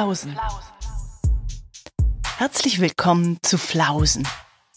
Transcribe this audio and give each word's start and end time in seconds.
Flausen. 0.00 0.34
Herzlich 2.38 2.80
willkommen 2.80 3.36
zu 3.42 3.58
Flausen, 3.58 4.26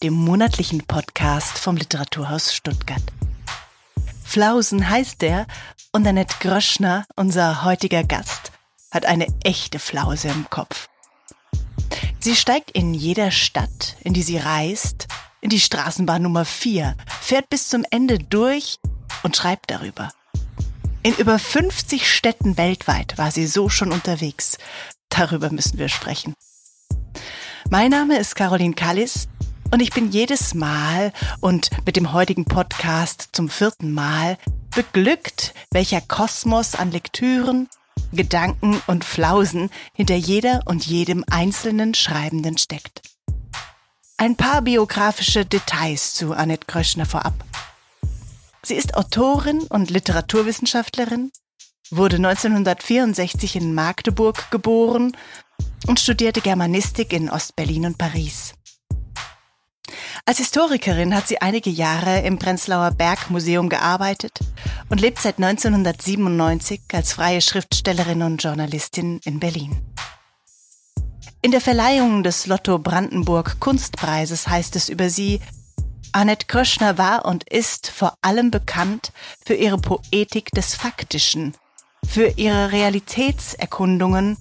dem 0.04 0.12
monatlichen 0.12 0.86
Podcast 0.86 1.58
vom 1.58 1.78
Literaturhaus 1.78 2.54
Stuttgart. 2.54 3.02
Flausen 4.26 4.90
heißt 4.90 5.22
der 5.22 5.48
und 5.94 6.06
Annette 6.06 6.36
Gröschner, 6.42 7.06
unser 7.16 7.64
heutiger 7.64 8.04
Gast, 8.04 8.52
hat 8.92 9.06
eine 9.06 9.28
echte 9.46 9.80
Flause 9.80 10.28
im 10.28 10.50
Kopf. 10.50 10.90
Sie 12.20 12.36
steigt 12.36 12.72
in 12.72 12.94
jeder 12.94 13.32
Stadt, 13.32 13.96
in 14.02 14.14
die 14.14 14.24
sie 14.24 14.40
reist, 14.40 15.08
in 15.40 15.50
die 15.50 15.62
Straßenbahn 15.62 16.22
Nummer 16.22 16.44
4, 16.44 16.98
fährt 17.22 17.50
bis 17.50 17.70
zum 17.70 17.86
Ende 17.92 18.20
durch 18.20 18.78
und 19.24 19.38
schreibt 19.38 19.72
darüber. 19.72 20.12
In 21.06 21.16
über 21.16 21.38
50 21.38 22.10
Städten 22.10 22.58
weltweit 22.58 23.18
war 23.18 23.30
sie 23.30 23.46
so 23.46 23.68
schon 23.68 23.92
unterwegs. 23.92 24.58
Darüber 25.16 25.52
müssen 25.52 25.78
wir 25.78 25.90
sprechen. 25.90 26.34
Mein 27.70 27.92
Name 27.92 28.18
ist 28.18 28.36
Caroline 28.36 28.74
Kallis 28.74 29.28
und 29.70 29.80
ich 29.80 29.92
bin 29.92 30.12
jedes 30.12 30.56
Mal 30.56 31.14
und 31.40 31.70
mit 31.86 31.98
dem 31.98 32.14
heutigen 32.14 32.46
Podcast 32.46 33.30
zum 33.32 33.48
vierten 33.48 33.94
Mal 33.94 34.40
beglückt, 34.76 35.54
welcher 35.72 36.02
Kosmos 36.02 36.74
an 36.74 36.92
Lektüren, 36.92 37.70
Gedanken 38.12 38.82
und 38.88 39.06
Flausen 39.06 39.70
hinter 39.94 40.16
jeder 40.16 40.62
und 40.66 40.84
jedem 40.86 41.24
einzelnen 41.30 41.94
Schreibenden 41.94 42.58
steckt. 42.58 43.02
Ein 44.18 44.36
paar 44.36 44.64
biografische 44.64 45.46
Details 45.46 46.16
zu 46.16 46.34
Annette 46.34 46.66
Kröschner 46.66 47.06
vorab. 47.06 47.36
Sie 48.64 48.76
ist 48.76 48.96
Autorin 48.96 49.62
und 49.62 49.92
Literaturwissenschaftlerin, 49.92 51.32
wurde 51.96 52.18
1964 52.18 53.56
in 53.56 53.74
Magdeburg 53.74 54.52
geboren 54.52 55.16
und 55.88 56.00
studierte 56.00 56.42
Germanistik 56.42 57.14
in 57.14 57.30
Ostberlin 57.30 57.86
und 57.86 57.98
Paris. 57.98 58.54
Als 60.26 60.38
Historikerin 60.38 61.14
hat 61.14 61.28
sie 61.28 61.42
einige 61.42 61.70
Jahre 61.70 62.20
im 62.22 62.40
Prenzlauer 62.40 62.92
Bergmuseum 62.92 63.68
gearbeitet 63.68 64.40
und 64.90 65.02
lebt 65.02 65.20
seit 65.20 65.38
1997 65.38 66.82
als 66.94 67.14
freie 67.14 67.42
Schriftstellerin 67.42 68.22
und 68.22 68.42
Journalistin 68.42 69.20
in 69.26 69.40
Berlin. 69.40 69.82
In 71.42 71.52
der 71.52 71.60
Verleihung 71.62 72.24
des 72.24 72.48
Lotto 72.48 72.80
Brandenburg 72.80 73.60
Kunstpreises 73.60 74.48
heißt 74.48 74.78
es 74.78 74.88
über 74.88 75.10
sie, 75.10 75.42
Annette 76.14 76.46
Kröschner 76.46 76.98
war 76.98 77.26
und 77.26 77.44
ist 77.50 77.90
vor 77.90 78.14
allem 78.22 78.50
bekannt 78.50 79.12
für 79.46 79.56
ihre 79.56 79.78
Poetik 79.78 80.52
des 80.52 80.76
Faktischen, 80.76 81.54
für 82.08 82.28
ihre 82.38 82.72
Realitätserkundungen, 82.72 84.38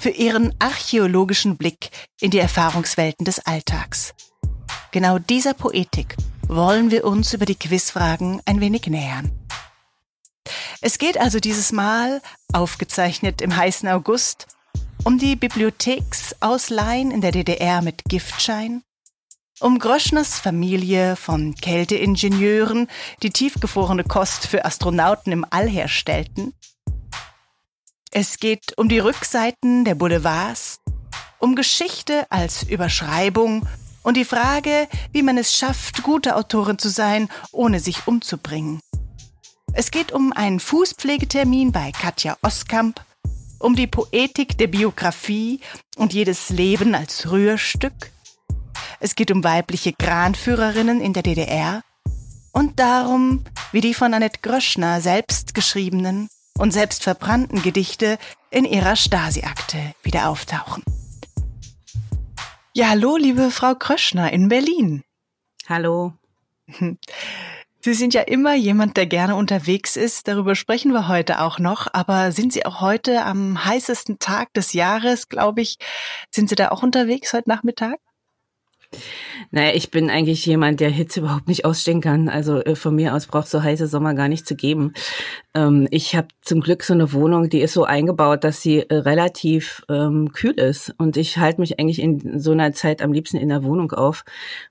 für 0.00 0.10
ihren 0.10 0.54
archäologischen 0.58 1.56
Blick 1.56 1.90
in 2.20 2.30
die 2.30 2.38
Erfahrungswelten 2.38 3.24
des 3.24 3.40
Alltags. 3.40 4.14
Genau 4.90 5.18
dieser 5.18 5.54
Poetik 5.54 6.16
wollen 6.48 6.90
wir 6.90 7.04
uns 7.04 7.32
über 7.32 7.46
die 7.46 7.54
Quizfragen 7.54 8.40
ein 8.44 8.60
wenig 8.60 8.86
nähern. 8.86 9.30
Es 10.80 10.98
geht 10.98 11.18
also 11.18 11.38
dieses 11.38 11.72
Mal, 11.72 12.20
aufgezeichnet 12.52 13.40
im 13.40 13.56
heißen 13.56 13.88
August, 13.88 14.48
um 15.04 15.18
die 15.18 15.36
Bibliotheksausleihen 15.36 17.10
in 17.10 17.20
der 17.20 17.32
DDR 17.32 17.82
mit 17.82 18.04
Giftschein, 18.04 18.82
um 19.60 19.78
Groschners 19.78 20.38
Familie 20.38 21.16
von 21.16 21.54
Kälteingenieuren, 21.54 22.88
die 23.22 23.30
tiefgefrorene 23.30 24.04
Kost 24.04 24.46
für 24.46 24.64
Astronauten 24.64 25.32
im 25.32 25.46
All 25.48 25.68
herstellten. 25.68 26.52
Es 28.14 28.36
geht 28.36 28.76
um 28.76 28.90
die 28.90 28.98
Rückseiten 28.98 29.86
der 29.86 29.94
Boulevards, 29.94 30.80
um 31.38 31.54
Geschichte 31.54 32.26
als 32.30 32.62
Überschreibung 32.62 33.66
und 34.02 34.18
die 34.18 34.26
Frage, 34.26 34.86
wie 35.12 35.22
man 35.22 35.38
es 35.38 35.56
schafft, 35.56 36.02
gute 36.02 36.36
Autorin 36.36 36.78
zu 36.78 36.90
sein, 36.90 37.30
ohne 37.52 37.80
sich 37.80 38.06
umzubringen. 38.06 38.80
Es 39.72 39.90
geht 39.90 40.12
um 40.12 40.34
einen 40.34 40.60
Fußpflegetermin 40.60 41.72
bei 41.72 41.90
Katja 41.90 42.36
Oskamp, 42.42 43.02
um 43.58 43.76
die 43.76 43.86
Poetik 43.86 44.58
der 44.58 44.66
Biografie 44.66 45.60
und 45.96 46.12
jedes 46.12 46.50
Leben 46.50 46.94
als 46.94 47.30
Rührstück, 47.30 48.12
es 49.00 49.14
geht 49.14 49.30
um 49.30 49.42
weibliche 49.42 49.94
Kranführerinnen 49.94 51.00
in 51.00 51.14
der 51.14 51.22
DDR 51.22 51.82
und 52.52 52.78
darum, 52.78 53.42
wie 53.72 53.80
die 53.80 53.94
von 53.94 54.12
Annette 54.12 54.40
Gröschner 54.42 55.00
selbst 55.00 55.54
geschriebenen 55.54 56.28
und 56.58 56.72
selbst 56.72 57.02
verbrannten 57.02 57.62
Gedichte 57.62 58.18
in 58.50 58.64
ihrer 58.64 58.96
Stasi-Akte 58.96 59.78
wieder 60.02 60.28
auftauchen. 60.28 60.82
Ja, 62.74 62.88
hallo, 62.88 63.16
liebe 63.16 63.50
Frau 63.50 63.74
Kröschner 63.74 64.32
in 64.32 64.48
Berlin. 64.48 65.02
Hallo. 65.68 66.14
Sie 67.84 67.94
sind 67.94 68.14
ja 68.14 68.20
immer 68.22 68.54
jemand, 68.54 68.96
der 68.96 69.06
gerne 69.06 69.34
unterwegs 69.34 69.96
ist. 69.96 70.28
Darüber 70.28 70.54
sprechen 70.54 70.92
wir 70.92 71.08
heute 71.08 71.40
auch 71.40 71.58
noch. 71.58 71.88
Aber 71.92 72.30
sind 72.30 72.52
Sie 72.52 72.64
auch 72.64 72.80
heute 72.80 73.24
am 73.24 73.64
heißesten 73.64 74.20
Tag 74.20 74.54
des 74.54 74.72
Jahres, 74.72 75.28
glaube 75.28 75.62
ich, 75.62 75.78
sind 76.30 76.48
Sie 76.48 76.54
da 76.54 76.70
auch 76.70 76.84
unterwegs 76.84 77.32
heute 77.32 77.48
Nachmittag? 77.48 77.98
Naja, 79.50 79.74
ich 79.74 79.90
bin 79.90 80.10
eigentlich 80.10 80.46
jemand, 80.46 80.80
der 80.80 80.90
Hitze 80.90 81.20
überhaupt 81.20 81.48
nicht 81.48 81.64
ausstehen 81.64 82.00
kann. 82.00 82.28
Also 82.28 82.62
äh, 82.62 82.74
von 82.74 82.94
mir 82.94 83.14
aus 83.14 83.26
braucht 83.26 83.48
so 83.48 83.62
heiße 83.62 83.86
Sommer 83.86 84.14
gar 84.14 84.28
nicht 84.28 84.46
zu 84.46 84.54
geben. 84.54 84.94
Ähm, 85.54 85.88
ich 85.90 86.16
habe 86.16 86.28
zum 86.40 86.60
Glück 86.60 86.82
so 86.82 86.94
eine 86.94 87.12
Wohnung, 87.12 87.48
die 87.48 87.60
ist 87.60 87.74
so 87.74 87.84
eingebaut, 87.84 88.44
dass 88.44 88.62
sie 88.62 88.80
äh, 88.80 88.94
relativ 88.94 89.84
ähm, 89.88 90.32
kühl 90.32 90.58
ist. 90.58 90.94
Und 90.98 91.16
ich 91.16 91.38
halte 91.38 91.60
mich 91.60 91.78
eigentlich 91.78 92.00
in 92.00 92.40
so 92.40 92.52
einer 92.52 92.72
Zeit 92.72 93.02
am 93.02 93.12
liebsten 93.12 93.36
in 93.36 93.48
der 93.48 93.64
Wohnung 93.64 93.92
auf, 93.92 94.24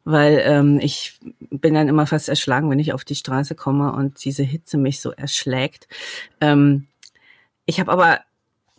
weil 0.03 0.41
ähm, 0.45 0.79
ich 0.81 1.19
bin 1.51 1.73
dann 1.73 1.87
immer 1.87 2.07
fast 2.07 2.29
erschlagen, 2.29 2.69
wenn 2.69 2.79
ich 2.79 2.93
auf 2.93 3.03
die 3.03 3.15
Straße 3.15 3.55
komme 3.55 3.93
und 3.93 4.23
diese 4.25 4.43
Hitze 4.43 4.77
mich 4.77 5.01
so 5.01 5.11
erschlägt. 5.11 5.87
Ähm, 6.39 6.87
ich 7.65 7.79
habe 7.79 7.91
aber 7.91 8.19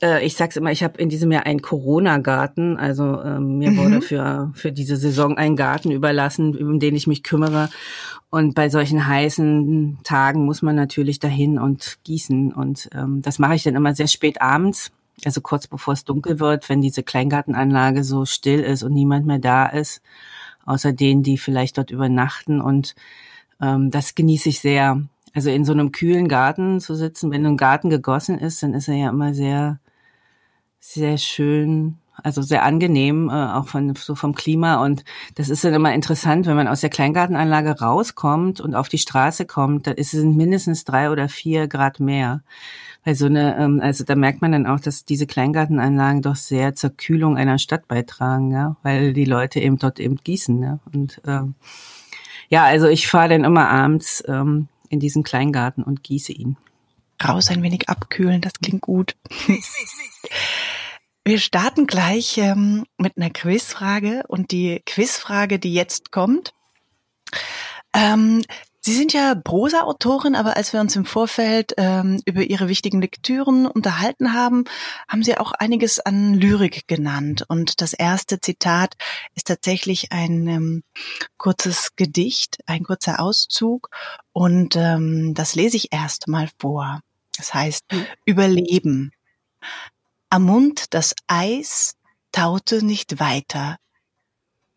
äh, 0.03 0.25
ich 0.25 0.37
sag's 0.37 0.57
immer, 0.57 0.73
ich 0.73 0.83
habe 0.83 1.01
in 1.01 1.09
diesem 1.09 1.31
Jahr 1.31 1.47
einen 1.47 1.63
Corona-Garten. 1.63 2.77
Also 2.77 3.23
ähm, 3.23 3.59
mir 3.59 3.71
mhm. 3.71 3.77
wurde 3.79 4.03
für, 4.03 4.51
für 4.55 4.73
diese 4.73 4.97
Saison 4.97 5.39
ein 5.39 5.57
Garten 5.57 5.91
überlassen, 5.91 6.57
um 6.57 6.79
den 6.81 6.97
ich 6.97 7.07
mich 7.07 7.23
kümmere. 7.23 7.71
Und 8.31 8.55
bei 8.55 8.69
solchen 8.69 9.07
heißen 9.07 9.99
Tagen 10.05 10.45
muss 10.45 10.63
man 10.63 10.75
natürlich 10.75 11.21
dahin 11.21 11.59
und 11.59 11.99
gießen. 12.05 12.53
Und 12.53 12.89
ähm, 12.95 13.23
das 13.23 13.39
mache 13.39 13.55
ich 13.55 13.63
dann 13.63 13.77
immer 13.77 13.95
sehr 13.95 14.09
spät 14.09 14.43
abends. 14.43 14.91
Also 15.25 15.41
kurz 15.41 15.67
bevor 15.67 15.95
es 15.95 16.05
dunkel 16.05 16.41
wird, 16.41 16.69
wenn 16.69 16.81
diese 16.81 17.03
Kleingartenanlage 17.03 18.03
so 18.03 18.25
still 18.25 18.61
ist 18.61 18.83
und 18.83 18.93
niemand 18.93 19.27
mehr 19.27 19.39
da 19.39 19.67
ist, 19.67 20.03
außer 20.65 20.93
denen, 20.93 21.23
die 21.23 21.39
vielleicht 21.39 21.79
dort 21.79 21.91
übernachten. 21.91 22.61
Und 22.61 22.95
ähm, 23.61 23.91
das 23.91 24.15
genieße 24.15 24.49
ich 24.49 24.61
sehr. 24.61 25.03
Also 25.35 25.49
in 25.49 25.65
so 25.65 25.73
einem 25.73 25.93
kühlen 25.93 26.29
Garten 26.29 26.81
zu 26.81 26.95
sitzen, 26.95 27.31
wenn 27.31 27.47
ein 27.47 27.57
Garten 27.57 27.89
gegossen 27.89 28.39
ist, 28.39 28.63
dann 28.63 28.75
ist 28.75 28.89
er 28.89 28.97
ja 28.97 29.09
immer 29.09 29.33
sehr 29.33 29.79
sehr 30.85 31.17
schön, 31.17 31.99
also 32.23 32.43
sehr 32.43 32.65
angenehm, 32.65 33.31
äh, 33.31 33.33
auch 33.33 33.69
von 33.69 33.95
so 33.95 34.17
vom 34.17 34.35
Klima. 34.35 34.85
Und 34.85 35.05
das 35.37 35.49
ist 35.49 35.65
dann 35.65 35.75
immer 35.75 35.95
interessant, 35.95 36.47
wenn 36.47 36.57
man 36.57 36.69
aus 36.69 36.81
der 36.81 36.91
Kleingartenanlage 36.91 37.81
rauskommt 37.81 38.61
und 38.61 38.75
auf 38.75 38.89
die 38.89 38.99
Straße 38.99 39.47
kommt, 39.47 39.87
da 39.87 39.93
ist 39.93 40.13
es 40.13 40.25
mindestens 40.25 40.85
drei 40.85 41.11
oder 41.11 41.29
vier 41.29 41.69
Grad 41.69 42.01
mehr. 42.01 42.43
Weil 43.05 43.15
so 43.15 43.27
eine, 43.27 43.57
ähm, 43.59 43.81
also 43.81 44.05
da 44.05 44.17
merkt 44.17 44.43
man 44.43 44.53
dann 44.53 44.67
auch, 44.67 44.81
dass 44.81 45.05
diese 45.05 45.27
Kleingartenanlagen 45.27 46.21
doch 46.21 46.37
sehr 46.37 46.75
zur 46.75 46.91
Kühlung 46.91 47.37
einer 47.37 47.59
Stadt 47.59 47.87
beitragen, 47.89 48.51
ja, 48.51 48.77
weil 48.83 49.13
die 49.13 49.25
Leute 49.25 49.61
eben 49.61 49.79
dort 49.79 50.01
eben 50.01 50.17
gießen. 50.17 50.63
Ja. 50.63 50.79
Und 50.93 51.21
ähm, 51.27 51.55
ja, 52.49 52.65
also 52.65 52.89
ich 52.89 53.07
fahre 53.07 53.31
dann 53.31 53.45
immer 53.45 53.69
abends 53.69 54.23
ähm, 54.27 54.69
in 54.89 55.01
diesen 55.01 55.23
Kleingarten 55.23 55.83
und 55.85 56.03
gieße 56.03 56.33
ihn. 56.33 56.57
Raus 57.23 57.51
ein 57.51 57.63
wenig 57.63 57.89
abkühlen, 57.89 58.41
das 58.41 58.55
klingt 58.55 58.83
gut. 58.83 59.17
Wir 61.25 61.39
starten 61.39 61.87
gleich 61.87 62.37
ähm, 62.39 62.85
mit 62.99 63.17
einer 63.17 63.31
Quizfrage 63.31 64.25
und 64.27 64.51
die 64.51 64.83
Quizfrage, 64.85 65.61
die 65.61 65.73
jetzt 65.73 66.11
kommt. 66.11 66.53
Ähm, 67.95 68.43
Sie 68.85 68.95
sind 68.95 69.13
ja 69.13 69.37
Prosa-Autorin, 69.37 70.35
aber 70.35 70.57
als 70.57 70.73
wir 70.73 70.81
uns 70.81 70.97
im 70.97 71.05
Vorfeld 71.05 71.75
ähm, 71.77 72.21
über 72.25 72.43
Ihre 72.43 72.67
wichtigen 72.67 73.01
Lektüren 73.01 73.67
unterhalten 73.67 74.35
haben, 74.35 74.65
haben 75.07 75.23
Sie 75.23 75.39
auch 75.39 75.53
einiges 75.53 76.01
an 76.01 76.35
Lyrik 76.35 76.89
genannt. 76.89 77.45
Und 77.47 77.81
das 77.81 77.93
erste 77.93 78.41
Zitat 78.41 78.95
ist 79.37 79.47
tatsächlich 79.47 80.11
ein 80.11 80.49
ähm, 80.49 80.83
kurzes 81.37 81.95
Gedicht, 81.95 82.59
ein 82.67 82.83
kurzer 82.83 83.21
Auszug. 83.21 83.91
Und 84.33 84.75
ähm, 84.75 85.35
das 85.35 85.55
lese 85.55 85.77
ich 85.77 85.93
erst 85.93 86.27
mal 86.27 86.49
vor. 86.59 87.03
Das 87.37 87.55
heißt, 87.55 87.85
mhm. 87.93 88.07
Überleben. 88.25 89.13
Am 90.33 90.45
Mund 90.45 90.95
das 90.95 91.15
Eis 91.27 91.99
taute 92.33 92.83
nicht 92.83 93.21
weiter. 93.21 93.77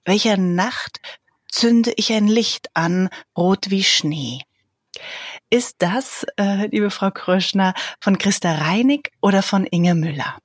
Welcher 0.04 0.36
Nacht 0.36 1.00
zünde 1.50 1.94
ich 1.96 2.12
ein 2.12 2.28
Licht 2.28 2.68
an, 2.74 3.08
rot 3.38 3.70
wie 3.70 3.86
Schnee. 3.86 4.42
Ist 5.50 5.76
das, 5.78 6.26
äh, 6.36 6.68
liebe 6.68 6.92
Frau 6.92 7.10
Kröschner, 7.10 7.74
von 8.02 8.18
Christa 8.18 8.52
Reinig 8.52 9.14
oder 9.22 9.42
von 9.42 9.66
Inge 9.66 9.96
Müller? 9.96 10.38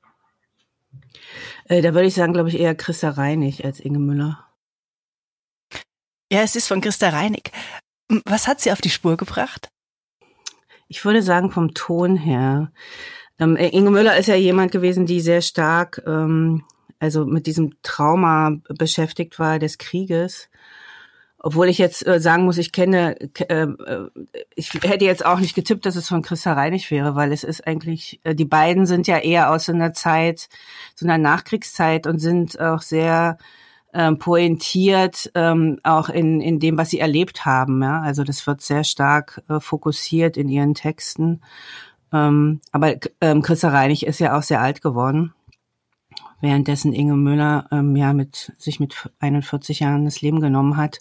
Äh, 1.65 1.83
da 1.83 1.93
würde 1.93 2.07
ich 2.07 2.15
sagen, 2.15 2.33
glaube 2.33 2.51
ich, 2.51 2.61
eher 2.61 2.77
Christa 2.77 3.11
Reinig 3.11 3.65
als 3.65 3.81
Inge 3.81 3.99
Müller. 3.99 4.47
Ja, 6.31 6.43
es 6.43 6.55
ist 6.55 6.69
von 6.69 6.81
Christa 6.81 7.09
Reinig. 7.09 7.51
Was 8.27 8.47
hat 8.47 8.61
sie 8.61 8.71
auf 8.71 8.81
die 8.81 8.91
Spur 8.91 9.17
gebracht? 9.17 9.71
Ich 10.87 11.05
würde 11.05 11.21
sagen, 11.21 11.51
vom 11.51 11.75
Ton 11.75 12.17
her. 12.17 12.71
Ähm, 13.41 13.57
äh, 13.57 13.69
Inge 13.69 13.91
Müller 13.91 14.17
ist 14.17 14.27
ja 14.27 14.37
jemand 14.37 14.71
gewesen, 14.71 15.07
die 15.07 15.21
sehr 15.21 15.41
stark 15.41 16.03
ähm, 16.07 16.63
also 17.01 17.25
mit 17.25 17.47
diesem 17.47 17.73
Trauma 17.83 18.59
beschäftigt 18.69 19.39
war 19.39 19.59
des 19.59 19.79
Krieges. 19.79 20.49
Obwohl 21.43 21.71
ich 21.71 21.79
jetzt 21.79 22.07
äh, 22.07 22.21
sagen 22.21 22.45
muss, 22.45 22.59
ich 22.59 22.71
kenne, 22.71 23.17
äh, 23.19 23.63
äh, 23.63 24.11
ich 24.55 24.75
hätte 24.83 25.07
jetzt 25.07 25.25
auch 25.25 25.41
nicht 25.41 25.55
getippt, 25.55 25.87
dass 25.87 25.97
es 25.97 26.07
von 26.07 26.21
Christa 26.21 26.53
Reinig 26.53 26.91
wäre, 26.91 27.15
weil 27.15 27.33
es 27.33 27.45
ist 27.45 27.67
eigentlich, 27.67 28.21
äh, 28.25 28.35
die 28.35 28.45
beiden 28.45 28.85
sind 28.85 29.07
ja 29.07 29.17
eher 29.17 29.51
aus 29.51 29.65
so 29.65 29.73
einer 29.73 29.95
Zeit, 29.95 30.51
so 30.95 31.07
einer 31.07 31.17
Nachkriegszeit 31.17 32.07
und 32.07 32.19
sind 32.19 32.61
auch 32.61 32.83
sehr 32.83 33.39
ähm, 33.95 34.19
pointiert, 34.19 35.33
ähm, 35.35 35.81
auch 35.83 36.11
in, 36.11 36.43
in 36.43 36.61
dem, 36.61 36.77
was 36.77 36.91
sie 36.91 37.01
erlebt 37.01 37.47
haben. 37.47 37.83
Ja? 37.83 38.03
Also 38.03 38.23
das 38.23 38.47
wird 38.47 38.61
sehr 38.61 38.85
stark 38.85 39.43
äh, 39.49 39.61
fokussiert 39.61 40.37
in 40.37 40.51
ihren 40.51 40.75
Texten. 40.75 41.41
Ähm, 42.13 42.61
aber 42.73 42.97
ähm, 43.21 43.43
Christa 43.43 43.69
Reinig 43.69 44.07
ist 44.07 44.21
ja 44.21 44.37
auch 44.37 44.43
sehr 44.43 44.61
alt 44.61 44.83
geworden 44.83 45.33
währenddessen 46.41 46.93
Inge 46.93 47.17
Müller 47.17 47.67
ähm, 47.71 47.97
ja 47.97 48.13
mit 48.13 48.53
sich 48.59 48.81
mit 48.81 49.09
41 49.21 49.81
Jahren 49.81 50.05
das 50.05 50.21
Leben 50.21 50.41
genommen 50.41 50.77
hat. 50.77 50.99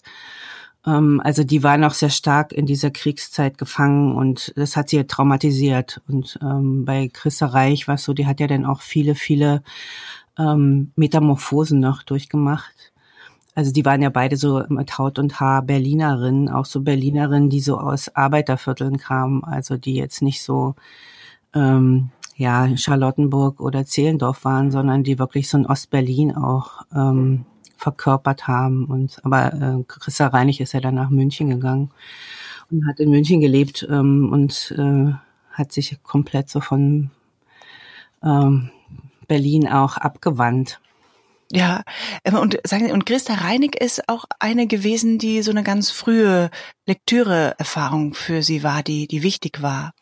Ähm, 0.86 1.20
also 1.24 1.44
die 1.44 1.62
war 1.62 1.78
noch 1.78 1.94
sehr 1.94 2.10
stark 2.10 2.52
in 2.52 2.66
dieser 2.66 2.90
Kriegszeit 2.90 3.58
gefangen 3.58 4.14
und 4.16 4.52
das 4.56 4.76
hat 4.76 4.90
sie 4.90 5.04
traumatisiert. 5.04 6.00
Und 6.08 6.38
ähm, 6.42 6.84
bei 6.84 7.08
Christa 7.12 7.46
Reich 7.46 7.88
war 7.88 7.96
es 7.96 8.04
so, 8.04 8.12
die 8.12 8.26
hat 8.26 8.40
ja 8.40 8.46
dann 8.46 8.64
auch 8.64 8.82
viele, 8.82 9.14
viele 9.14 9.62
ähm, 10.38 10.92
Metamorphosen 10.96 11.80
noch 11.80 12.02
durchgemacht. 12.02 12.89
Also 13.54 13.72
die 13.72 13.84
waren 13.84 14.02
ja 14.02 14.10
beide 14.10 14.36
so 14.36 14.62
mit 14.68 14.96
Haut 14.98 15.18
und 15.18 15.40
Haar 15.40 15.62
Berlinerinnen, 15.62 16.48
auch 16.48 16.64
so 16.66 16.80
Berlinerinnen, 16.82 17.50
die 17.50 17.60
so 17.60 17.78
aus 17.78 18.14
Arbeitervierteln 18.14 18.98
kamen, 18.98 19.42
also 19.44 19.76
die 19.76 19.94
jetzt 19.94 20.22
nicht 20.22 20.42
so 20.42 20.76
ähm, 21.54 22.10
ja, 22.36 22.74
Charlottenburg 22.76 23.60
oder 23.60 23.84
Zehlendorf 23.84 24.44
waren, 24.44 24.70
sondern 24.70 25.02
die 25.02 25.18
wirklich 25.18 25.48
so 25.48 25.58
in 25.58 25.66
Ostberlin 25.66 26.34
auch 26.34 26.82
ähm, 26.94 27.44
verkörpert 27.76 28.46
haben. 28.46 28.86
Und 28.86 29.24
aber 29.24 29.52
äh, 29.52 29.84
Christa 29.86 30.28
Reinig 30.28 30.60
ist 30.60 30.72
ja 30.72 30.80
dann 30.80 30.94
nach 30.94 31.10
München 31.10 31.50
gegangen 31.50 31.90
und 32.70 32.86
hat 32.88 33.00
in 33.00 33.10
München 33.10 33.40
gelebt 33.40 33.86
ähm, 33.90 34.30
und 34.32 34.74
äh, 34.78 35.12
hat 35.50 35.72
sich 35.72 36.02
komplett 36.02 36.48
so 36.48 36.60
von 36.60 37.10
ähm, 38.22 38.70
Berlin 39.28 39.68
auch 39.68 39.96
abgewandt. 39.96 40.80
Ja, 41.52 41.82
ähm, 42.24 42.36
und 42.36 42.60
und 42.92 43.06
Christa 43.06 43.34
Reinig 43.34 43.74
ist 43.80 44.08
auch 44.08 44.24
eine 44.38 44.68
gewesen, 44.68 45.18
die 45.18 45.42
so 45.42 45.50
eine 45.50 45.64
ganz 45.64 45.90
frühe 45.90 46.50
Lektüreerfahrung 46.86 48.14
für 48.14 48.42
Sie 48.42 48.62
war, 48.62 48.82
die, 48.82 49.06
die 49.06 49.22
wichtig 49.22 49.62
war. 49.62 49.92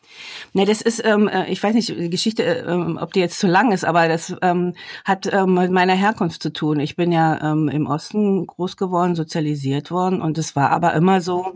Ne, 0.53 0.65
das 0.65 0.81
ist, 0.81 1.03
ähm, 1.05 1.27
äh, 1.27 1.47
ich 1.51 1.61
weiß 1.61 1.75
nicht, 1.75 1.89
die 1.89 2.09
Geschichte, 2.09 2.43
ähm, 2.43 2.97
ob 2.99 3.13
die 3.13 3.19
jetzt 3.19 3.39
zu 3.39 3.47
lang 3.47 3.71
ist, 3.71 3.85
aber 3.85 4.07
das 4.07 4.35
ähm, 4.41 4.73
hat 5.05 5.31
ähm, 5.31 5.53
mit 5.53 5.71
meiner 5.71 5.93
Herkunft 5.93 6.41
zu 6.41 6.51
tun. 6.51 6.79
Ich 6.79 6.95
bin 6.95 7.11
ja 7.11 7.51
ähm, 7.51 7.69
im 7.69 7.85
Osten 7.85 8.47
groß 8.47 8.77
geworden, 8.77 9.15
sozialisiert 9.15 9.91
worden 9.91 10.21
und 10.21 10.37
es 10.37 10.55
war 10.55 10.71
aber 10.71 10.93
immer 10.93 11.21
so, 11.21 11.53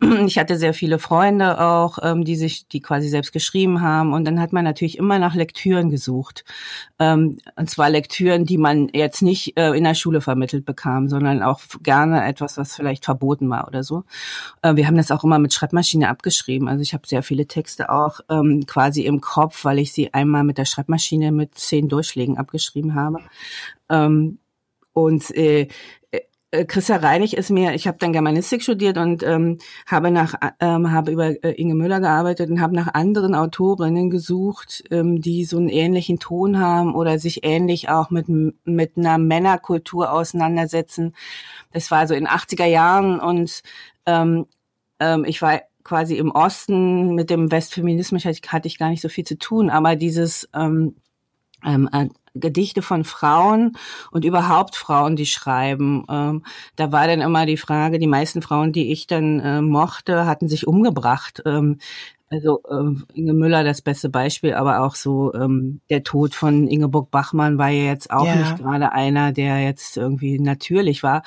ich 0.26 0.38
hatte 0.38 0.58
sehr 0.58 0.74
viele 0.74 0.98
Freunde 0.98 1.60
auch, 1.60 1.98
ähm, 2.02 2.24
die 2.24 2.36
sich, 2.36 2.68
die 2.68 2.80
quasi 2.80 3.08
selbst 3.08 3.32
geschrieben 3.32 3.80
haben 3.80 4.12
und 4.12 4.24
dann 4.26 4.40
hat 4.40 4.52
man 4.52 4.64
natürlich 4.64 4.98
immer 4.98 5.18
nach 5.18 5.34
Lektüren 5.34 5.88
gesucht. 5.88 6.44
Ähm, 6.98 7.38
und 7.56 7.70
zwar 7.70 7.88
Lektüren, 7.88 8.44
die 8.44 8.58
man 8.58 8.88
jetzt 8.92 9.22
nicht 9.22 9.56
äh, 9.56 9.72
in 9.72 9.84
der 9.84 9.94
Schule 9.94 10.20
vermittelt 10.20 10.66
bekam, 10.66 11.08
sondern 11.08 11.42
auch 11.42 11.60
gerne 11.82 12.26
etwas, 12.26 12.58
was 12.58 12.74
vielleicht 12.74 13.04
verboten 13.04 13.48
war 13.48 13.66
oder 13.66 13.82
so. 13.82 14.04
Äh, 14.62 14.73
wir 14.76 14.86
haben 14.86 14.96
das 14.96 15.10
auch 15.10 15.24
immer 15.24 15.38
mit 15.38 15.52
Schreibmaschine 15.52 16.08
abgeschrieben. 16.08 16.68
Also 16.68 16.82
ich 16.82 16.94
habe 16.94 17.06
sehr 17.06 17.22
viele 17.22 17.46
Texte 17.46 17.90
auch 17.90 18.20
ähm, 18.28 18.64
quasi 18.66 19.02
im 19.02 19.20
Kopf, 19.20 19.64
weil 19.64 19.78
ich 19.78 19.92
sie 19.92 20.12
einmal 20.14 20.44
mit 20.44 20.58
der 20.58 20.64
Schreibmaschine 20.64 21.32
mit 21.32 21.56
zehn 21.56 21.88
Durchschlägen 21.88 22.38
abgeschrieben 22.38 22.94
habe. 22.94 23.20
Ähm, 23.88 24.38
und 24.92 25.34
äh, 25.36 25.68
äh, 26.54 26.64
Christa 26.64 26.96
Reinig 26.96 27.36
ist 27.36 27.50
mir, 27.50 27.74
ich 27.74 27.86
habe 27.86 27.98
dann 27.98 28.12
Germanistik 28.12 28.62
studiert 28.62 28.96
und 28.96 29.22
ähm, 29.22 29.58
habe 29.86 30.10
nach 30.10 30.34
ähm, 30.60 30.92
habe 30.92 31.10
über 31.10 31.44
äh, 31.44 31.52
Inge 31.52 31.74
Müller 31.74 32.00
gearbeitet 32.00 32.50
und 32.50 32.60
habe 32.60 32.76
nach 32.76 32.94
anderen 32.94 33.34
Autorinnen 33.34 34.08
gesucht, 34.10 34.84
ähm, 34.90 35.20
die 35.20 35.44
so 35.44 35.56
einen 35.58 35.68
ähnlichen 35.68 36.18
Ton 36.20 36.58
haben 36.58 36.94
oder 36.94 37.18
sich 37.18 37.44
ähnlich 37.44 37.88
auch 37.88 38.10
mit 38.10 38.26
mit 38.28 38.96
einer 38.96 39.18
Männerkultur 39.18 40.12
auseinandersetzen. 40.12 41.14
Das 41.72 41.90
war 41.90 42.06
so 42.06 42.14
in 42.14 42.28
80er 42.28 42.66
Jahren 42.66 43.20
und 43.20 43.62
ähm, 44.06 44.46
ähm, 45.00 45.24
ich 45.24 45.42
war 45.42 45.62
quasi 45.82 46.16
im 46.16 46.30
Osten 46.30 47.14
mit 47.14 47.30
dem 47.30 47.50
Westfeminismus 47.50 48.24
hatte 48.24 48.68
ich, 48.68 48.78
gar 48.78 48.88
nicht 48.88 49.02
so 49.02 49.08
viel 49.08 49.24
zu 49.24 49.38
tun, 49.38 49.70
aber 49.70 49.96
dieses 49.96 50.48
ähm, 50.54 50.96
ähm, 51.64 51.88
äh, 51.92 52.08
Gedichte 52.34 52.82
von 52.82 53.04
Frauen 53.04 53.76
und 54.10 54.24
überhaupt 54.24 54.74
Frauen, 54.74 55.14
die 55.14 55.26
schreiben. 55.26 56.04
Ähm, 56.10 56.42
da 56.74 56.90
war 56.90 57.06
dann 57.06 57.20
immer 57.20 57.46
die 57.46 57.56
Frage, 57.56 57.98
die 57.98 58.08
meisten 58.08 58.42
Frauen, 58.42 58.72
die 58.72 58.90
ich 58.90 59.06
dann 59.06 59.38
äh, 59.40 59.62
mochte, 59.62 60.26
hatten 60.26 60.48
sich 60.48 60.66
umgebracht. 60.66 61.42
Ähm, 61.46 61.78
also 62.34 62.60
ähm, 62.68 63.04
Inge 63.14 63.32
Müller 63.32 63.62
das 63.62 63.80
beste 63.80 64.08
Beispiel, 64.08 64.54
aber 64.54 64.80
auch 64.80 64.96
so 64.96 65.32
ähm, 65.34 65.80
der 65.88 66.02
Tod 66.02 66.34
von 66.34 66.66
Ingeborg 66.66 67.10
Bachmann 67.10 67.58
war 67.58 67.68
ja 67.68 67.84
jetzt 67.84 68.10
auch 68.10 68.26
ja. 68.26 68.34
nicht 68.34 68.58
gerade 68.58 68.92
einer, 68.92 69.32
der 69.32 69.62
jetzt 69.62 69.96
irgendwie 69.96 70.40
natürlich 70.40 71.02
war. 71.02 71.22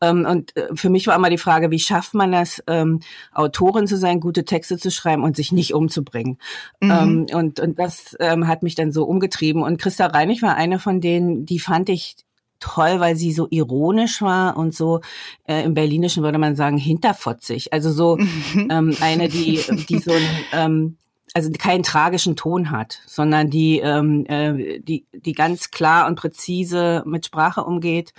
Ähm, 0.00 0.26
und 0.28 0.56
äh, 0.56 0.74
für 0.74 0.90
mich 0.90 1.06
war 1.06 1.14
immer 1.14 1.30
die 1.30 1.38
Frage, 1.38 1.70
wie 1.70 1.78
schafft 1.78 2.14
man 2.14 2.32
das, 2.32 2.62
ähm, 2.66 3.00
Autorin 3.32 3.86
zu 3.86 3.96
sein, 3.96 4.20
gute 4.20 4.44
Texte 4.44 4.78
zu 4.78 4.90
schreiben 4.90 5.22
und 5.22 5.36
sich 5.36 5.52
nicht 5.52 5.74
umzubringen. 5.74 6.38
Mhm. 6.80 6.90
Ähm, 6.90 7.26
und, 7.32 7.60
und 7.60 7.78
das 7.78 8.16
ähm, 8.18 8.48
hat 8.48 8.62
mich 8.62 8.74
dann 8.74 8.90
so 8.90 9.04
umgetrieben. 9.04 9.62
Und 9.62 9.80
Christa 9.80 10.06
Reinig 10.06 10.42
war 10.42 10.56
eine 10.56 10.78
von 10.80 11.00
denen, 11.00 11.46
die 11.46 11.60
fand 11.60 11.88
ich 11.88 12.16
toll, 12.60 13.00
weil 13.00 13.16
sie 13.16 13.32
so 13.32 13.46
ironisch 13.50 14.22
war 14.22 14.56
und 14.56 14.74
so 14.74 15.00
äh, 15.46 15.64
im 15.64 15.74
Berlinischen 15.74 16.22
würde 16.22 16.38
man 16.38 16.56
sagen 16.56 16.78
hinterfotzig. 16.78 17.72
Also 17.72 17.90
so 17.90 18.16
mhm. 18.16 18.68
ähm, 18.70 18.96
eine, 19.00 19.28
die 19.28 19.60
die 19.88 19.98
so 19.98 20.12
ein, 20.12 20.22
ähm, 20.52 20.96
also 21.34 21.50
keinen 21.52 21.82
tragischen 21.82 22.36
Ton 22.36 22.70
hat, 22.70 23.00
sondern 23.06 23.50
die 23.50 23.78
ähm, 23.78 24.26
äh, 24.26 24.80
die 24.80 25.06
die 25.12 25.32
ganz 25.32 25.70
klar 25.70 26.06
und 26.06 26.16
präzise 26.16 27.02
mit 27.06 27.26
Sprache 27.26 27.64
umgeht 27.64 28.12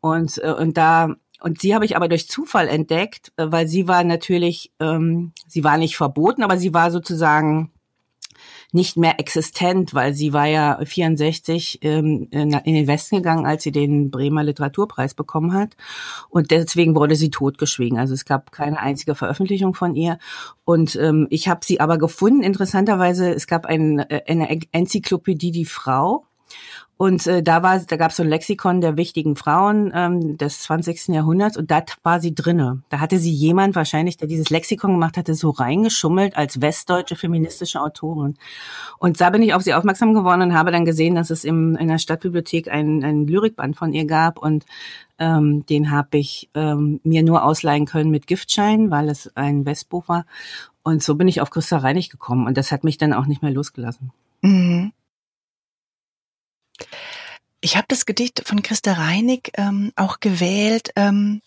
und 0.00 0.38
äh, 0.42 0.52
und 0.52 0.76
da 0.76 1.14
und 1.40 1.60
sie 1.60 1.74
habe 1.74 1.84
ich 1.84 1.96
aber 1.96 2.08
durch 2.08 2.28
Zufall 2.28 2.68
entdeckt, 2.68 3.32
äh, 3.36 3.46
weil 3.48 3.68
sie 3.68 3.86
war 3.86 4.02
natürlich, 4.04 4.72
ähm, 4.80 5.32
sie 5.46 5.64
war 5.64 5.78
nicht 5.78 5.96
verboten, 5.96 6.42
aber 6.42 6.58
sie 6.58 6.74
war 6.74 6.90
sozusagen 6.90 7.70
nicht 8.72 8.98
mehr 8.98 9.18
existent, 9.18 9.94
weil 9.94 10.12
sie 10.12 10.32
war 10.32 10.46
ja 10.46 10.78
64 10.84 11.78
ähm, 11.82 12.28
in 12.30 12.50
den 12.50 12.86
Westen 12.86 13.16
gegangen, 13.16 13.46
als 13.46 13.62
sie 13.62 13.72
den 13.72 14.10
Bremer 14.10 14.44
Literaturpreis 14.44 15.14
bekommen 15.14 15.54
hat. 15.54 15.74
Und 16.28 16.50
deswegen 16.50 16.94
wurde 16.94 17.16
sie 17.16 17.30
totgeschwiegen. 17.30 17.98
Also 17.98 18.12
es 18.12 18.26
gab 18.26 18.52
keine 18.52 18.78
einzige 18.78 19.14
Veröffentlichung 19.14 19.74
von 19.74 19.94
ihr. 19.96 20.18
Und 20.64 20.96
ähm, 20.96 21.26
ich 21.30 21.48
habe 21.48 21.60
sie 21.64 21.80
aber 21.80 21.96
gefunden, 21.96 22.42
interessanterweise, 22.42 23.32
es 23.32 23.46
gab 23.46 23.64
ein, 23.64 24.00
äh, 24.00 24.22
eine 24.28 24.60
Enzyklopädie 24.72 25.50
Die 25.50 25.64
Frau. 25.64 26.27
Und 26.98 27.28
äh, 27.28 27.44
da 27.44 27.62
war, 27.62 27.78
da 27.78 27.96
gab 27.96 28.10
es 28.10 28.16
so 28.16 28.24
ein 28.24 28.28
Lexikon 28.28 28.80
der 28.80 28.96
wichtigen 28.96 29.36
Frauen 29.36 29.92
ähm, 29.94 30.36
des 30.36 30.62
20. 30.62 31.08
Jahrhunderts 31.08 31.56
und 31.56 31.70
da 31.70 31.84
war 32.02 32.18
sie 32.18 32.34
drinne. 32.34 32.82
Da 32.88 32.98
hatte 32.98 33.18
sie 33.18 33.30
jemand 33.30 33.76
wahrscheinlich, 33.76 34.16
der 34.16 34.26
dieses 34.26 34.50
Lexikon 34.50 34.94
gemacht 34.94 35.16
hatte, 35.16 35.34
so 35.34 35.50
reingeschummelt 35.50 36.36
als 36.36 36.60
westdeutsche 36.60 37.14
feministische 37.14 37.80
Autorin. 37.80 38.34
Und 38.98 39.20
da 39.20 39.30
bin 39.30 39.42
ich 39.42 39.54
auf 39.54 39.62
sie 39.62 39.74
aufmerksam 39.74 40.12
geworden 40.12 40.42
und 40.42 40.54
habe 40.54 40.72
dann 40.72 40.84
gesehen, 40.84 41.14
dass 41.14 41.30
es 41.30 41.44
im, 41.44 41.76
in 41.76 41.86
der 41.86 41.98
Stadtbibliothek 41.98 42.68
einen, 42.68 43.04
einen 43.04 43.28
Lyrikband 43.28 43.76
von 43.76 43.92
ihr 43.92 44.04
gab 44.04 44.36
und 44.36 44.66
ähm, 45.20 45.64
den 45.66 45.92
habe 45.92 46.18
ich 46.18 46.50
ähm, 46.54 46.98
mir 47.04 47.22
nur 47.22 47.44
ausleihen 47.44 47.86
können 47.86 48.10
mit 48.10 48.26
Giftschein, 48.26 48.90
weil 48.90 49.08
es 49.08 49.30
ein 49.36 49.64
Westbuch 49.64 50.08
war. 50.08 50.26
Und 50.82 51.04
so 51.04 51.14
bin 51.14 51.28
ich 51.28 51.40
auf 51.40 51.50
Christa 51.50 51.78
Reinig 51.78 52.10
gekommen 52.10 52.48
und 52.48 52.56
das 52.56 52.72
hat 52.72 52.82
mich 52.82 52.98
dann 52.98 53.12
auch 53.12 53.26
nicht 53.26 53.42
mehr 53.42 53.52
losgelassen. 53.52 54.10
Mhm. 54.42 54.92
Ich 57.60 57.76
habe 57.76 57.86
das 57.88 58.06
Gedicht 58.06 58.42
von 58.46 58.62
Christa 58.62 58.92
Reinig 58.92 59.50
ähm, 59.56 59.92
auch 59.96 60.20
gewählt, 60.20 60.90
ähm, 60.94 61.42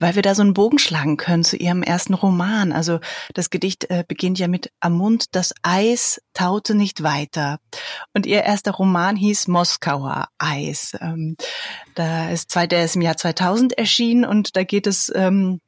weil 0.00 0.16
wir 0.16 0.22
da 0.22 0.34
so 0.34 0.42
einen 0.42 0.52
Bogen 0.52 0.80
schlagen 0.80 1.16
können 1.16 1.44
zu 1.44 1.56
ihrem 1.56 1.84
ersten 1.84 2.14
Roman. 2.14 2.72
Also 2.72 2.98
das 3.34 3.48
Gedicht 3.48 3.88
äh, 3.88 4.04
beginnt 4.06 4.40
ja 4.40 4.48
mit 4.48 4.72
Am 4.80 4.94
Mund, 4.94 5.36
das 5.36 5.54
Eis 5.62 6.20
taute 6.34 6.74
nicht 6.74 7.04
weiter. 7.04 7.60
Und 8.14 8.26
ihr 8.26 8.42
erster 8.42 8.72
Roman 8.72 9.14
hieß 9.14 9.46
Moskauer 9.46 10.26
Eis. 10.38 10.96
Ähm, 11.00 11.36
da 11.94 12.30
ist, 12.30 12.50
zwei, 12.50 12.66
der 12.66 12.84
ist 12.84 12.96
im 12.96 13.02
Jahr 13.02 13.16
2000 13.16 13.78
erschienen 13.78 14.24
und 14.24 14.56
da 14.56 14.64
geht 14.64 14.88
es 14.88 15.12
ähm, 15.14 15.60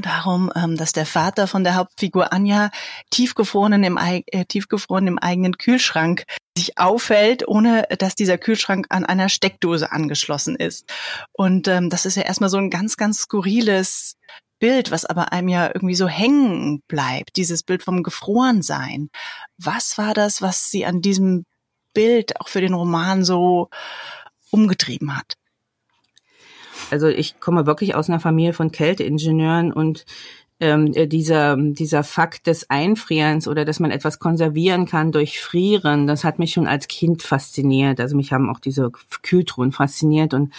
darum, 0.00 0.50
ähm, 0.56 0.78
dass 0.78 0.92
der 0.92 1.04
Vater 1.04 1.46
von 1.46 1.62
der 1.62 1.74
Hauptfigur 1.74 2.32
Anja 2.32 2.70
tiefgefroren 3.10 3.84
im, 3.84 3.98
äh, 3.98 4.44
tiefgefroren 4.46 5.06
im 5.06 5.18
eigenen 5.18 5.58
Kühlschrank 5.58 6.24
sich 6.60 6.78
aufhält, 6.78 7.46
ohne 7.48 7.86
dass 7.98 8.14
dieser 8.14 8.38
Kühlschrank 8.38 8.86
an 8.90 9.04
einer 9.04 9.28
Steckdose 9.28 9.90
angeschlossen 9.90 10.56
ist. 10.56 10.90
Und 11.32 11.68
ähm, 11.68 11.90
das 11.90 12.06
ist 12.06 12.16
ja 12.16 12.22
erstmal 12.22 12.50
so 12.50 12.58
ein 12.58 12.70
ganz, 12.70 12.96
ganz 12.96 13.20
skurriles 13.20 14.16
Bild, 14.58 14.90
was 14.90 15.06
aber 15.06 15.32
einem 15.32 15.48
ja 15.48 15.68
irgendwie 15.68 15.94
so 15.94 16.06
hängen 16.06 16.82
bleibt, 16.86 17.36
dieses 17.36 17.62
Bild 17.62 17.82
vom 17.82 18.02
Gefrorensein. 18.02 19.10
Was 19.58 19.98
war 19.98 20.14
das, 20.14 20.42
was 20.42 20.70
Sie 20.70 20.84
an 20.84 21.00
diesem 21.00 21.44
Bild 21.94 22.40
auch 22.40 22.48
für 22.48 22.60
den 22.60 22.74
Roman 22.74 23.24
so 23.24 23.70
umgetrieben 24.50 25.16
hat? 25.16 25.34
Also 26.90 27.08
ich 27.08 27.40
komme 27.40 27.66
wirklich 27.66 27.94
aus 27.94 28.08
einer 28.08 28.20
Familie 28.20 28.52
von 28.52 28.72
Kälteingenieuren 28.72 29.72
und 29.72 30.04
ähm, 30.60 30.92
äh, 30.94 31.06
dieser, 31.06 31.56
dieser 31.56 32.04
Fakt 32.04 32.46
des 32.46 32.68
Einfrierens 32.68 33.48
oder 33.48 33.64
dass 33.64 33.80
man 33.80 33.90
etwas 33.90 34.18
konservieren 34.18 34.86
kann 34.86 35.10
durch 35.10 35.40
Frieren, 35.40 36.06
das 36.06 36.22
hat 36.22 36.38
mich 36.38 36.52
schon 36.52 36.66
als 36.66 36.86
Kind 36.86 37.22
fasziniert. 37.22 37.98
Also 37.98 38.14
mich 38.14 38.32
haben 38.32 38.50
auch 38.50 38.60
diese 38.60 38.90
Kühltruhen 39.22 39.72
fasziniert 39.72 40.34
und 40.34 40.52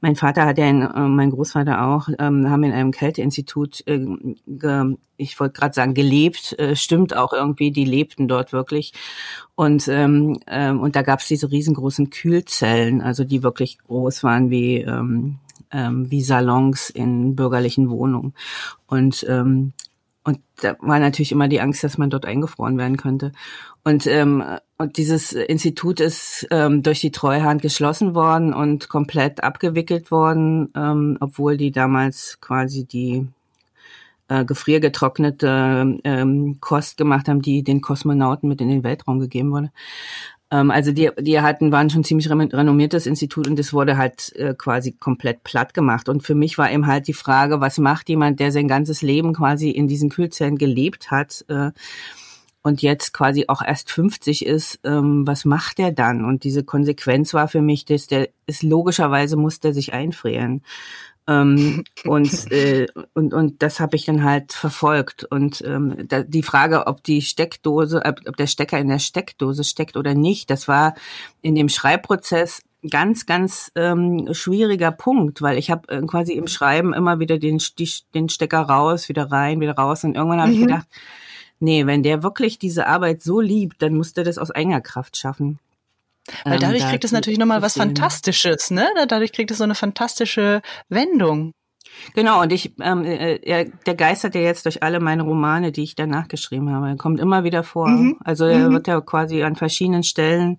mein 0.00 0.16
Vater 0.16 0.44
hat 0.44 0.58
ja, 0.58 0.68
in, 0.68 0.82
äh, 0.82 1.00
mein 1.00 1.30
Großvater 1.30 1.86
auch, 1.86 2.08
ähm, 2.18 2.50
haben 2.50 2.64
in 2.64 2.72
einem 2.72 2.90
Kälteinstitut, 2.90 3.86
äh, 3.86 4.04
ge, 4.46 4.96
ich 5.16 5.38
wollte 5.38 5.58
gerade 5.60 5.74
sagen, 5.74 5.94
gelebt, 5.94 6.58
äh, 6.58 6.74
stimmt 6.74 7.16
auch 7.16 7.32
irgendwie, 7.32 7.70
die 7.70 7.84
lebten 7.84 8.26
dort 8.26 8.52
wirklich. 8.52 8.92
Und, 9.54 9.86
ähm, 9.86 10.40
ähm, 10.48 10.80
und 10.80 10.96
da 10.96 11.02
gab 11.02 11.20
es 11.20 11.28
diese 11.28 11.50
riesengroßen 11.52 12.10
Kühlzellen, 12.10 13.00
also 13.00 13.22
die 13.22 13.44
wirklich 13.44 13.78
groß 13.78 14.24
waren 14.24 14.50
wie, 14.50 14.78
ähm, 14.78 15.38
ähm, 15.74 16.10
wie 16.10 16.22
Salons 16.22 16.88
in 16.88 17.36
bürgerlichen 17.36 17.90
Wohnungen. 17.90 18.32
Und 18.86 19.26
ähm, 19.28 19.74
und 20.26 20.40
da 20.62 20.74
war 20.80 20.98
natürlich 20.98 21.32
immer 21.32 21.48
die 21.48 21.60
Angst, 21.60 21.84
dass 21.84 21.98
man 21.98 22.08
dort 22.08 22.24
eingefroren 22.24 22.78
werden 22.78 22.96
könnte. 22.96 23.32
Und, 23.84 24.06
ähm, 24.06 24.42
und 24.78 24.96
dieses 24.96 25.32
Institut 25.32 26.00
ist 26.00 26.46
ähm, 26.50 26.82
durch 26.82 27.02
die 27.02 27.10
Treuhand 27.10 27.60
geschlossen 27.60 28.14
worden 28.14 28.54
und 28.54 28.88
komplett 28.88 29.44
abgewickelt 29.44 30.10
worden, 30.10 30.70
ähm, 30.74 31.18
obwohl 31.20 31.58
die 31.58 31.72
damals 31.72 32.38
quasi 32.40 32.86
die 32.86 33.28
äh, 34.28 34.46
gefriergetrocknete 34.46 35.98
ähm, 36.02 36.56
Kost 36.58 36.96
gemacht 36.96 37.28
haben, 37.28 37.42
die 37.42 37.62
den 37.62 37.82
Kosmonauten 37.82 38.48
mit 38.48 38.62
in 38.62 38.68
den 38.68 38.82
Weltraum 38.82 39.20
gegeben 39.20 39.52
wurde. 39.52 39.70
Ähm, 40.54 40.70
also 40.70 40.92
die, 40.92 41.10
die 41.18 41.40
hatten, 41.40 41.72
waren 41.72 41.90
schon 41.90 42.04
ziemlich 42.04 42.30
renommiertes 42.30 43.06
Institut 43.06 43.48
und 43.48 43.58
das 43.58 43.72
wurde 43.72 43.96
halt 43.96 44.34
äh, 44.36 44.54
quasi 44.56 44.92
komplett 44.92 45.42
platt 45.42 45.74
gemacht. 45.74 46.08
Und 46.08 46.22
für 46.22 46.36
mich 46.36 46.58
war 46.58 46.70
eben 46.70 46.86
halt 46.86 47.08
die 47.08 47.12
Frage, 47.12 47.60
was 47.60 47.78
macht 47.78 48.08
jemand, 48.08 48.38
der 48.38 48.52
sein 48.52 48.68
ganzes 48.68 49.02
Leben 49.02 49.34
quasi 49.34 49.70
in 49.70 49.88
diesen 49.88 50.10
Kühlzellen 50.10 50.56
gelebt 50.56 51.10
hat 51.10 51.44
äh, 51.48 51.72
und 52.62 52.82
jetzt 52.82 53.12
quasi 53.12 53.46
auch 53.48 53.62
erst 53.62 53.90
50 53.90 54.46
ist, 54.46 54.78
ähm, 54.84 55.26
was 55.26 55.44
macht 55.44 55.78
der 55.78 55.90
dann? 55.90 56.24
Und 56.24 56.44
diese 56.44 56.62
Konsequenz 56.62 57.34
war 57.34 57.48
für 57.48 57.60
mich, 57.60 57.84
dass 57.84 58.06
der 58.06 58.28
ist 58.46 58.62
logischerweise 58.62 59.36
muss 59.36 59.58
der 59.58 59.74
sich 59.74 59.92
einfrieren. 59.92 60.62
Ähm, 61.26 61.84
und, 62.04 62.52
äh, 62.52 62.86
und, 63.14 63.34
und 63.34 63.62
das 63.62 63.80
habe 63.80 63.96
ich 63.96 64.06
dann 64.06 64.24
halt 64.24 64.52
verfolgt. 64.52 65.24
Und 65.24 65.62
ähm, 65.66 66.06
da, 66.08 66.22
die 66.22 66.42
Frage, 66.42 66.86
ob 66.86 67.02
die 67.02 67.22
Steckdose, 67.22 68.02
ob 68.04 68.36
der 68.36 68.46
Stecker 68.46 68.78
in 68.78 68.88
der 68.88 68.98
Steckdose 68.98 69.64
steckt 69.64 69.96
oder 69.96 70.14
nicht, 70.14 70.50
das 70.50 70.68
war 70.68 70.94
in 71.42 71.54
dem 71.54 71.68
Schreibprozess 71.68 72.62
ganz, 72.90 73.26
ganz 73.26 73.72
ähm, 73.74 74.28
schwieriger 74.32 74.92
Punkt, 74.92 75.42
weil 75.42 75.58
ich 75.58 75.70
habe 75.70 75.88
äh, 75.88 76.02
quasi 76.02 76.34
im 76.34 76.46
Schreiben 76.46 76.92
immer 76.92 77.18
wieder 77.18 77.38
den, 77.38 77.60
die, 77.78 77.90
den 78.14 78.28
Stecker 78.28 78.60
raus, 78.60 79.08
wieder 79.08 79.30
rein, 79.30 79.60
wieder 79.60 79.74
raus. 79.74 80.04
Und 80.04 80.16
irgendwann 80.16 80.40
habe 80.40 80.52
mhm. 80.52 80.56
ich 80.56 80.66
gedacht, 80.66 80.86
nee, 81.60 81.86
wenn 81.86 82.02
der 82.02 82.22
wirklich 82.22 82.58
diese 82.58 82.86
Arbeit 82.86 83.22
so 83.22 83.40
liebt, 83.40 83.80
dann 83.82 83.94
muss 83.94 84.12
der 84.12 84.24
das 84.24 84.38
aus 84.38 84.50
eigener 84.50 84.80
Kraft 84.80 85.16
schaffen. 85.16 85.58
Weil 86.44 86.54
ähm, 86.54 86.60
dadurch 86.60 86.80
ähm, 86.80 86.86
da 86.86 86.90
kriegt 86.90 87.04
es 87.04 87.12
natürlich 87.12 87.38
nochmal 87.38 87.62
was 87.62 87.74
Fantastisches, 87.74 88.70
ne? 88.70 88.88
Dadurch 89.08 89.32
kriegt 89.32 89.50
es 89.50 89.58
so 89.58 89.64
eine 89.64 89.74
fantastische 89.74 90.62
Wendung. 90.88 91.52
Genau, 92.14 92.42
und 92.42 92.52
ich, 92.52 92.74
ähm, 92.80 93.04
äh, 93.04 93.36
er, 93.36 93.66
der 93.66 93.94
geistert 93.94 94.34
ja 94.34 94.40
jetzt 94.40 94.64
durch 94.64 94.82
alle 94.82 95.00
meine 95.00 95.22
Romane, 95.22 95.70
die 95.70 95.82
ich 95.82 95.94
danach 95.94 96.28
geschrieben 96.28 96.70
habe. 96.70 96.88
Er 96.88 96.96
kommt 96.96 97.20
immer 97.20 97.44
wieder 97.44 97.62
vor. 97.62 97.88
Mhm. 97.88 98.16
Also 98.24 98.46
er 98.46 98.68
mhm. 98.68 98.74
wird 98.74 98.88
ja 98.88 99.00
quasi 99.00 99.42
an 99.42 99.54
verschiedenen 99.54 100.02
Stellen 100.02 100.58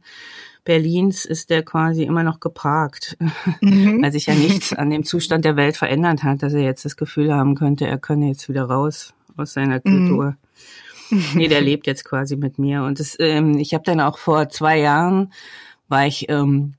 Berlins 0.65 1.25
ist 1.25 1.51
der 1.51 1.63
quasi 1.63 2.03
immer 2.03 2.23
noch 2.23 2.39
geparkt, 2.41 3.15
mhm. 3.61 4.01
weil 4.03 4.11
sich 4.11 4.25
ja 4.25 4.33
nichts 4.33 4.73
an 4.73 4.89
dem 4.89 5.05
Zustand 5.05 5.45
der 5.45 5.55
Welt 5.55 5.77
verändert 5.77 6.23
hat, 6.23 6.43
dass 6.43 6.53
er 6.53 6.63
jetzt 6.63 6.83
das 6.83 6.97
Gefühl 6.97 7.33
haben 7.33 7.55
könnte, 7.55 7.87
er 7.87 7.99
könne 7.99 8.27
jetzt 8.27 8.49
wieder 8.49 8.63
raus 8.63 9.13
aus 9.37 9.53
seiner 9.53 9.79
Kultur. 9.79 10.35
Nee, 11.35 11.47
der 11.47 11.61
lebt 11.61 11.87
jetzt 11.87 12.05
quasi 12.05 12.35
mit 12.35 12.59
mir. 12.59 12.83
Und 12.83 12.99
das, 12.99 13.15
ähm, 13.19 13.57
ich 13.57 13.73
habe 13.73 13.83
dann 13.83 13.99
auch 13.99 14.17
vor 14.17 14.49
zwei 14.49 14.79
Jahren 14.79 15.31
war 15.87 16.07
ich 16.07 16.29
ähm, 16.29 16.73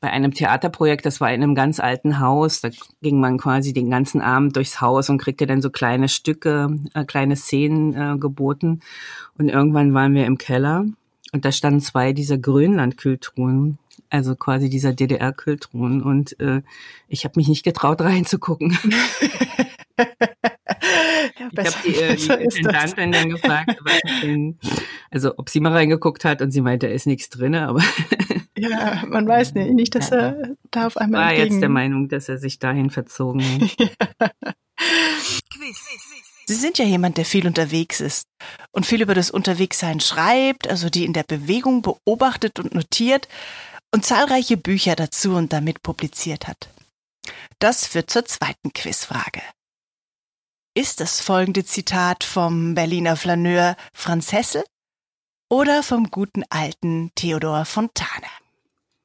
bei 0.00 0.10
einem 0.10 0.32
Theaterprojekt, 0.34 1.06
das 1.06 1.20
war 1.20 1.32
in 1.32 1.42
einem 1.42 1.54
ganz 1.54 1.80
alten 1.80 2.20
Haus. 2.20 2.60
Da 2.60 2.68
ging 3.02 3.18
man 3.18 3.38
quasi 3.38 3.72
den 3.72 3.90
ganzen 3.90 4.20
Abend 4.20 4.56
durchs 4.56 4.80
Haus 4.80 5.10
und 5.10 5.18
kriegte 5.18 5.46
dann 5.46 5.62
so 5.62 5.70
kleine 5.70 6.08
Stücke, 6.08 6.78
äh, 6.94 7.04
kleine 7.04 7.36
Szenen 7.36 7.94
äh, 7.94 8.18
geboten. 8.18 8.80
Und 9.38 9.48
irgendwann 9.48 9.94
waren 9.94 10.14
wir 10.14 10.26
im 10.26 10.38
Keller 10.38 10.84
und 11.32 11.44
da 11.44 11.52
standen 11.52 11.80
zwei 11.80 12.12
dieser 12.12 12.38
Grönland-Kühltruhen, 12.38 13.78
also 14.10 14.36
quasi 14.36 14.70
dieser 14.70 14.92
DDR-Kühltruhen. 14.92 16.02
Und 16.02 16.38
äh, 16.40 16.62
ich 17.08 17.24
habe 17.24 17.34
mich 17.36 17.48
nicht 17.48 17.64
getraut 17.64 18.00
reinzugucken. 18.02 18.78
ich 21.34 21.58
habe 21.58 21.74
die, 21.84 21.94
äh, 21.96 22.16
die 22.16 22.44
Intendantin 22.44 23.12
dann 23.12 23.30
gefragt, 23.30 23.76
denn, 24.22 24.58
also 25.10 25.34
ob 25.36 25.48
sie 25.48 25.60
mal 25.60 25.72
reingeguckt 25.72 26.24
hat 26.24 26.42
und 26.42 26.50
sie 26.50 26.60
meinte, 26.60 26.86
da 26.86 26.92
ist 26.92 27.06
nichts 27.06 27.28
drin, 27.28 27.54
aber 27.54 27.82
ja, 28.56 29.04
man 29.06 29.26
weiß 29.26 29.54
nicht, 29.54 29.72
nicht, 29.72 29.94
dass 29.94 30.10
ja. 30.10 30.16
er 30.16 30.56
da 30.70 30.86
auf 30.86 30.96
einmal 30.96 31.22
war 31.22 31.30
entgegen... 31.30 31.52
jetzt 31.52 31.60
der 31.60 31.68
Meinung, 31.68 32.08
dass 32.08 32.28
er 32.28 32.38
sich 32.38 32.58
dahin 32.58 32.90
verzogen 32.90 33.42
hat. 34.20 34.34
Sie 36.48 36.54
sind 36.54 36.78
ja 36.78 36.84
jemand, 36.84 37.16
der 37.16 37.24
viel 37.24 37.46
unterwegs 37.46 38.00
ist 38.00 38.28
und 38.70 38.86
viel 38.86 39.02
über 39.02 39.14
das 39.14 39.30
Unterwegssein 39.30 39.98
schreibt, 39.98 40.68
also 40.68 40.90
die 40.90 41.04
in 41.04 41.12
der 41.12 41.24
Bewegung 41.24 41.82
beobachtet 41.82 42.60
und 42.60 42.72
notiert 42.72 43.26
und 43.92 44.04
zahlreiche 44.04 44.56
Bücher 44.56 44.94
dazu 44.94 45.34
und 45.34 45.52
damit 45.52 45.82
publiziert 45.82 46.46
hat. 46.46 46.68
Das 47.58 47.86
führt 47.86 48.10
zur 48.10 48.26
zweiten 48.26 48.72
Quizfrage 48.72 49.42
ist 50.76 51.00
das 51.00 51.22
folgende 51.22 51.64
Zitat 51.64 52.22
vom 52.22 52.74
Berliner 52.74 53.16
Flaneur 53.16 53.76
Franz 53.94 54.32
Hessel 54.32 54.62
oder 55.48 55.82
vom 55.82 56.10
guten 56.10 56.42
alten 56.50 57.12
Theodor 57.14 57.64
Fontane. 57.64 58.28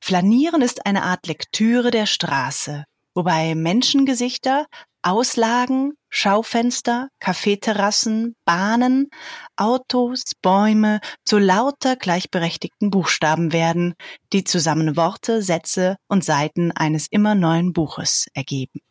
Flanieren 0.02 0.62
ist 0.62 0.86
eine 0.86 1.04
Art 1.04 1.28
Lektüre 1.28 1.90
der 1.90 2.08
Straße, 2.08 2.84
wobei 3.16 3.56
Menschengesichter, 3.56 4.66
Auslagen, 5.02 5.94
Schaufenster, 6.10 7.08
Kaffeeterrassen, 7.22 8.36
Bahnen, 8.44 9.10
Autos, 9.56 10.24
Bäume 10.42 11.00
zu 11.24 11.38
lauter 11.38 11.96
gleichberechtigten 11.96 12.92
Buchstaben 12.92 13.54
werden, 13.54 13.94
die 14.34 14.44
zusammen 14.44 14.98
Worte, 14.98 15.42
Sätze 15.42 15.96
und 16.10 16.26
Seiten 16.26 16.74
eines 16.74 17.08
immer 17.10 17.34
neuen 17.34 17.72
Buches 17.72 18.28
ergeben. 18.34 18.82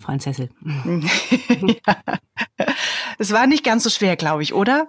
Franz 0.00 0.26
Hessel. 0.26 0.50
ja. 1.86 2.02
Es 3.18 3.32
war 3.32 3.46
nicht 3.46 3.64
ganz 3.64 3.84
so 3.84 3.90
schwer, 3.90 4.16
glaube 4.16 4.42
ich, 4.42 4.54
oder? 4.54 4.88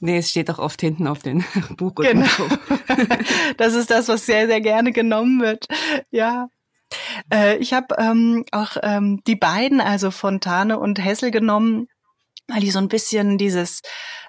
Nee, 0.00 0.18
es 0.18 0.30
steht 0.30 0.48
doch 0.48 0.58
oft 0.58 0.80
hinten 0.80 1.06
auf 1.06 1.20
den 1.20 1.44
Buchrücken. 1.76 2.22
Genau. 2.22 3.16
das 3.58 3.74
ist 3.74 3.90
das, 3.90 4.08
was 4.08 4.24
sehr, 4.24 4.46
sehr 4.46 4.62
gerne 4.62 4.92
genommen 4.92 5.42
wird. 5.42 5.66
Ja. 6.10 6.48
Äh, 7.32 7.58
ich 7.58 7.74
habe 7.74 7.96
ähm, 7.98 8.44
auch 8.50 8.76
ähm, 8.82 9.22
die 9.26 9.36
beiden, 9.36 9.80
also 9.80 10.10
Fontane 10.10 10.78
und 10.78 11.04
Hessel 11.04 11.30
genommen, 11.30 11.88
weil 12.48 12.60
die 12.60 12.70
so 12.70 12.78
ein 12.78 12.88
bisschen 12.88 13.36
dieses 13.36 13.82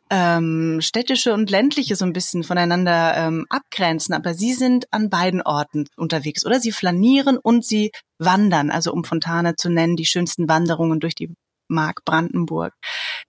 ähm, 0.10 0.80
städtische 0.82 1.34
und 1.34 1.50
ländliche 1.50 1.96
so 1.96 2.06
ein 2.06 2.14
bisschen 2.14 2.44
voneinander 2.44 3.16
ähm, 3.18 3.46
abgrenzen, 3.50 4.14
aber 4.14 4.34
sie 4.34 4.54
sind 4.54 4.86
an 4.92 5.10
beiden 5.10 5.42
Orten 5.42 5.88
unterwegs, 5.98 6.46
oder? 6.46 6.60
Sie 6.60 6.72
flanieren 6.72 7.38
und 7.38 7.66
sie 7.66 7.92
wandern, 8.20 8.70
also 8.70 8.94
um 8.94 9.04
Fontane 9.04 9.56
zu 9.56 9.70
nennen, 9.70 9.96
die 9.96 10.06
schönsten 10.06 10.48
Wanderungen 10.48 11.00
durch 11.00 11.16
die 11.16 11.34
Mark 11.68 12.06
Brandenburg. 12.06 12.74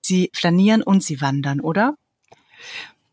Sie 0.02 0.30
flanieren 0.34 0.82
und 0.82 1.02
sie 1.02 1.20
wandern, 1.20 1.60
oder? 1.60 1.94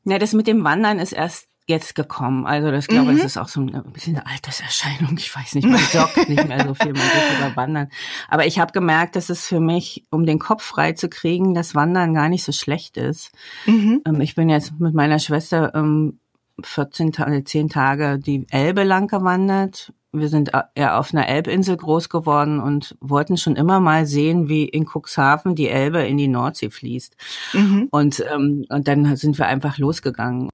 Ja, 0.03 0.19
das 0.19 0.33
mit 0.33 0.47
dem 0.47 0.63
Wandern 0.63 0.99
ist 0.99 1.13
erst 1.13 1.47
jetzt 1.65 1.95
gekommen. 1.95 2.45
Also 2.45 2.71
das 2.71 2.87
glaube 2.87 3.11
ich, 3.11 3.17
mhm. 3.17 3.21
das 3.21 3.31
ist 3.31 3.37
auch 3.37 3.47
so 3.47 3.61
ein 3.61 3.83
bisschen 3.93 4.17
eine 4.17 4.27
Alterserscheinung. 4.27 5.17
Ich 5.17 5.33
weiß 5.33 5.55
nicht, 5.55 5.67
man 5.67 5.79
joggt 5.93 6.27
nicht 6.27 6.47
mehr 6.47 6.65
so 6.67 6.73
viel, 6.73 6.93
man 6.93 7.01
geht 7.01 7.39
über 7.39 7.55
Wandern. 7.55 7.89
Aber 8.27 8.45
ich 8.45 8.59
habe 8.59 8.73
gemerkt, 8.73 9.15
dass 9.15 9.29
es 9.29 9.47
für 9.47 9.59
mich, 9.59 10.03
um 10.09 10.25
den 10.25 10.39
Kopf 10.39 10.63
frei 10.63 10.93
zu 10.93 11.07
kriegen, 11.07 11.53
das 11.53 11.73
Wandern 11.73 12.13
gar 12.13 12.27
nicht 12.27 12.43
so 12.43 12.51
schlecht 12.51 12.97
ist. 12.97 13.31
Mhm. 13.65 14.01
Ähm, 14.05 14.21
ich 14.21 14.35
bin 14.35 14.49
jetzt 14.49 14.79
mit 14.79 14.93
meiner 14.93 15.19
Schwester 15.19 15.73
ähm, 15.73 16.19
14 16.61 17.13
Tage, 17.13 17.43
10 17.43 17.69
Tage 17.69 18.19
die 18.19 18.45
Elbe 18.51 18.83
lang 18.83 19.07
gewandert. 19.07 19.93
Wir 20.11 20.29
sind 20.29 20.51
ja 20.77 20.99
auf 20.99 21.11
einer 21.11 21.27
Elbinsel 21.27 21.75
groß 21.75 22.09
geworden 22.09 22.59
und 22.59 22.95
wollten 22.99 23.37
schon 23.37 23.55
immer 23.55 23.79
mal 23.79 24.05
sehen, 24.05 24.47
wie 24.47 24.65
in 24.65 24.85
Cuxhaven 24.85 25.55
die 25.55 25.69
Elbe 25.69 26.03
in 26.03 26.17
die 26.17 26.27
Nordsee 26.27 26.69
fließt. 26.69 27.15
Mhm. 27.53 27.87
Und, 27.89 28.23
ähm, 28.31 28.65
und 28.69 28.87
dann 28.87 29.15
sind 29.15 29.39
wir 29.39 29.47
einfach 29.47 29.79
losgegangen. 29.79 30.49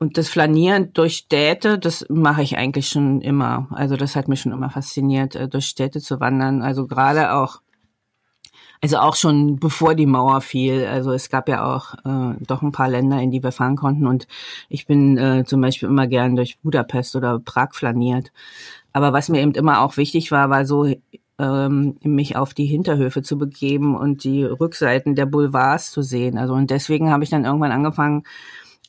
Und 0.00 0.16
das 0.16 0.30
Flanieren 0.30 0.94
durch 0.94 1.18
Städte, 1.18 1.78
das 1.78 2.06
mache 2.08 2.42
ich 2.42 2.56
eigentlich 2.56 2.88
schon 2.88 3.20
immer. 3.20 3.68
Also 3.70 3.96
das 3.96 4.16
hat 4.16 4.28
mich 4.28 4.40
schon 4.40 4.52
immer 4.52 4.70
fasziniert, 4.70 5.36
äh, 5.36 5.46
durch 5.46 5.66
Städte 5.66 6.00
zu 6.00 6.20
wandern. 6.20 6.62
Also 6.62 6.86
gerade 6.86 7.34
auch, 7.34 7.60
also 8.80 8.96
auch 8.96 9.14
schon 9.14 9.56
bevor 9.60 9.94
die 9.94 10.06
Mauer 10.06 10.40
fiel. 10.40 10.86
Also 10.86 11.12
es 11.12 11.28
gab 11.28 11.50
ja 11.50 11.66
auch 11.66 11.94
äh, 12.06 12.34
doch 12.40 12.62
ein 12.62 12.72
paar 12.72 12.88
Länder, 12.88 13.20
in 13.20 13.30
die 13.30 13.42
wir 13.42 13.52
fahren 13.52 13.76
konnten. 13.76 14.06
Und 14.06 14.26
ich 14.70 14.86
bin 14.86 15.18
äh, 15.18 15.44
zum 15.44 15.60
Beispiel 15.60 15.90
immer 15.90 16.06
gern 16.06 16.34
durch 16.34 16.58
Budapest 16.60 17.14
oder 17.14 17.38
Prag 17.38 17.74
flaniert. 17.74 18.32
Aber 18.94 19.12
was 19.12 19.28
mir 19.28 19.42
eben 19.42 19.52
immer 19.52 19.82
auch 19.82 19.98
wichtig 19.98 20.32
war, 20.32 20.48
war 20.48 20.64
so 20.64 20.86
ähm, 21.38 21.96
mich 22.02 22.36
auf 22.36 22.54
die 22.54 22.64
Hinterhöfe 22.64 23.22
zu 23.22 23.36
begeben 23.36 23.96
und 23.96 24.24
die 24.24 24.44
Rückseiten 24.44 25.14
der 25.14 25.26
Boulevards 25.26 25.90
zu 25.90 26.00
sehen. 26.00 26.38
Also 26.38 26.54
und 26.54 26.70
deswegen 26.70 27.10
habe 27.10 27.22
ich 27.22 27.30
dann 27.30 27.44
irgendwann 27.44 27.72
angefangen, 27.72 28.24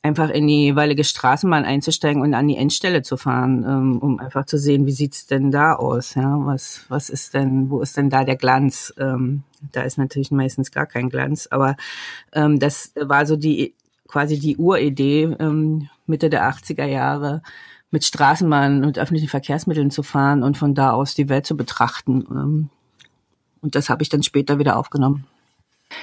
einfach 0.04 0.30
in 0.30 0.48
die 0.48 0.64
jeweilige 0.64 1.04
Straßenbahn 1.04 1.64
einzusteigen 1.64 2.22
und 2.22 2.34
an 2.34 2.48
die 2.48 2.58
Endstelle 2.58 3.04
zu 3.04 3.18
fahren, 3.18 3.64
ähm, 3.68 4.00
um 4.00 4.20
einfach 4.20 4.46
zu 4.46 4.58
sehen, 4.58 4.86
wie 4.86 4.92
sieht's 4.92 5.28
denn 5.28 5.52
da 5.52 5.74
aus? 5.74 6.16
Ja, 6.16 6.38
was 6.46 6.86
was 6.90 7.10
ist 7.10 7.34
denn, 7.34 7.70
wo 7.70 7.82
ist 7.82 7.98
denn 7.98 8.10
da 8.10 8.24
der 8.24 8.36
Glanz? 8.36 8.94
Ähm, 8.98 9.44
da 9.72 9.82
ist 9.82 9.98
natürlich 9.98 10.32
meistens 10.32 10.72
gar 10.72 10.88
kein 10.88 11.10
Glanz, 11.10 11.48
aber 11.52 11.76
ähm, 12.34 12.60
das 12.60 12.94
war 13.00 13.26
so 13.26 13.36
die 13.36 13.76
quasi 14.08 14.40
die 14.40 14.58
Uridee 14.58 15.38
Mitte 16.06 16.30
der 16.30 16.44
80er 16.50 16.86
Jahre 16.86 17.42
mit 17.92 18.04
Straßenbahnen 18.04 18.84
und 18.84 19.00
öffentlichen 19.00 19.30
Verkehrsmitteln 19.30 19.90
zu 19.90 20.04
fahren 20.04 20.44
und 20.44 20.58
von 20.58 20.76
da 20.76 20.92
aus 20.92 21.16
die 21.16 21.30
Welt 21.30 21.46
zu 21.46 21.56
betrachten. 21.56 22.70
Und 23.62 23.76
das 23.76 23.90
habe 23.90 24.04
ich 24.04 24.10
dann 24.10 24.22
später 24.22 24.60
wieder 24.60 24.76
aufgenommen. 24.76 25.28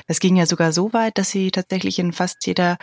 Das 0.07 0.21
ging 0.21 0.37
ja 0.37 0.47
sogar 0.47 0.73
so 0.73 0.93
weit, 0.95 1.19
dass 1.19 1.31
Sie 1.31 1.51
tatsächlich 1.51 1.99
in 1.99 2.13
fast 2.13 2.47
jeder 2.47 2.79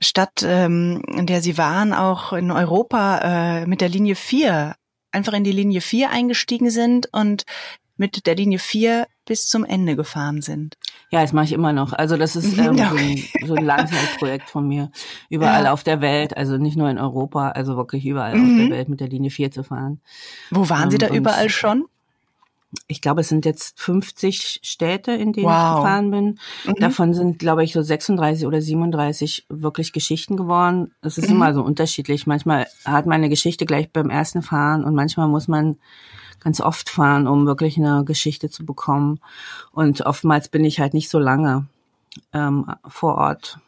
Stadt, 0.00 0.42
ähm, 0.44 1.02
in 1.08 1.26
der 1.26 1.42
Sie 1.42 1.58
waren, 1.58 1.92
auch 1.92 2.32
in 2.32 2.50
Europa 2.50 3.62
äh, 3.62 3.66
mit 3.66 3.80
der 3.80 3.88
Linie 3.88 4.14
4 4.14 4.74
einfach 5.10 5.32
in 5.32 5.44
die 5.44 5.52
Linie 5.52 5.80
4 5.80 6.10
eingestiegen 6.10 6.70
sind 6.70 7.08
und 7.12 7.44
mit 7.96 8.26
der 8.26 8.36
Linie 8.36 8.58
4 8.58 9.06
bis 9.26 9.46
zum 9.46 9.64
Ende 9.64 9.96
gefahren 9.96 10.40
sind. 10.40 10.78
Ja, 11.10 11.20
das 11.20 11.32
mache 11.32 11.46
ich 11.46 11.52
immer 11.52 11.72
noch. 11.72 11.92
Also 11.92 12.16
das 12.16 12.36
ist 12.36 12.56
ähm, 12.56 12.76
so, 12.78 12.96
ein, 12.96 13.24
so 13.46 13.54
ein 13.54 13.64
Langzeitprojekt 13.64 14.48
von 14.48 14.66
mir. 14.68 14.90
Überall 15.28 15.64
ja. 15.64 15.72
auf 15.72 15.82
der 15.82 16.00
Welt, 16.00 16.36
also 16.36 16.56
nicht 16.56 16.76
nur 16.76 16.88
in 16.88 16.98
Europa, 16.98 17.50
also 17.50 17.76
wirklich 17.76 18.06
überall 18.06 18.36
mhm. 18.36 18.44
auf 18.44 18.56
der. 18.56 18.70
Welt 18.70 18.88
mit 18.88 19.00
der 19.00 19.08
Linie 19.08 19.30
4 19.30 19.50
zu 19.50 19.64
fahren. 19.64 20.00
Wo 20.50 20.68
waren 20.68 20.90
Sie 20.90 20.98
da 20.98 21.08
überall 21.08 21.48
schon? 21.48 21.86
Ich 22.86 23.00
glaube, 23.00 23.22
es 23.22 23.28
sind 23.28 23.46
jetzt 23.46 23.80
50 23.80 24.60
Städte, 24.62 25.12
in 25.12 25.32
denen 25.32 25.46
wow. 25.46 25.52
ich 25.52 25.76
gefahren 25.76 26.10
bin. 26.10 26.38
Mhm. 26.66 26.74
Davon 26.80 27.14
sind, 27.14 27.38
glaube 27.38 27.64
ich, 27.64 27.72
so 27.72 27.82
36 27.82 28.46
oder 28.46 28.60
37 28.60 29.46
wirklich 29.48 29.92
Geschichten 29.92 30.36
geworden. 30.36 30.92
Es 31.00 31.16
ist 31.16 31.28
mhm. 31.28 31.36
immer 31.36 31.54
so 31.54 31.62
unterschiedlich. 31.62 32.26
Manchmal 32.26 32.66
hat 32.84 33.06
man 33.06 33.16
eine 33.16 33.30
Geschichte 33.30 33.64
gleich 33.64 33.90
beim 33.90 34.10
ersten 34.10 34.42
Fahren 34.42 34.84
und 34.84 34.94
manchmal 34.94 35.28
muss 35.28 35.48
man 35.48 35.76
ganz 36.40 36.60
oft 36.60 36.90
fahren, 36.90 37.26
um 37.26 37.46
wirklich 37.46 37.78
eine 37.78 38.04
Geschichte 38.04 38.50
zu 38.50 38.66
bekommen. 38.66 39.20
Und 39.72 40.02
oftmals 40.02 40.48
bin 40.48 40.64
ich 40.64 40.78
halt 40.78 40.94
nicht 40.94 41.08
so 41.08 41.18
lange 41.18 41.66
ähm, 42.32 42.66
vor 42.86 43.16
Ort. 43.16 43.58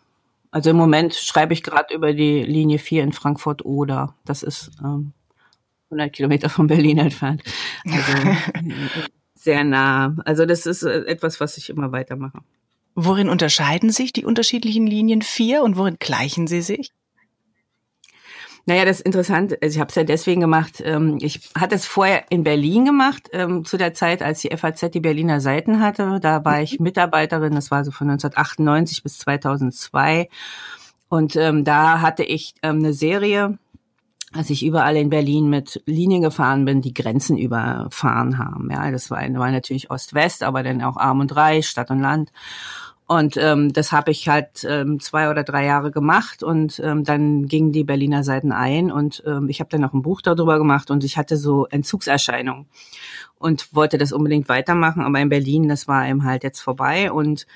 Also 0.50 0.70
im 0.70 0.76
Moment 0.76 1.14
schreibe 1.14 1.52
ich 1.52 1.62
gerade 1.62 1.94
über 1.94 2.12
die 2.12 2.42
Linie 2.42 2.78
4 2.78 3.02
in 3.04 3.12
Frankfurt-Oder. 3.12 4.14
Das 4.24 4.42
ist 4.42 4.72
ähm, 4.82 5.12
100 5.90 6.12
Kilometer 6.12 6.48
von 6.48 6.66
Berlin 6.66 6.98
entfernt. 6.98 7.42
Also 7.84 8.12
sehr 9.34 9.64
nah. 9.64 10.16
Also 10.24 10.46
das 10.46 10.66
ist 10.66 10.82
äh, 10.82 11.04
etwas, 11.06 11.40
was 11.40 11.56
ich 11.56 11.70
immer 11.70 11.92
weitermache. 11.92 12.40
Worin 12.94 13.28
unterscheiden 13.28 13.90
sich 13.90 14.12
die 14.12 14.24
unterschiedlichen 14.24 14.86
Linien 14.86 15.22
4 15.22 15.62
und 15.62 15.76
worin 15.76 15.96
gleichen 15.98 16.46
sie 16.46 16.62
sich? 16.62 16.92
Naja, 18.66 18.84
das 18.84 18.98
ist 18.98 19.06
interessant. 19.06 19.56
Also 19.62 19.74
ich 19.74 19.80
habe 19.80 19.88
es 19.88 19.94
ja 19.94 20.04
deswegen 20.04 20.40
gemacht. 20.40 20.82
Ähm, 20.84 21.18
ich 21.20 21.40
hatte 21.56 21.74
es 21.74 21.86
vorher 21.86 22.24
in 22.30 22.44
Berlin 22.44 22.84
gemacht, 22.84 23.28
ähm, 23.32 23.64
zu 23.64 23.76
der 23.78 23.94
Zeit, 23.94 24.22
als 24.22 24.40
die 24.40 24.56
FAZ 24.56 24.90
die 24.92 25.00
Berliner 25.00 25.40
Seiten 25.40 25.80
hatte. 25.80 26.18
Da 26.20 26.44
war 26.44 26.62
ich 26.62 26.78
mhm. 26.78 26.84
Mitarbeiterin, 26.84 27.54
das 27.54 27.70
war 27.70 27.84
so 27.84 27.90
von 27.90 28.10
1998 28.10 29.02
bis 29.02 29.18
2002. 29.18 30.28
Und 31.08 31.36
ähm, 31.36 31.64
da 31.64 32.00
hatte 32.00 32.22
ich 32.22 32.54
ähm, 32.62 32.78
eine 32.78 32.92
Serie, 32.92 33.58
als 34.32 34.50
ich 34.50 34.64
überall 34.64 34.96
in 34.96 35.10
Berlin 35.10 35.50
mit 35.50 35.82
Linien 35.86 36.22
gefahren 36.22 36.64
bin, 36.64 36.82
die 36.82 36.94
Grenzen 36.94 37.36
überfahren 37.36 38.38
haben. 38.38 38.70
Ja, 38.70 38.90
das 38.90 39.10
war, 39.10 39.20
war 39.20 39.50
natürlich 39.50 39.90
Ost-West, 39.90 40.42
aber 40.42 40.62
dann 40.62 40.82
auch 40.82 40.96
Arm 40.96 41.20
und 41.20 41.34
Reich, 41.34 41.66
Stadt 41.66 41.90
und 41.90 42.00
Land. 42.00 42.30
Und 43.08 43.36
ähm, 43.38 43.72
das 43.72 43.90
habe 43.90 44.12
ich 44.12 44.28
halt 44.28 44.64
ähm, 44.68 45.00
zwei 45.00 45.30
oder 45.30 45.42
drei 45.42 45.64
Jahre 45.64 45.90
gemacht 45.90 46.44
und 46.44 46.78
ähm, 46.78 47.02
dann 47.02 47.48
gingen 47.48 47.72
die 47.72 47.82
Berliner 47.82 48.22
Seiten 48.22 48.52
ein 48.52 48.92
und 48.92 49.24
ähm, 49.26 49.48
ich 49.48 49.58
habe 49.58 49.68
dann 49.68 49.80
noch 49.80 49.92
ein 49.92 50.02
Buch 50.02 50.22
darüber 50.22 50.58
gemacht 50.58 50.92
und 50.92 51.02
ich 51.02 51.16
hatte 51.16 51.36
so 51.36 51.66
Entzugserscheinungen 51.66 52.66
und 53.36 53.74
wollte 53.74 53.98
das 53.98 54.12
unbedingt 54.12 54.48
weitermachen, 54.48 55.02
aber 55.02 55.18
in 55.18 55.28
Berlin, 55.28 55.68
das 55.68 55.88
war 55.88 56.08
eben 56.08 56.22
halt 56.22 56.44
jetzt 56.44 56.60
vorbei 56.60 57.10
und 57.10 57.48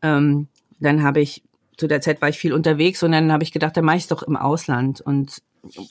ähm, 0.00 0.48
dann 0.80 1.02
habe 1.02 1.20
ich 1.20 1.42
zu 1.76 1.88
der 1.88 2.00
Zeit 2.00 2.22
war 2.22 2.30
ich 2.30 2.38
viel 2.38 2.54
unterwegs 2.54 3.02
und 3.02 3.12
dann 3.12 3.32
habe 3.32 3.42
ich 3.42 3.52
gedacht, 3.52 3.76
dann 3.76 3.84
mache 3.84 3.96
ich 3.98 4.04
es 4.04 4.08
doch 4.08 4.22
im 4.22 4.36
Ausland 4.36 5.02
und 5.02 5.42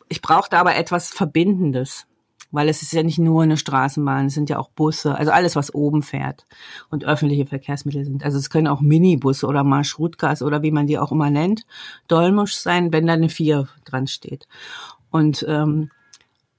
ich 0.10 0.22
brauchte 0.22 0.58
aber 0.58 0.76
etwas 0.76 1.10
Verbindendes, 1.10 2.08
weil 2.52 2.68
es 2.68 2.82
ist 2.82 2.92
ja 2.94 3.04
nicht 3.04 3.20
nur 3.20 3.44
eine 3.44 3.58
Straßenbahn, 3.58 4.28
es 4.28 4.34
sind 4.34 4.50
ja 4.50 4.60
auch 4.60 4.70
Busse, 4.70 5.16
also 5.16 5.32
alles, 5.32 5.56
was 5.56 5.74
oben 5.74 6.04
fährt 6.04 6.46
und 6.90 7.06
öffentliche 7.06 7.46
Verkehrsmittel 7.46 8.04
sind. 8.04 8.26
Also 8.26 8.38
es 8.38 8.50
können 8.50 8.68
auch 8.68 8.82
Minibusse 8.82 9.48
oder 9.48 9.64
Marschrutkas 9.64 10.42
oder 10.42 10.62
wie 10.62 10.72
man 10.72 10.88
die 10.88 11.00
auch 11.00 11.12
immer 11.12 11.30
nennt, 11.30 11.66
Dolmusch 12.08 12.54
sein, 12.54 12.92
wenn 12.92 13.08
da 13.08 13.14
eine 13.14 13.30
Vier 13.30 13.68
dran 13.86 14.08
steht. 14.08 14.48
Und 15.10 15.46
ähm, 15.48 15.92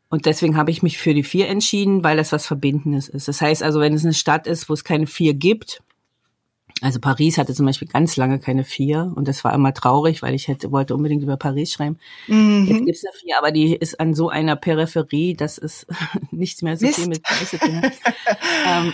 und 0.08 0.26
deswegen 0.26 0.58
habe 0.58 0.70
ich 0.70 0.82
mich 0.82 0.98
für 0.98 1.14
die 1.14 1.22
Vier 1.22 1.48
entschieden, 1.48 2.04
weil 2.04 2.18
das 2.18 2.32
was 2.32 2.46
Verbindendes 2.46 3.08
ist. 3.08 3.28
Das 3.28 3.40
heißt 3.40 3.62
also, 3.62 3.80
wenn 3.80 3.94
es 3.94 4.04
eine 4.04 4.12
Stadt 4.12 4.46
ist, 4.46 4.68
wo 4.68 4.74
es 4.74 4.84
keine 4.84 5.06
Vier 5.06 5.32
gibt, 5.32 5.82
also 6.82 6.98
Paris 6.98 7.38
hatte 7.38 7.54
zum 7.54 7.64
Beispiel 7.64 7.86
ganz 7.86 8.16
lange 8.16 8.40
keine 8.40 8.64
vier 8.64 9.12
und 9.14 9.28
das 9.28 9.44
war 9.44 9.54
immer 9.54 9.72
traurig, 9.72 10.20
weil 10.20 10.34
ich 10.34 10.48
hätte, 10.48 10.72
wollte 10.72 10.96
unbedingt 10.96 11.22
über 11.22 11.36
Paris 11.36 11.72
schreiben. 11.72 11.96
Mhm. 12.26 12.66
Jetzt 12.66 12.84
gibt's 12.84 13.04
eine 13.04 13.14
vier, 13.14 13.38
aber 13.38 13.52
die 13.52 13.76
ist 13.76 14.00
an 14.00 14.14
so 14.14 14.28
einer 14.28 14.56
Peripherie, 14.56 15.34
das 15.34 15.58
ist 15.58 15.86
nichts 16.32 16.60
mehr 16.60 16.76
so 16.76 16.86
Mist. 16.86 16.98
viel 16.98 17.08
mit 17.08 17.22
Paris 17.22 17.50
zu 17.50 17.58
tun. 17.58 17.82
ähm, 18.66 18.92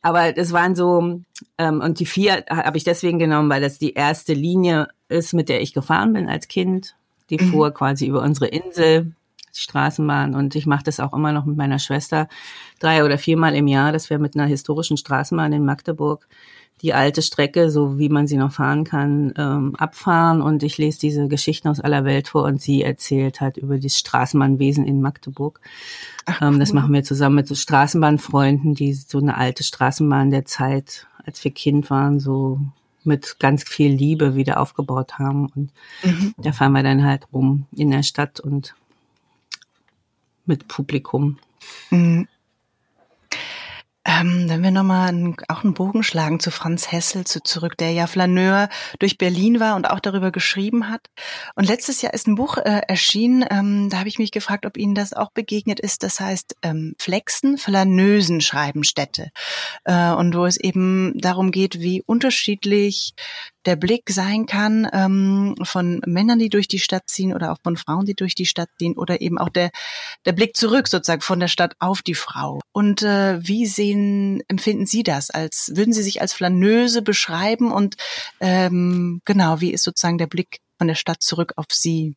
aber 0.00 0.32
das 0.32 0.52
waren 0.52 0.76
so, 0.76 1.20
ähm, 1.58 1.80
und 1.80 1.98
die 1.98 2.06
vier 2.06 2.44
habe 2.48 2.76
ich 2.76 2.84
deswegen 2.84 3.18
genommen, 3.18 3.50
weil 3.50 3.60
das 3.60 3.78
die 3.78 3.94
erste 3.94 4.32
Linie 4.32 4.88
ist, 5.08 5.32
mit 5.32 5.48
der 5.48 5.60
ich 5.60 5.74
gefahren 5.74 6.12
bin 6.12 6.28
als 6.28 6.46
Kind. 6.46 6.94
Die 7.30 7.38
mhm. 7.38 7.50
fuhr 7.50 7.70
quasi 7.72 8.06
über 8.06 8.22
unsere 8.22 8.46
Insel, 8.46 9.14
die 9.56 9.60
Straßenbahn 9.60 10.36
und 10.36 10.54
ich 10.54 10.66
mache 10.66 10.84
das 10.84 11.00
auch 11.00 11.12
immer 11.12 11.32
noch 11.32 11.46
mit 11.46 11.56
meiner 11.56 11.80
Schwester 11.80 12.28
drei 12.78 13.04
oder 13.04 13.18
viermal 13.18 13.56
im 13.56 13.66
Jahr, 13.66 13.90
dass 13.90 14.08
wir 14.08 14.20
mit 14.20 14.36
einer 14.36 14.46
historischen 14.46 14.96
Straßenbahn 14.96 15.52
in 15.52 15.64
Magdeburg 15.64 16.28
die 16.84 16.92
alte 16.92 17.22
Strecke, 17.22 17.70
so 17.70 17.98
wie 17.98 18.10
man 18.10 18.26
sie 18.26 18.36
noch 18.36 18.52
fahren 18.52 18.84
kann, 18.84 19.32
ähm, 19.38 19.74
abfahren 19.76 20.42
und 20.42 20.62
ich 20.62 20.76
lese 20.76 21.00
diese 21.00 21.28
Geschichten 21.28 21.68
aus 21.68 21.80
aller 21.80 22.04
Welt 22.04 22.28
vor 22.28 22.44
und 22.44 22.60
sie 22.60 22.82
erzählt 22.82 23.40
halt 23.40 23.56
über 23.56 23.78
das 23.78 23.98
Straßenbahnwesen 23.98 24.84
in 24.84 25.00
Magdeburg. 25.00 25.60
Ach, 26.26 26.42
cool. 26.42 26.48
ähm, 26.48 26.60
das 26.60 26.74
machen 26.74 26.92
wir 26.92 27.02
zusammen 27.02 27.36
mit 27.36 27.48
so 27.48 27.54
Straßenbahnfreunden, 27.54 28.74
die 28.74 28.92
so 28.92 29.16
eine 29.16 29.38
alte 29.38 29.64
Straßenbahn 29.64 30.30
der 30.30 30.44
Zeit, 30.44 31.06
als 31.24 31.42
wir 31.42 31.52
Kind 31.52 31.88
waren, 31.88 32.20
so 32.20 32.60
mit 33.02 33.38
ganz 33.38 33.64
viel 33.66 33.90
Liebe 33.90 34.34
wieder 34.34 34.60
aufgebaut 34.60 35.18
haben. 35.18 35.46
Und 35.56 35.70
mhm. 36.02 36.34
da 36.36 36.52
fahren 36.52 36.72
wir 36.72 36.82
dann 36.82 37.02
halt 37.02 37.22
rum 37.32 37.64
in 37.74 37.92
der 37.92 38.02
Stadt 38.02 38.40
und 38.40 38.74
mit 40.44 40.68
Publikum. 40.68 41.38
Mhm. 41.88 42.28
Ähm, 44.06 44.48
wenn 44.48 44.62
wir 44.62 44.70
nochmal 44.70 45.34
auch 45.48 45.64
einen 45.64 45.74
Bogen 45.74 46.02
schlagen 46.02 46.38
zu 46.38 46.50
Franz 46.50 46.92
Hessel 46.92 47.24
zu 47.24 47.42
zurück, 47.42 47.76
der 47.78 47.92
ja 47.92 48.06
Flaneur 48.06 48.68
durch 48.98 49.16
Berlin 49.16 49.60
war 49.60 49.76
und 49.76 49.88
auch 49.88 50.00
darüber 50.00 50.30
geschrieben 50.30 50.90
hat. 50.90 51.08
Und 51.54 51.66
letztes 51.66 52.02
Jahr 52.02 52.12
ist 52.12 52.26
ein 52.26 52.34
Buch 52.34 52.58
äh, 52.58 52.82
erschienen, 52.86 53.44
ähm, 53.50 53.88
da 53.88 53.98
habe 53.98 54.08
ich 54.08 54.18
mich 54.18 54.30
gefragt, 54.30 54.66
ob 54.66 54.76
Ihnen 54.76 54.94
das 54.94 55.14
auch 55.14 55.30
begegnet 55.32 55.80
ist. 55.80 56.02
Das 56.02 56.20
heißt 56.20 56.56
ähm, 56.62 56.94
Flexen, 56.98 57.56
Flanösen 57.56 58.40
schreiben 58.42 58.84
Städte. 58.84 59.30
Äh, 59.84 60.10
und 60.10 60.34
wo 60.36 60.44
es 60.44 60.58
eben 60.58 61.12
darum 61.16 61.50
geht, 61.50 61.80
wie 61.80 62.02
unterschiedlich 62.02 63.14
der 63.66 63.76
Blick 63.76 64.10
sein 64.10 64.46
kann 64.46 64.88
ähm, 64.92 65.54
von 65.62 66.00
Männern, 66.06 66.38
die 66.38 66.48
durch 66.48 66.68
die 66.68 66.78
Stadt 66.78 67.04
ziehen 67.06 67.34
oder 67.34 67.52
auch 67.52 67.58
von 67.62 67.76
Frauen, 67.76 68.06
die 68.06 68.14
durch 68.14 68.34
die 68.34 68.46
Stadt 68.46 68.68
ziehen 68.78 68.96
oder 68.96 69.20
eben 69.20 69.38
auch 69.38 69.48
der, 69.48 69.70
der 70.24 70.32
Blick 70.32 70.56
zurück 70.56 70.88
sozusagen 70.88 71.22
von 71.22 71.40
der 71.40 71.48
Stadt 71.48 71.74
auf 71.78 72.02
die 72.02 72.14
Frau. 72.14 72.60
Und 72.72 73.02
äh, 73.02 73.38
wie 73.46 73.66
sehen, 73.66 74.42
empfinden 74.48 74.86
Sie 74.86 75.02
das? 75.02 75.30
Als 75.30 75.72
würden 75.74 75.92
Sie 75.92 76.02
sich 76.02 76.20
als 76.20 76.32
Flaneuse 76.32 77.02
beschreiben 77.02 77.72
und 77.72 77.96
ähm, 78.40 79.20
genau, 79.24 79.60
wie 79.60 79.72
ist 79.72 79.84
sozusagen 79.84 80.18
der 80.18 80.26
Blick 80.26 80.58
von 80.78 80.88
der 80.88 80.94
Stadt 80.94 81.22
zurück 81.22 81.52
auf 81.56 81.66
Sie? 81.70 82.16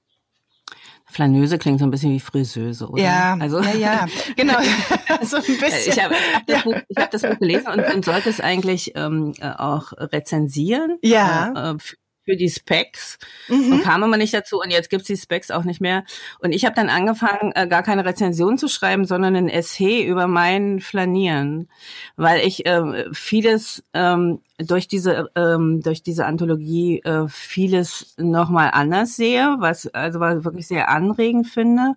Flaneuse 1.10 1.58
klingt 1.58 1.80
so 1.80 1.86
ein 1.86 1.92
bisschen 1.92 2.12
wie 2.12 2.20
Friseuse, 2.20 2.88
oder? 2.88 3.02
Ja, 3.02 3.38
also, 3.40 3.62
ja, 3.62 3.74
ja, 3.74 4.06
genau. 4.36 4.56
so 5.24 5.38
ein 5.38 5.44
bisschen. 5.44 5.94
Ich 5.94 6.04
habe 6.04 6.16
hab 6.16 6.46
das, 6.46 6.64
Buch, 6.64 6.76
ich 6.88 6.98
hab 6.98 7.12
das 7.12 7.22
Buch 7.22 7.40
gelesen 7.40 7.68
und, 7.68 7.96
und 7.96 8.06
sollte 8.06 8.30
es 8.30 8.42
eigentlich 8.42 8.92
ähm, 8.96 9.34
äh, 9.40 9.52
auch 9.52 9.94
rezensieren. 9.98 10.98
Ja. 11.02 11.72
Äh, 11.72 11.80
für 11.80 11.96
die 12.36 12.50
Specs 12.50 13.18
mhm. 13.48 13.74
und 13.74 13.84
kam 13.84 14.04
immer 14.04 14.18
nicht 14.18 14.34
dazu 14.34 14.60
und 14.60 14.72
jetzt 14.72 14.90
gibt's 14.90 15.08
die 15.08 15.18
Specs 15.18 15.52
auch 15.52 15.64
nicht 15.64 15.82
mehr. 15.82 16.04
Und 16.40 16.52
ich 16.52 16.66
habe 16.66 16.76
dann 16.76 16.90
angefangen, 16.90 17.52
äh, 17.56 17.68
gar 17.68 17.84
keine 17.84 18.06
Rezension 18.06 18.58
zu 18.58 18.68
schreiben, 18.68 19.06
sondern 19.06 19.36
ein 19.36 19.50
Essay 19.50 20.04
über 20.04 20.28
mein 20.28 20.80
Flanieren, 20.80 21.70
weil 22.16 22.46
ich 22.46 22.66
äh, 22.66 23.06
vieles 23.14 23.84
ähm, 23.94 24.40
durch 24.58 24.88
diese 24.88 25.30
ähm, 25.36 25.82
durch 25.84 26.02
diese 26.02 26.26
Anthologie 26.26 27.00
äh, 27.04 27.28
vieles 27.28 28.16
nochmal 28.18 28.72
anders 28.74 29.16
sehe, 29.16 29.56
was 29.60 29.88
also 29.88 30.20
was 30.20 30.44
wirklich 30.44 30.68
sehr 30.68 30.90
anregend 30.90 31.48
finde 31.48 31.94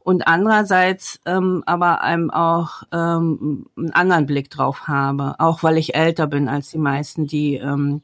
und 0.00 0.28
andererseits 0.28 1.20
ähm, 1.26 1.64
aber 1.66 2.02
einem 2.02 2.30
auch 2.30 2.84
ähm, 2.92 3.66
einen 3.76 3.90
anderen 3.92 4.26
Blick 4.26 4.48
drauf 4.50 4.86
habe, 4.86 5.34
auch 5.38 5.64
weil 5.64 5.76
ich 5.76 5.96
älter 5.96 6.28
bin 6.28 6.48
als 6.48 6.70
die 6.70 6.78
meisten, 6.78 7.26
die 7.26 7.56
ähm, 7.56 8.02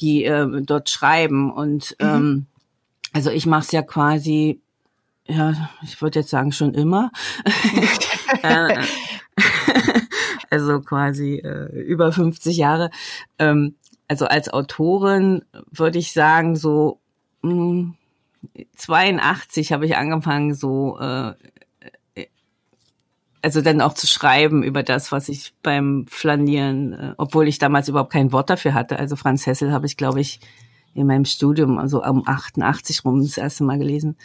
die 0.00 0.24
äh, 0.24 0.62
dort 0.62 0.88
schreiben. 0.88 1.19
Und 1.28 1.96
mhm. 2.00 2.06
ähm, 2.06 2.46
also 3.12 3.30
ich 3.30 3.46
mache 3.46 3.62
es 3.62 3.72
ja 3.72 3.82
quasi, 3.82 4.60
ja, 5.26 5.70
ich 5.82 6.00
würde 6.00 6.20
jetzt 6.20 6.30
sagen 6.30 6.52
schon 6.52 6.74
immer. 6.74 7.10
Äh, 8.42 8.84
also 10.50 10.80
quasi 10.80 11.38
äh, 11.38 11.82
über 11.82 12.12
50 12.12 12.56
Jahre. 12.56 12.90
Ähm, 13.40 13.74
also 14.06 14.26
als 14.26 14.48
Autorin 14.48 15.42
würde 15.68 15.98
ich 15.98 16.12
sagen, 16.12 16.54
so 16.54 17.00
mh, 17.42 17.50
hm, 17.50 17.94
82 18.76 19.72
habe 19.72 19.84
ich 19.84 19.96
angefangen, 19.96 20.54
so 20.54 20.96
äh, 21.00 21.34
also 23.42 23.62
dann 23.62 23.80
auch 23.80 23.94
zu 23.94 24.06
schreiben 24.06 24.62
über 24.62 24.82
das, 24.82 25.12
was 25.12 25.28
ich 25.28 25.54
beim 25.62 26.06
Flanieren, 26.08 26.92
äh, 26.92 27.14
obwohl 27.16 27.48
ich 27.48 27.58
damals 27.58 27.88
überhaupt 27.88 28.12
kein 28.12 28.32
Wort 28.32 28.50
dafür 28.50 28.74
hatte. 28.74 28.98
Also 28.98 29.16
Franz 29.16 29.46
Hessel 29.46 29.72
habe 29.72 29.86
ich, 29.86 29.96
glaube 29.96 30.20
ich, 30.20 30.40
in 30.94 31.06
meinem 31.06 31.24
Studium, 31.24 31.78
also 31.78 32.02
um 32.04 32.26
88 32.26 33.04
rum 33.04 33.22
das 33.22 33.38
erste 33.38 33.64
Mal 33.64 33.78
gelesen. 33.78 34.16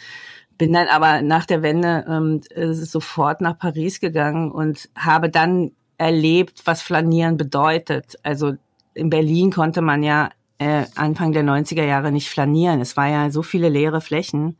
Bin 0.58 0.72
dann 0.72 0.88
aber 0.88 1.22
nach 1.22 1.46
der 1.46 1.62
Wende 1.62 2.04
ähm, 2.08 2.40
äh, 2.54 2.72
sofort 2.72 3.40
nach 3.40 3.58
Paris 3.58 4.00
gegangen 4.00 4.50
und 4.50 4.88
habe 4.96 5.28
dann 5.28 5.72
erlebt, 5.98 6.62
was 6.64 6.82
Flanieren 6.82 7.36
bedeutet. 7.36 8.16
Also 8.22 8.54
in 8.94 9.10
Berlin 9.10 9.52
konnte 9.52 9.82
man 9.82 10.02
ja 10.02 10.30
äh, 10.58 10.84
Anfang 10.94 11.32
der 11.32 11.44
90er 11.44 11.84
Jahre 11.84 12.10
nicht 12.10 12.30
flanieren. 12.30 12.80
Es 12.80 12.96
war 12.96 13.08
ja 13.08 13.30
so 13.30 13.42
viele 13.42 13.68
leere 13.68 14.00
Flächen. 14.00 14.56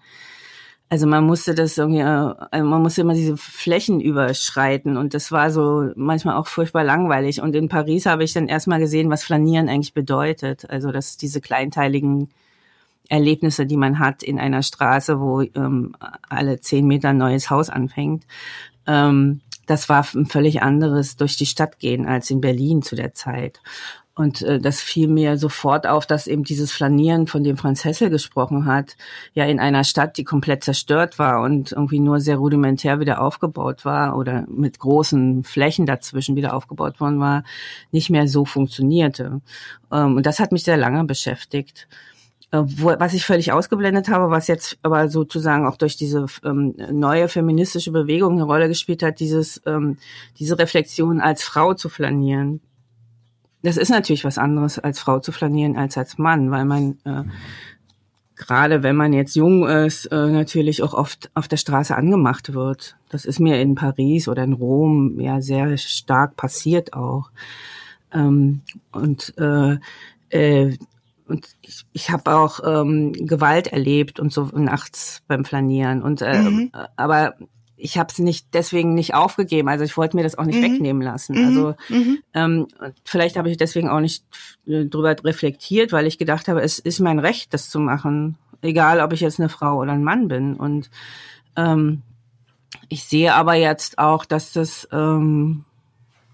Also 0.89 1.07
man 1.09 1.25
musste 1.25 1.55
das 1.55 1.77
irgendwie, 1.77 2.01
äh, 2.01 2.05
also 2.05 2.65
man 2.69 2.83
musste 2.83 3.01
immer 3.01 3.15
diese 3.15 3.37
Flächen 3.37 4.01
überschreiten 4.01 4.97
und 4.97 5.15
das 5.15 5.33
war 5.33 5.51
so 5.51 5.91
manchmal 5.97 6.37
auch 6.37 6.47
furchtbar 6.47 6.85
langweilig. 6.85 7.41
Und 7.41 7.57
in 7.57 7.69
Paris 7.69 8.07
habe 8.07 8.23
ich 8.23 8.33
dann 8.33 8.47
erstmal 8.47 8.79
gesehen, 8.79 9.11
was 9.11 9.25
Flanieren 9.25 9.69
eigentlich 9.69 9.95
bedeutet. 9.95 10.71
Also 10.71 10.93
dass 10.93 11.17
diese 11.17 11.41
kleinteiligen 11.41 12.31
Erlebnisse, 13.09 13.67
die 13.67 13.77
man 13.77 13.99
hat 13.99 14.23
in 14.23 14.39
einer 14.39 14.63
Straße, 14.63 15.21
wo 15.21 15.43
ähm, 15.43 15.95
alle 16.29 16.61
zehn 16.61 16.87
Meter 16.87 17.09
ein 17.11 17.19
neues 17.19 17.51
Haus 17.51 17.69
anfängt. 17.69 18.25
Ähm, 18.87 19.41
das 19.67 19.89
war 19.89 20.07
ein 20.15 20.27
völlig 20.27 20.63
anderes 20.63 21.17
durch 21.17 21.37
die 21.37 21.47
Stadt 21.47 21.81
gehen 21.81 22.07
als 22.07 22.31
in 22.31 22.41
Berlin 22.41 22.83
zu 22.83 22.95
der 22.95 23.15
Zeit. 23.15 23.61
Und 24.19 24.41
äh, 24.41 24.59
das 24.59 24.81
fiel 24.81 25.09
mir 25.09 25.37
sofort 25.37 25.87
auf, 25.87 26.07
dass 26.07 26.27
eben 26.27 26.43
dieses 26.43 26.73
Flanieren, 26.73 27.27
von 27.27 27.45
dem 27.45 27.59
Franz 27.59 27.85
Hessel 27.85 28.09
gesprochen 28.09 28.65
hat, 28.65 28.97
ja 29.35 29.45
in 29.45 29.61
einer 29.61 29.85
Stadt, 29.85 30.17
die 30.17 30.25
komplett 30.25 30.65
zerstört 30.65 31.19
war 31.19 31.43
und 31.43 31.73
irgendwie 31.73 32.01
nur 32.01 32.21
sehr 32.21 32.39
rudimentär 32.39 32.99
wieder 32.99 33.21
aufgebaut 33.21 33.85
war 33.85 34.17
oder 34.17 34.47
mit 34.49 34.79
großen 34.79 35.45
Flächen 35.45 35.85
dazwischen 35.85 36.35
wieder 36.35 36.55
aufgebaut 36.55 36.99
worden 36.99 37.21
war, 37.21 37.45
nicht 37.93 38.09
mehr 38.09 38.27
so 38.27 38.47
funktionierte. 38.47 39.43
Ähm, 39.93 40.17
und 40.17 40.25
das 40.25 40.41
hat 40.41 40.51
mich 40.51 40.65
sehr 40.65 40.79
lange 40.79 41.05
beschäftigt. 41.05 41.87
Äh, 42.53 42.63
was 42.63 43.13
ich 43.13 43.27
völlig 43.27 43.53
ausgeblendet 43.53 44.09
habe, 44.09 44.31
was 44.31 44.47
jetzt 44.47 44.79
aber 44.83 45.11
sozusagen 45.11 45.67
auch 45.67 45.77
durch 45.77 45.99
diese 45.99 46.25
ähm, 46.43 46.75
neue 46.91 47.29
feministische 47.29 47.93
Bewegung 47.93 48.33
eine 48.33 48.45
Rolle 48.45 48.69
gespielt 48.69 49.03
hat, 49.03 49.21
dieses, 49.21 49.61
ähm, 49.67 49.99
diese 50.39 50.59
Reflexion 50.59 51.21
als 51.21 51.43
Frau 51.43 51.75
zu 51.75 51.91
flanieren 51.91 52.63
das 53.67 53.77
ist 53.77 53.91
natürlich 53.91 54.25
was 54.25 54.39
anderes, 54.39 54.79
als 54.79 55.01
Frau 55.01 55.19
zu 55.19 55.33
flanieren 55.33 55.77
als 55.77 55.99
als 55.99 56.19
Mann, 56.19 56.51
weil 56.53 56.65
man 56.65 56.99
äh, 57.05 57.25
gerade 58.37 58.83
wenn 58.83 58.95
man 58.95 59.13
jetzt 59.13 59.35
jung 59.35 59.67
ist, 59.67 60.07
äh, 60.07 60.29
natürlich 60.29 60.83
auch 60.83 60.95
oft 60.95 61.31
auf 61.35 61.49
der 61.49 61.57
Straße 61.57 61.97
angemacht 61.97 62.55
wird. 62.55 62.97
Das 63.09 63.25
ist 63.25 63.41
mir 63.41 63.61
in 63.61 63.75
Paris 63.75 64.29
oder 64.29 64.45
in 64.45 64.53
Rom 64.53 65.19
ja 65.19 65.41
sehr 65.41 65.77
stark 65.79 66.37
passiert 66.37 66.93
auch. 66.93 67.31
Ähm, 68.13 68.61
und 68.93 69.35
äh, 69.37 69.79
äh, 70.31 70.77
und 71.27 71.49
ich, 71.61 71.85
ich 71.93 72.11
habe 72.11 72.37
auch 72.37 72.61
ähm, 72.65 73.13
Gewalt 73.13 73.67
erlebt 73.67 74.21
und 74.21 74.33
so 74.33 74.45
nachts 74.55 75.23
beim 75.27 75.45
Flanieren. 75.45 76.03
Und 76.03 76.23
äh, 76.23 76.41
mhm. 76.41 76.71
aber 76.95 77.35
ich 77.77 77.99
habe 77.99 78.09
es 78.11 78.19
nicht 78.19 78.49
deswegen 78.55 78.95
nicht 78.95 79.15
aufgegeben. 79.15 79.69
Also 79.69 79.85
ich 79.85 79.97
wollte 79.97 80.17
mir 80.17 80.23
das 80.23 80.39
auch 80.39 80.45
nicht 80.45 80.59
mhm. 80.61 80.65
wegnehmen 80.65 81.03
lassen. 81.03 81.39
Mhm. 81.39 81.47
Also 81.47 81.75
mhm. 81.89 82.19
ähm, 82.35 82.69
vielleicht 83.05 83.37
habe 83.37 83.51
ich 83.51 83.57
deswegen 83.57 83.89
auch 83.89 84.01
nicht 84.01 84.25
äh, 84.67 84.85
drüber 84.85 85.15
reflektiert, 85.23 85.93
weil 85.93 86.07
ich 86.07 86.19
gedacht 86.19 86.49
habe, 86.49 86.63
es 86.63 86.79
ist 86.79 87.01
mein 87.01 87.19
Recht, 87.19 87.53
das 87.53 87.69
zu 87.69 87.79
machen, 87.79 88.39
egal 88.63 89.01
ob 89.01 89.13
ich 89.13 89.21
jetzt 89.21 89.39
eine 89.39 89.51
Frau 89.51 89.79
oder 89.79 89.93
ein 89.93 90.05
Mann 90.05 90.29
bin. 90.29 90.55
Und 90.55 90.91
ähm, 91.57 92.03
ich 92.89 93.05
sehe 93.05 93.35
aber 93.35 93.55
jetzt 93.55 93.99
auch, 93.99 94.25
dass 94.25 94.53
das 94.53 94.89
ähm, 94.91 95.66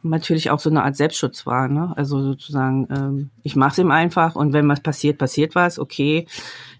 natürlich 0.02 0.50
auch 0.50 0.60
so 0.60 0.70
eine 0.70 0.82
Art 0.82 0.96
Selbstschutz 0.96 1.46
war. 1.46 1.68
Ne? 1.68 1.92
Also 1.96 2.20
sozusagen, 2.22 2.88
ähm, 2.90 3.30
ich 3.42 3.56
mache 3.56 3.72
es 3.72 3.78
ihm 3.78 3.90
einfach 3.90 4.34
und 4.34 4.52
wenn 4.52 4.68
was 4.68 4.80
passiert, 4.80 5.18
passiert 5.18 5.54
was, 5.54 5.78
okay 5.78 6.26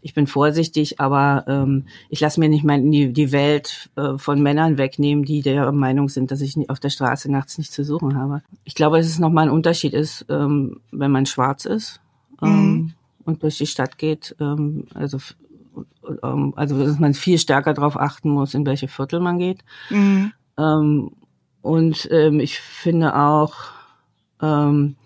ich 0.03 0.15
bin 0.15 0.27
vorsichtig, 0.27 1.01
aber 1.01 1.45
ähm, 1.47 1.87
ich 2.09 2.21
lasse 2.21 2.41
mir 2.41 2.49
nicht 2.49 2.65
mal 2.65 2.83
die, 2.83 3.13
die 3.13 3.31
Welt 3.31 3.89
äh, 3.97 4.19
von 4.19 4.43
Männern 4.43 4.77
wegnehmen, 4.77 5.25
die 5.25 5.43
der 5.43 5.71
Meinung 5.71 6.09
sind, 6.09 6.33
dass 6.33 6.41
ich 6.41 6.59
auf 6.69 6.81
der 6.81 6.91
Straße 6.91 7.31
nachts 7.31 7.57
nicht 7.57 7.73
zu 7.73 7.85
suchen 7.85 8.17
habe. 8.17 8.43
Ich 8.65 8.75
glaube, 8.75 8.99
dass 8.99 9.07
es 9.07 9.21
nochmal 9.21 9.47
ein 9.47 9.55
Unterschied 9.55 9.95
ist, 9.95 10.27
ähm, 10.29 10.81
wenn 10.91 11.13
man 11.13 11.25
schwarz 11.25 11.65
ist 11.65 12.01
ähm, 12.43 12.51
mhm. 12.51 12.93
und 13.25 13.43
durch 13.45 13.59
die 13.59 13.67
Stadt 13.67 13.97
geht. 13.97 14.35
Ähm, 14.41 14.87
also 14.93 15.19
ähm, 16.25 16.53
also 16.57 16.85
dass 16.85 16.99
man 16.99 17.15
viel 17.15 17.39
stärker 17.39 17.73
darauf 17.73 17.97
achten 17.97 18.31
muss, 18.31 18.55
in 18.55 18.67
welche 18.67 18.89
Viertel 18.89 19.21
man 19.21 19.39
geht. 19.39 19.61
Mhm. 19.89 20.33
Ähm, 20.59 21.13
und 21.63 22.09
ähm, 22.11 22.41
ich 22.41 22.59
finde 22.61 23.17
auch, 23.17 23.55
ähm, 24.41 24.97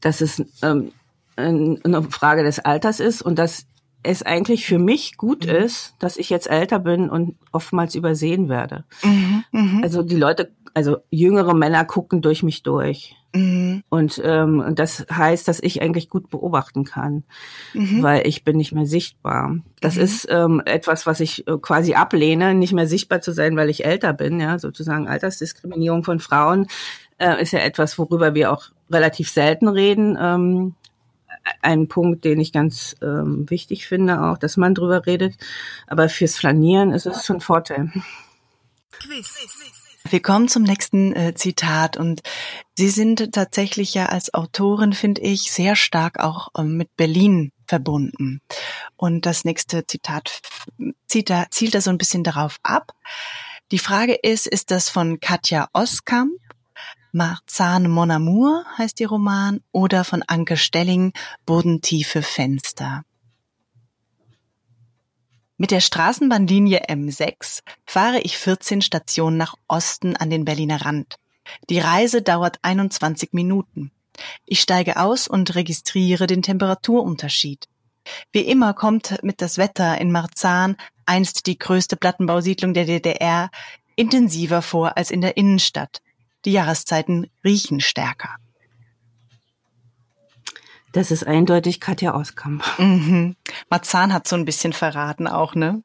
dass 0.00 0.20
es 0.20 0.42
ähm, 0.62 0.92
eine 1.36 2.02
Frage 2.10 2.42
des 2.42 2.58
Alters 2.58 3.00
ist 3.00 3.22
und 3.22 3.38
dass 3.38 3.66
es 4.02 4.22
eigentlich 4.22 4.66
für 4.66 4.78
mich 4.78 5.16
gut 5.16 5.46
mhm. 5.46 5.54
ist, 5.54 5.94
dass 5.98 6.16
ich 6.16 6.30
jetzt 6.30 6.48
älter 6.48 6.78
bin 6.78 7.08
und 7.08 7.36
oftmals 7.52 7.94
übersehen 7.94 8.48
werde. 8.48 8.84
Mhm, 9.02 9.44
mh. 9.52 9.82
Also 9.82 10.02
die 10.02 10.16
Leute, 10.16 10.52
also 10.74 10.98
jüngere 11.10 11.54
Männer 11.54 11.84
gucken 11.84 12.20
durch 12.20 12.42
mich 12.42 12.62
durch. 12.62 13.16
Mhm. 13.34 13.82
Und 13.88 14.22
ähm, 14.24 14.64
das 14.74 15.06
heißt, 15.10 15.48
dass 15.48 15.58
ich 15.60 15.82
eigentlich 15.82 16.08
gut 16.08 16.30
beobachten 16.30 16.84
kann, 16.84 17.24
mhm. 17.74 18.02
weil 18.02 18.26
ich 18.26 18.44
bin 18.44 18.56
nicht 18.56 18.72
mehr 18.72 18.86
sichtbar. 18.86 19.58
Das 19.80 19.96
mhm. 19.96 20.02
ist 20.02 20.28
ähm, 20.30 20.62
etwas, 20.64 21.04
was 21.04 21.18
ich 21.18 21.46
äh, 21.48 21.58
quasi 21.60 21.94
ablehne, 21.94 22.54
nicht 22.54 22.72
mehr 22.72 22.86
sichtbar 22.86 23.20
zu 23.20 23.32
sein, 23.32 23.56
weil 23.56 23.70
ich 23.70 23.84
älter 23.84 24.12
bin. 24.12 24.38
Ja, 24.38 24.58
sozusagen 24.60 25.08
Altersdiskriminierung 25.08 26.04
von 26.04 26.20
Frauen 26.20 26.68
äh, 27.18 27.42
ist 27.42 27.52
ja 27.52 27.58
etwas, 27.58 27.98
worüber 27.98 28.34
wir 28.34 28.52
auch 28.52 28.66
relativ 28.88 29.28
selten 29.28 29.66
reden. 29.66 30.16
Ähm, 30.20 30.74
ein 31.60 31.88
Punkt, 31.88 32.24
den 32.24 32.38
ich 32.38 32.52
ganz 32.52 32.94
ähm, 33.02 33.50
wichtig 33.50 33.88
finde, 33.88 34.22
auch, 34.22 34.38
dass 34.38 34.56
man 34.56 34.74
drüber 34.74 35.06
redet. 35.06 35.34
Aber 35.88 36.08
fürs 36.08 36.36
Flanieren 36.36 36.92
ist 36.92 37.06
es 37.06 37.26
schon 37.26 37.40
Vorteil. 37.40 37.90
Wir 40.08 40.20
kommen 40.20 40.48
zum 40.48 40.62
nächsten 40.62 41.14
äh, 41.14 41.34
Zitat 41.34 41.96
und 41.96 42.22
Sie 42.76 42.90
sind 42.90 43.32
tatsächlich 43.32 43.94
ja 43.94 44.06
als 44.06 44.34
Autorin, 44.34 44.92
finde 44.92 45.22
ich, 45.22 45.50
sehr 45.50 45.76
stark 45.76 46.20
auch 46.20 46.48
ähm, 46.58 46.76
mit 46.76 46.94
Berlin 46.96 47.52
verbunden. 47.66 48.40
Und 48.96 49.26
das 49.26 49.44
nächste 49.44 49.86
Zitat 49.86 50.40
zieht 51.06 51.30
da, 51.30 51.46
zielt 51.50 51.74
da 51.74 51.80
so 51.80 51.90
ein 51.90 51.98
bisschen 51.98 52.24
darauf 52.24 52.58
ab. 52.62 52.92
Die 53.70 53.78
Frage 53.78 54.14
ist, 54.14 54.46
ist 54.46 54.70
das 54.70 54.90
von 54.90 55.20
Katja 55.20 55.68
Oskamp 55.72 56.32
Marzahn 57.14 57.88
Mon 57.88 58.10
Amour 58.10 58.64
heißt 58.76 58.98
die 58.98 59.04
Roman 59.04 59.60
oder 59.70 60.02
von 60.02 60.24
Anke 60.26 60.56
Stelling 60.56 61.12
Bodentiefe 61.46 62.22
Fenster. 62.22 63.04
Mit 65.56 65.70
der 65.70 65.80
Straßenbahnlinie 65.80 66.88
M6 66.88 67.60
fahre 67.86 68.20
ich 68.20 68.36
14 68.38 68.82
Stationen 68.82 69.36
nach 69.36 69.54
Osten 69.68 70.16
an 70.16 70.28
den 70.28 70.44
Berliner 70.44 70.84
Rand. 70.84 71.14
Die 71.70 71.78
Reise 71.78 72.22
dauert 72.22 72.58
21 72.62 73.32
Minuten. 73.32 73.92
Ich 74.46 74.60
steige 74.60 74.96
aus 74.98 75.28
und 75.28 75.54
registriere 75.54 76.26
den 76.26 76.42
Temperaturunterschied. 76.42 77.68
Wie 78.32 78.40
immer 78.40 78.74
kommt 78.74 79.22
mit 79.22 79.40
das 79.40 79.56
Wetter 79.56 79.96
in 80.00 80.10
Marzahn, 80.10 80.76
einst 81.06 81.46
die 81.46 81.58
größte 81.58 81.96
Plattenbausiedlung 81.96 82.74
der 82.74 82.86
DDR, 82.86 83.50
intensiver 83.94 84.60
vor 84.60 84.96
als 84.96 85.12
in 85.12 85.20
der 85.20 85.36
Innenstadt. 85.36 86.02
Die 86.44 86.52
Jahreszeiten 86.52 87.30
riechen 87.44 87.80
stärker. 87.80 88.36
Das 90.94 91.10
ist 91.10 91.26
eindeutig 91.26 91.80
Katja 91.80 92.14
Auskamp. 92.14 92.62
Mhm. 92.78 93.34
Marzahn 93.68 94.12
hat 94.12 94.28
so 94.28 94.36
ein 94.36 94.44
bisschen 94.44 94.72
verraten 94.72 95.26
auch, 95.26 95.56
ne? 95.56 95.82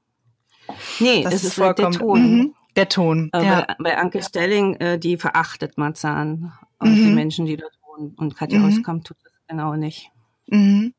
Nee, 1.00 1.24
das, 1.24 1.34
das 1.34 1.44
ist 1.46 1.54
vorkommt. 1.56 1.96
der 1.96 2.00
Ton. 2.00 2.22
Mhm. 2.22 2.54
Der 2.76 2.90
Ton. 2.90 3.30
Äh, 3.34 3.44
ja. 3.44 3.66
bei, 3.68 3.76
bei, 3.80 3.98
Anke 3.98 4.22
Stelling, 4.22 4.76
äh, 4.76 5.00
die 5.00 5.18
verachtet 5.18 5.80
Marzahn 5.80 6.54
und 6.78 6.92
mhm. 6.92 6.96
die 6.96 7.12
Menschen, 7.12 7.48
die 7.48 7.58
dort 7.58 7.74
wohnen. 7.82 8.14
Und 8.18 8.38
Katja 8.38 8.60
mhm. 8.60 8.66
Auskamp 8.66 9.04
tut 9.04 9.18
das 9.24 9.34
genau 9.48 9.74
nicht. 9.76 10.12
Mhm. 10.46 10.94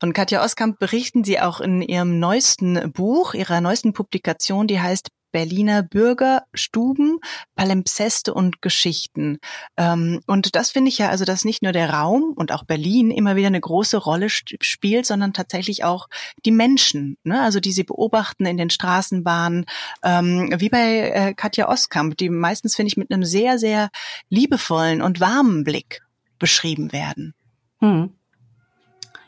Von 0.00 0.14
Katja 0.14 0.42
Oskamp 0.42 0.78
berichten 0.78 1.22
Sie 1.22 1.38
auch 1.38 1.60
in 1.60 1.82
Ihrem 1.82 2.18
neuesten 2.18 2.92
Buch, 2.92 3.34
Ihrer 3.34 3.60
neuesten 3.60 3.92
Publikation, 3.92 4.66
die 4.66 4.80
heißt 4.80 5.08
Berliner 5.34 5.82
Bürgerstuben, 5.82 7.18
Palimpseste 7.56 8.32
und 8.32 8.62
Geschichten. 8.62 9.40
Ähm, 9.76 10.20
und 10.28 10.54
das 10.54 10.70
finde 10.70 10.90
ich 10.90 10.98
ja, 10.98 11.08
also 11.08 11.24
dass 11.24 11.44
nicht 11.44 11.60
nur 11.60 11.72
der 11.72 11.90
Raum 11.90 12.34
und 12.36 12.52
auch 12.52 12.62
Berlin 12.62 13.10
immer 13.10 13.34
wieder 13.34 13.48
eine 13.48 13.60
große 13.60 13.96
Rolle 13.96 14.28
spielt, 14.28 15.06
sondern 15.06 15.32
tatsächlich 15.32 15.82
auch 15.82 16.06
die 16.46 16.52
Menschen, 16.52 17.16
ne? 17.24 17.42
also 17.42 17.58
die 17.58 17.72
sie 17.72 17.82
beobachten 17.82 18.46
in 18.46 18.56
den 18.56 18.70
Straßenbahnen, 18.70 19.66
ähm, 20.04 20.54
wie 20.56 20.68
bei 20.68 21.10
äh, 21.10 21.34
Katja 21.34 21.68
Oskamp, 21.68 22.16
die 22.16 22.30
meistens, 22.30 22.76
finde 22.76 22.90
ich, 22.90 22.96
mit 22.96 23.10
einem 23.10 23.24
sehr, 23.24 23.58
sehr 23.58 23.90
liebevollen 24.28 25.02
und 25.02 25.18
warmen 25.18 25.64
Blick 25.64 26.02
beschrieben 26.38 26.92
werden. 26.92 27.34
Hm. 27.80 28.12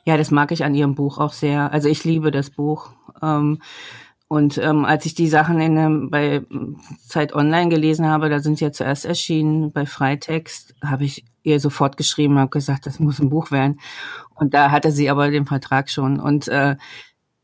Ja, 0.04 0.16
das 0.16 0.30
mag 0.30 0.52
ich 0.52 0.62
an 0.62 0.76
ihrem 0.76 0.94
Buch 0.94 1.18
auch 1.18 1.32
sehr. 1.32 1.72
Also 1.72 1.88
ich 1.88 2.04
liebe 2.04 2.30
das 2.30 2.50
Buch. 2.50 2.92
Ähm, 3.20 3.58
und 4.28 4.58
ähm, 4.58 4.84
als 4.84 5.06
ich 5.06 5.14
die 5.14 5.28
Sachen 5.28 5.60
in, 5.60 5.76
ähm, 5.76 6.10
bei 6.10 6.42
Zeit 7.06 7.32
Online 7.32 7.68
gelesen 7.68 8.06
habe, 8.06 8.28
da 8.28 8.40
sind 8.40 8.58
sie 8.58 8.64
ja 8.64 8.72
zuerst 8.72 9.04
erschienen 9.04 9.70
bei 9.70 9.86
Freitext, 9.86 10.74
habe 10.84 11.04
ich 11.04 11.24
ihr 11.44 11.60
sofort 11.60 11.96
geschrieben, 11.96 12.38
habe 12.38 12.50
gesagt, 12.50 12.86
das 12.86 12.98
muss 12.98 13.20
ein 13.20 13.30
Buch 13.30 13.52
werden. 13.52 13.78
Und 14.34 14.52
da 14.52 14.72
hatte 14.72 14.90
sie 14.90 15.10
aber 15.10 15.30
den 15.30 15.46
Vertrag 15.46 15.88
schon. 15.90 16.18
Und 16.18 16.48
äh, 16.48 16.76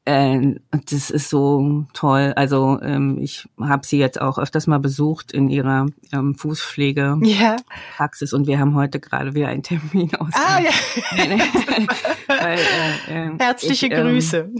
äh, 0.04 0.54
das 0.90 1.10
ist 1.10 1.30
so 1.30 1.86
toll. 1.92 2.32
Also 2.34 2.80
ähm, 2.82 3.18
ich 3.20 3.48
habe 3.60 3.86
sie 3.86 3.98
jetzt 3.98 4.20
auch 4.20 4.38
öfters 4.38 4.66
mal 4.66 4.80
besucht 4.80 5.32
in 5.32 5.48
ihrer 5.48 5.86
ähm, 6.12 6.34
Fußpflegepraxis 6.34 8.32
ja. 8.32 8.36
und 8.36 8.46
wir 8.46 8.58
haben 8.58 8.74
heute 8.74 8.98
gerade 8.98 9.34
wieder 9.34 9.48
einen 9.48 9.62
Termin 9.62 10.12
aus. 10.18 10.32
Ah 10.34 10.60
ja. 10.60 10.70
weil, 12.26 12.58
äh, 13.08 13.26
äh, 13.26 13.38
Herzliche 13.38 13.86
ich, 13.86 13.92
Grüße. 13.92 14.50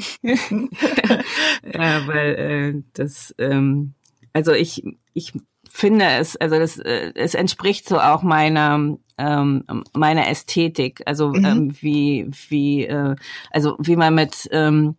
ja, 1.72 2.07
weil 2.07 2.85
das, 2.92 3.35
ähm, 3.38 3.94
also 4.33 4.52
ich 4.52 4.85
ich 5.14 5.33
finde 5.68 6.05
es, 6.05 6.37
also 6.37 6.59
das, 6.59 6.78
äh, 6.78 7.12
es 7.14 7.35
entspricht 7.35 7.88
so 7.88 7.98
auch 7.98 8.22
meiner 8.22 8.96
ähm, 9.18 9.64
meiner 9.94 10.28
Ästhetik, 10.28 11.02
also 11.07 11.31
mhm. 11.31 11.44
ähm, 11.44 11.76
wie 11.81 12.28
wie 12.48 12.85
äh, 12.87 13.16
also 13.50 13.76
wie 13.81 13.96
man 13.96 14.14
mit 14.14 14.48
ähm, 14.52 14.96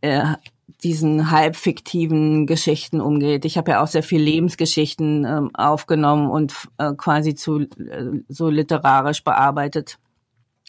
äh, 0.00 0.34
diesen 0.82 1.30
halb 1.30 1.56
fiktiven 1.56 2.46
Geschichten 2.46 3.00
umgeht. 3.00 3.44
Ich 3.44 3.56
habe 3.56 3.72
ja 3.72 3.82
auch 3.82 3.86
sehr 3.86 4.02
viel 4.02 4.20
Lebensgeschichten 4.20 5.24
ähm, 5.24 5.50
aufgenommen 5.54 6.30
und 6.30 6.54
äh, 6.78 6.92
quasi 6.94 7.34
zu 7.34 7.60
äh, 7.60 8.22
so 8.28 8.50
literarisch 8.50 9.24
bearbeitet. 9.24 9.98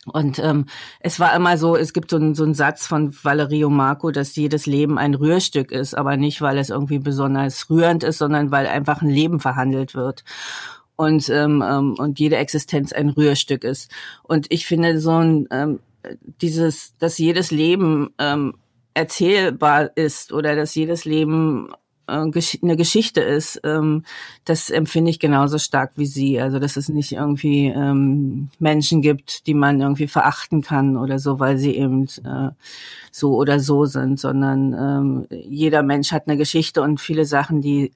Und 0.06 0.40
ähm, 0.40 0.66
es 1.02 1.20
war 1.20 1.36
immer 1.36 1.58
so, 1.58 1.76
es 1.76 1.92
gibt 1.92 2.12
so, 2.12 2.34
so 2.34 2.46
einen 2.46 2.54
Satz 2.54 2.88
von 2.88 3.14
Valerio 3.24 3.70
Marco, 3.70 4.12
dass 4.12 4.36
jedes 4.38 4.66
Leben 4.66 4.98
ein 4.98 5.14
Rührstück 5.14 5.72
ist, 5.72 5.96
aber 5.96 6.16
nicht, 6.16 6.42
weil 6.42 6.58
es 6.58 6.70
irgendwie 6.70 7.00
besonders 7.00 7.70
rührend 7.70 8.04
ist, 8.04 8.20
sondern 8.20 8.52
weil 8.52 8.68
einfach 8.68 9.02
ein 9.02 9.10
Leben 9.10 9.42
verhandelt 9.42 9.96
wird 9.96 10.24
und 10.96 11.30
ähm, 11.30 11.62
ähm, 11.66 11.96
und 11.98 12.20
jede 12.20 12.38
Existenz 12.38 12.94
ein 12.94 13.10
Rührstück 13.10 13.66
ist. 13.66 13.92
Und 14.24 14.48
ich 14.50 14.66
finde 14.66 15.00
so 15.00 15.12
ein 15.12 15.48
ähm, 15.52 15.80
dieses, 16.42 16.98
dass 16.98 17.18
jedes 17.18 17.52
Leben 17.52 18.14
ähm, 18.18 18.54
erzählbar 18.98 19.92
ist 19.96 20.34
oder 20.34 20.56
dass 20.56 20.74
jedes 20.74 21.06
Leben 21.06 21.70
äh, 22.08 22.14
eine 22.14 22.78
Geschichte 22.78 23.22
ist, 23.22 23.62
ähm, 23.64 24.04
das 24.44 24.72
empfinde 24.72 25.12
ich 25.12 25.20
genauso 25.20 25.60
stark 25.60 25.92
wie 25.98 26.08
Sie. 26.08 26.40
Also 26.42 26.58
dass 26.58 26.78
es 26.78 26.90
nicht 26.90 27.12
irgendwie 27.12 27.68
ähm, 27.68 28.50
Menschen 28.58 29.04
gibt, 29.04 29.46
die 29.46 29.54
man 29.54 29.80
irgendwie 29.82 30.08
verachten 30.08 30.64
kann 30.64 30.98
oder 30.98 31.20
so, 31.20 31.40
weil 31.40 31.60
sie 31.60 31.76
eben 31.76 32.06
äh, 32.26 32.50
so 33.12 33.36
oder 33.36 33.60
so 33.60 33.86
sind, 33.86 34.20
sondern 34.20 34.74
ähm, 34.74 35.28
jeder 35.30 35.84
Mensch 35.84 36.12
hat 36.12 36.28
eine 36.28 36.38
Geschichte 36.38 36.82
und 36.82 37.00
viele 37.00 37.26
Sachen, 37.26 37.62
die 37.62 37.92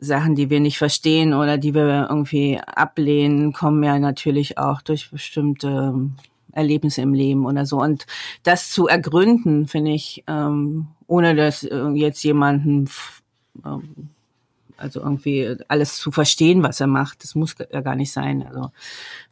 Sachen, 0.00 0.36
die 0.36 0.48
wir 0.48 0.60
nicht 0.60 0.78
verstehen 0.78 1.34
oder 1.34 1.58
die 1.58 1.74
wir 1.74 2.06
irgendwie 2.08 2.58
ablehnen, 2.58 3.52
kommen 3.52 3.82
ja 3.82 3.98
natürlich 3.98 4.56
auch 4.56 4.80
durch 4.80 5.10
bestimmte 5.10 6.10
Erlebnisse 6.52 7.02
im 7.02 7.14
Leben 7.14 7.46
oder 7.46 7.66
so. 7.66 7.80
Und 7.80 8.06
das 8.42 8.70
zu 8.70 8.86
ergründen, 8.86 9.66
finde 9.66 9.92
ich, 9.92 10.24
ähm, 10.26 10.88
ohne 11.06 11.34
dass 11.34 11.64
äh, 11.64 11.88
jetzt 11.94 12.22
jemanden, 12.22 12.88
ähm, 13.64 14.10
also 14.76 15.00
irgendwie 15.00 15.56
alles 15.66 15.96
zu 15.96 16.12
verstehen, 16.12 16.62
was 16.62 16.80
er 16.80 16.86
macht, 16.86 17.24
das 17.24 17.34
muss 17.34 17.56
ja 17.72 17.80
gar 17.80 17.96
nicht 17.96 18.12
sein. 18.12 18.46
Also 18.46 18.70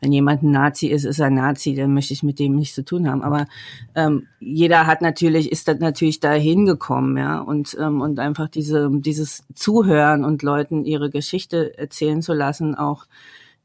wenn 0.01 0.13
jemand 0.13 0.43
ein 0.43 0.51
Nazi 0.51 0.89
ist, 0.89 1.05
ist 1.05 1.21
er 1.21 1.31
Nazi, 1.31 1.75
dann 1.75 1.95
möchte 1.95 2.15
ich 2.15 2.25
mit 2.25 2.41
dem 2.41 2.57
nichts 2.57 2.75
zu 2.75 2.85
tun 2.85 3.09
haben. 3.09 3.23
Aber 3.23 3.47
ähm, 3.95 4.27
jeder 4.41 4.87
hat 4.87 5.03
natürlich, 5.03 5.53
ist 5.53 5.69
dann 5.69 5.79
natürlich 5.79 6.19
da 6.19 6.33
hingekommen, 6.33 7.17
ja, 7.17 7.39
und 7.39 7.77
ähm, 7.81 8.01
und 8.01 8.19
einfach 8.19 8.49
diese 8.49 8.91
dieses 8.93 9.45
Zuhören 9.55 10.25
und 10.25 10.43
Leuten 10.43 10.85
ihre 10.85 11.11
Geschichte 11.11 11.79
erzählen 11.79 12.23
zu 12.23 12.33
lassen, 12.33 12.75
auch 12.75 13.07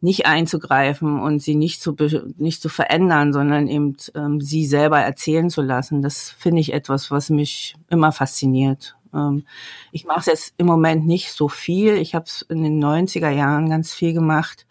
nicht 0.02 0.26
einzugreifen 0.26 1.20
und 1.20 1.42
sie 1.42 1.56
nicht 1.56 1.82
zu, 1.82 1.96
nicht 2.38 2.62
zu 2.62 2.70
verändern, 2.70 3.34
sondern 3.34 3.68
eben 3.68 3.96
ähm, 4.16 4.42
sie 4.42 4.66
selber 4.66 5.00
erzählen 5.00 5.50
zu 5.50 5.62
lassen. 5.62 6.02
Das 6.02 6.32
finde 6.32 6.60
ich 6.60 6.74
etwas, 6.74 7.12
was 7.12 7.30
mich 7.30 7.76
immer 7.90 8.12
fasziniert. 8.12 8.96
Ähm, 9.14 9.46
ich 9.92 10.06
mache 10.06 10.22
es 10.22 10.26
jetzt 10.26 10.54
im 10.58 10.66
Moment 10.66 11.06
nicht 11.06 11.32
so 11.32 11.48
viel. 11.48 11.96
Ich 11.98 12.16
habe 12.16 12.26
es 12.26 12.42
in 12.42 12.64
den 12.64 12.84
90er 12.84 13.30
Jahren 13.30 13.70
ganz 13.70 13.94
viel 13.94 14.14
gemacht. 14.14 14.66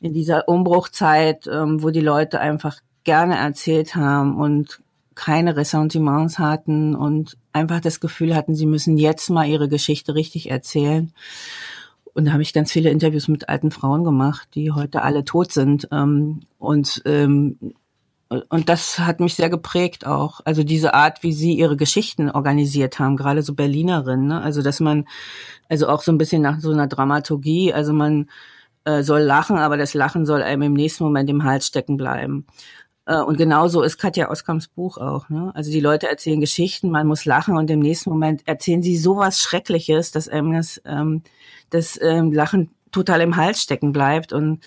In 0.00 0.12
dieser 0.12 0.46
Umbruchzeit, 0.46 1.46
ähm, 1.46 1.82
wo 1.82 1.90
die 1.90 2.00
Leute 2.00 2.40
einfach 2.40 2.80
gerne 3.04 3.38
erzählt 3.38 3.94
haben 3.94 4.36
und 4.36 4.80
keine 5.14 5.56
Ressentiments 5.56 6.38
hatten 6.38 6.94
und 6.94 7.36
einfach 7.52 7.80
das 7.80 8.00
Gefühl 8.00 8.34
hatten, 8.34 8.54
sie 8.54 8.66
müssen 8.66 8.96
jetzt 8.96 9.28
mal 9.30 9.46
ihre 9.46 9.68
Geschichte 9.68 10.14
richtig 10.14 10.50
erzählen. 10.50 11.12
Und 12.14 12.26
da 12.26 12.32
habe 12.32 12.42
ich 12.42 12.52
ganz 12.52 12.72
viele 12.72 12.90
Interviews 12.90 13.28
mit 13.28 13.48
alten 13.48 13.70
Frauen 13.70 14.04
gemacht, 14.04 14.48
die 14.54 14.72
heute 14.72 15.02
alle 15.02 15.24
tot 15.24 15.52
sind. 15.52 15.88
Ähm, 15.92 16.40
und 16.58 17.02
ähm, 17.04 17.58
und 18.48 18.68
das 18.68 19.00
hat 19.00 19.18
mich 19.18 19.34
sehr 19.34 19.50
geprägt 19.50 20.06
auch. 20.06 20.40
Also 20.44 20.62
diese 20.62 20.94
Art, 20.94 21.24
wie 21.24 21.32
sie 21.32 21.54
ihre 21.54 21.76
Geschichten 21.76 22.30
organisiert 22.30 23.00
haben, 23.00 23.16
gerade 23.16 23.42
so 23.42 23.54
Berlinerinnen. 23.54 24.28
Ne? 24.28 24.40
Also 24.40 24.62
dass 24.62 24.78
man, 24.78 25.06
also 25.68 25.88
auch 25.88 26.00
so 26.00 26.12
ein 26.12 26.18
bisschen 26.18 26.40
nach 26.40 26.60
so 26.60 26.70
einer 26.70 26.86
Dramaturgie, 26.86 27.72
also 27.72 27.92
man 27.92 28.28
äh, 28.84 29.02
soll 29.02 29.22
lachen, 29.22 29.58
aber 29.58 29.76
das 29.76 29.94
Lachen 29.94 30.26
soll 30.26 30.42
einem 30.42 30.62
im 30.62 30.74
nächsten 30.74 31.02
Moment 31.02 31.28
im 31.28 31.42
Hals 31.42 31.66
stecken 31.66 31.96
bleiben. 31.96 32.46
Äh, 33.06 33.20
und 33.20 33.36
genauso 33.36 33.82
ist 33.82 33.98
Katja 33.98 34.30
Oskams 34.30 34.68
Buch 34.68 34.98
auch. 34.98 35.28
Ne? 35.28 35.52
Also 35.54 35.70
die 35.70 35.80
Leute 35.80 36.08
erzählen 36.08 36.40
Geschichten, 36.40 36.90
man 36.90 37.06
muss 37.06 37.24
lachen 37.24 37.56
und 37.56 37.70
im 37.70 37.80
nächsten 37.80 38.10
Moment 38.10 38.42
erzählen 38.46 38.82
sie 38.82 38.96
sowas 38.96 39.40
Schreckliches, 39.40 40.12
dass 40.12 40.28
einem 40.28 40.52
das 40.52 40.80
ähm, 40.84 41.22
das 41.70 41.98
ähm, 42.02 42.32
Lachen 42.32 42.70
total 42.92 43.20
im 43.20 43.36
Hals 43.36 43.62
stecken 43.62 43.92
bleibt. 43.92 44.32
Und 44.32 44.60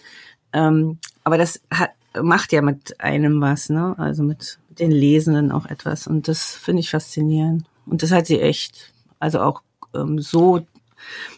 ähm, 0.54 1.00
aber 1.24 1.38
das 1.38 1.62
hat, 1.72 1.91
macht 2.22 2.52
ja 2.54 2.62
mit 2.62 3.00
einem 3.00 3.41
was, 3.41 3.69
ne? 3.69 3.96
Also 3.98 4.24
mit, 4.24 4.60
mit 4.69 4.80
den 4.80 4.91
Lesenden 4.91 5.52
auch 5.52 5.65
etwas. 5.65 6.08
Und 6.08 6.28
das 6.28 6.56
finde 6.56 6.82
ich 6.82 6.89
faszinierend. 6.89 7.65
Und 7.86 8.04
das 8.04 8.12
hat 8.12 8.28
sie 8.28 8.39
echt, 8.39 8.93
also 9.19 9.41
auch 9.41 9.62
ähm, 9.93 10.19
so, 10.19 10.65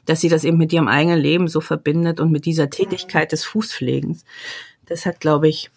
dass 0.06 0.22
sie 0.22 0.30
das 0.30 0.44
eben 0.44 0.58
mit 0.58 0.72
ihrem 0.74 0.88
eigenen 0.88 1.20
Leben 1.20 1.48
so 1.48 1.60
verbindet 1.60 2.20
und 2.20 2.32
mit 2.32 2.46
dieser 2.46 2.70
Tätigkeit 2.70 3.32
des 3.32 3.46
Fußpflegens. 3.46 4.24
Das 4.86 5.06
hat, 5.08 5.20
glaube 5.20 5.48
ich, 5.48 5.72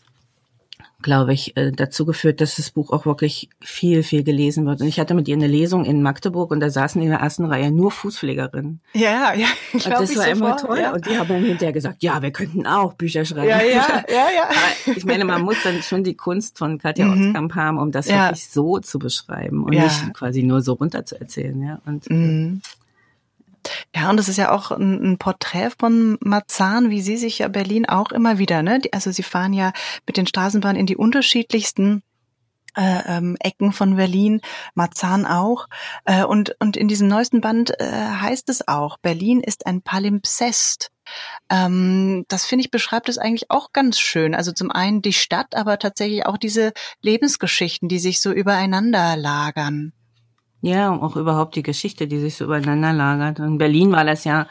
glaube 1.00 1.32
ich, 1.32 1.56
äh, 1.56 1.70
dazu 1.70 2.04
geführt, 2.04 2.40
dass 2.40 2.56
das 2.56 2.70
Buch 2.70 2.90
auch 2.90 3.06
wirklich 3.06 3.48
viel, 3.61 4.02
viel 4.02 4.24
gelesen 4.24 4.66
wird. 4.66 4.80
Und 4.80 4.88
ich 4.88 4.98
hatte 4.98 5.14
mit 5.14 5.28
ihr 5.28 5.37
eine 5.37 5.46
Lesung 5.46 5.84
in 5.84 6.02
Magdeburg 6.02 6.50
und 6.50 6.58
da 6.58 6.70
saßen 6.70 7.00
in 7.00 7.08
der 7.08 7.20
ersten 7.20 7.44
Reihe 7.44 7.70
nur 7.70 7.92
Fußpflegerinnen. 7.92 8.80
Ja, 8.94 9.32
ja. 9.34 9.46
Und 9.72 9.87
das 9.87 10.16
war 10.16 10.26
immer 10.26 10.56
toll. 10.56 10.80
Ja. 10.80 10.92
Und 10.92 11.06
die 11.06 11.16
haben 11.16 11.28
dann 11.28 11.44
hinterher 11.44 11.72
gesagt, 11.72 12.02
ja, 12.02 12.20
wir 12.20 12.32
könnten 12.32 12.66
auch 12.66 12.94
Bücher 12.94 13.24
schreiben. 13.24 13.48
Ja, 13.48 13.61
ja, 13.61 14.04
ja, 14.08 14.26
ja. 14.34 14.44
Aber 14.48 14.96
ich 14.96 15.04
meine, 15.04 15.24
man 15.24 15.42
muss 15.42 15.62
dann 15.62 15.82
schon 15.82 16.02
die 16.02 16.14
Kunst 16.14 16.58
von 16.58 16.78
Katja 16.78 17.06
mhm. 17.06 17.28
Otzkamp 17.28 17.54
haben, 17.54 17.78
um 17.78 17.92
das 17.92 18.08
ja. 18.08 18.26
wirklich 18.26 18.48
so 18.48 18.78
zu 18.80 18.98
beschreiben 18.98 19.62
und 19.64 19.70
nicht 19.70 20.14
quasi 20.14 20.42
nur 20.42 20.62
so 20.62 20.72
runter 20.72 21.04
zu 21.04 21.20
erzählen. 21.20 21.62
Ja. 21.62 21.80
Und 21.87 22.11
mhm. 22.11 22.61
Ja, 23.94 24.11
und 24.11 24.16
das 24.16 24.28
ist 24.28 24.37
ja 24.37 24.52
auch 24.52 24.70
ein, 24.70 25.12
ein, 25.12 25.18
Porträt 25.18 25.70
von 25.78 26.18
Marzahn, 26.20 26.90
wie 26.90 27.02
Sie 27.02 27.16
sich 27.16 27.38
ja 27.38 27.48
Berlin 27.48 27.87
auch 27.87 28.12
immer 28.12 28.38
wieder, 28.38 28.62
ne? 28.62 28.81
Also 28.92 29.11
Sie 29.11 29.22
fahren 29.22 29.52
ja 29.52 29.72
mit 30.07 30.16
den 30.16 30.26
Straßenbahnen 30.26 30.78
in 30.78 30.87
die 30.87 30.96
unterschiedlichsten 30.96 32.02
äh, 32.76 33.16
ähm, 33.16 33.37
Ecken 33.40 33.72
von 33.72 33.96
Berlin, 33.96 34.40
Marzahn 34.74 35.26
auch. 35.26 35.66
Äh, 36.04 36.24
und, 36.24 36.54
und 36.61 36.76
in 36.76 36.88
diesem 36.88 37.09
neuesten 37.09 37.40
Band 37.40 37.78
äh, 37.81 37.90
heißt 37.90 38.48
es 38.48 38.68
auch, 38.68 38.98
Berlin 38.98 39.40
ist 39.40 39.66
ein 39.66 39.83
Palimpsest. 39.83 40.90
Ähm, 41.50 42.24
das 42.28 42.46
finde 42.46 42.64
ich 42.64 42.70
beschreibt 42.70 43.09
es 43.09 43.18
eigentlich 43.18 43.50
auch 43.50 43.72
ganz 43.72 43.98
schön. 43.98 44.35
Also 44.35 44.52
zum 44.52 44.70
einen 44.70 45.02
die 45.02 45.12
Stadt, 45.12 45.54
aber 45.54 45.78
tatsächlich 45.78 46.26
auch 46.26 46.37
diese 46.37 46.72
Lebensgeschichten, 47.02 47.88
die 47.88 47.98
sich 47.98 48.20
so 48.20 48.31
übereinander 48.33 49.16
lagern. 49.16 49.92
Ja, 50.60 50.92
auch 50.92 51.16
überhaupt 51.16 51.54
die 51.56 51.62
Geschichte, 51.62 52.08
die 52.08 52.18
sich 52.18 52.36
so 52.36 52.44
übereinander 52.44 52.92
lagert. 52.92 53.38
In 53.38 53.58
Berlin 53.58 53.92
war 53.92 54.04
das 54.04 54.24
ja 54.24 54.48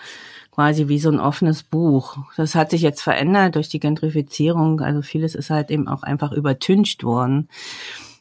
quasi 0.51 0.87
wie 0.87 0.99
so 0.99 1.09
ein 1.09 1.19
offenes 1.19 1.63
Buch. 1.63 2.17
Das 2.35 2.55
hat 2.55 2.71
sich 2.71 2.81
jetzt 2.81 3.01
verändert 3.01 3.55
durch 3.55 3.69
die 3.69 3.79
Gentrifizierung. 3.79 4.81
Also 4.81 5.01
vieles 5.01 5.35
ist 5.35 5.49
halt 5.49 5.69
eben 5.69 5.87
auch 5.87 6.03
einfach 6.03 6.31
übertüncht 6.31 7.03
worden. 7.03 7.49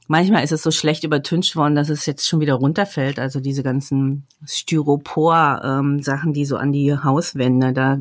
Manchmal 0.08 0.44
ist 0.44 0.52
es 0.52 0.62
so 0.62 0.70
schlecht 0.70 1.04
übertüncht 1.04 1.56
worden, 1.56 1.74
dass 1.74 1.88
es 1.88 2.06
jetzt 2.06 2.28
schon 2.28 2.40
wieder 2.40 2.54
runterfällt. 2.54 3.18
Also 3.18 3.40
diese 3.40 3.62
ganzen 3.62 4.24
Styropor-Sachen, 4.46 6.28
ähm, 6.28 6.32
die 6.32 6.44
so 6.44 6.56
an 6.56 6.72
die 6.72 6.96
Hauswände, 6.96 7.72
da 7.72 7.98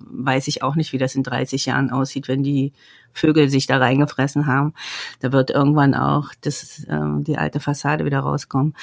weiß 0.00 0.48
ich 0.48 0.62
auch 0.62 0.74
nicht, 0.74 0.92
wie 0.92 0.98
das 0.98 1.14
in 1.14 1.22
30 1.22 1.66
Jahren 1.66 1.90
aussieht, 1.90 2.26
wenn 2.28 2.42
die 2.42 2.72
Vögel 3.12 3.48
sich 3.48 3.66
da 3.66 3.78
reingefressen 3.78 4.46
haben. 4.46 4.74
Da 5.20 5.32
wird 5.32 5.50
irgendwann 5.50 5.94
auch 5.94 6.30
das, 6.40 6.84
ähm, 6.88 7.22
die 7.22 7.38
alte 7.38 7.60
Fassade 7.60 8.04
wieder 8.04 8.18
rauskommen. 8.18 8.74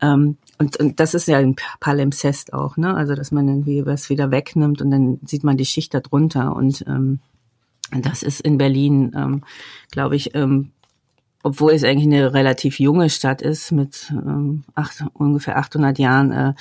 Ähm, 0.00 0.38
und, 0.58 0.78
und 0.78 1.00
das 1.00 1.14
ist 1.14 1.28
ja 1.28 1.38
ein 1.38 1.56
Palimpsest 1.80 2.54
auch, 2.54 2.76
ne? 2.76 2.94
Also 2.94 3.14
dass 3.14 3.30
man 3.30 3.46
irgendwie 3.46 3.84
was 3.84 4.08
wieder 4.08 4.30
wegnimmt 4.30 4.80
und 4.80 4.90
dann 4.90 5.20
sieht 5.26 5.44
man 5.44 5.58
die 5.58 5.66
Schicht 5.66 5.92
da 5.92 6.00
drunter. 6.00 6.56
Und 6.56 6.84
ähm, 6.86 7.20
das 7.90 8.22
ist 8.22 8.40
in 8.40 8.56
Berlin, 8.56 9.12
ähm, 9.14 9.42
glaube 9.90 10.16
ich, 10.16 10.34
ähm, 10.34 10.70
obwohl 11.44 11.72
es 11.72 11.84
eigentlich 11.84 12.06
eine 12.06 12.32
relativ 12.32 12.80
junge 12.80 13.10
Stadt 13.10 13.42
ist 13.42 13.70
mit 13.70 14.10
ähm, 14.10 14.64
acht, 14.74 15.04
ungefähr 15.12 15.58
800 15.58 15.98
Jahren, 15.98 16.32
äh, 16.32 16.54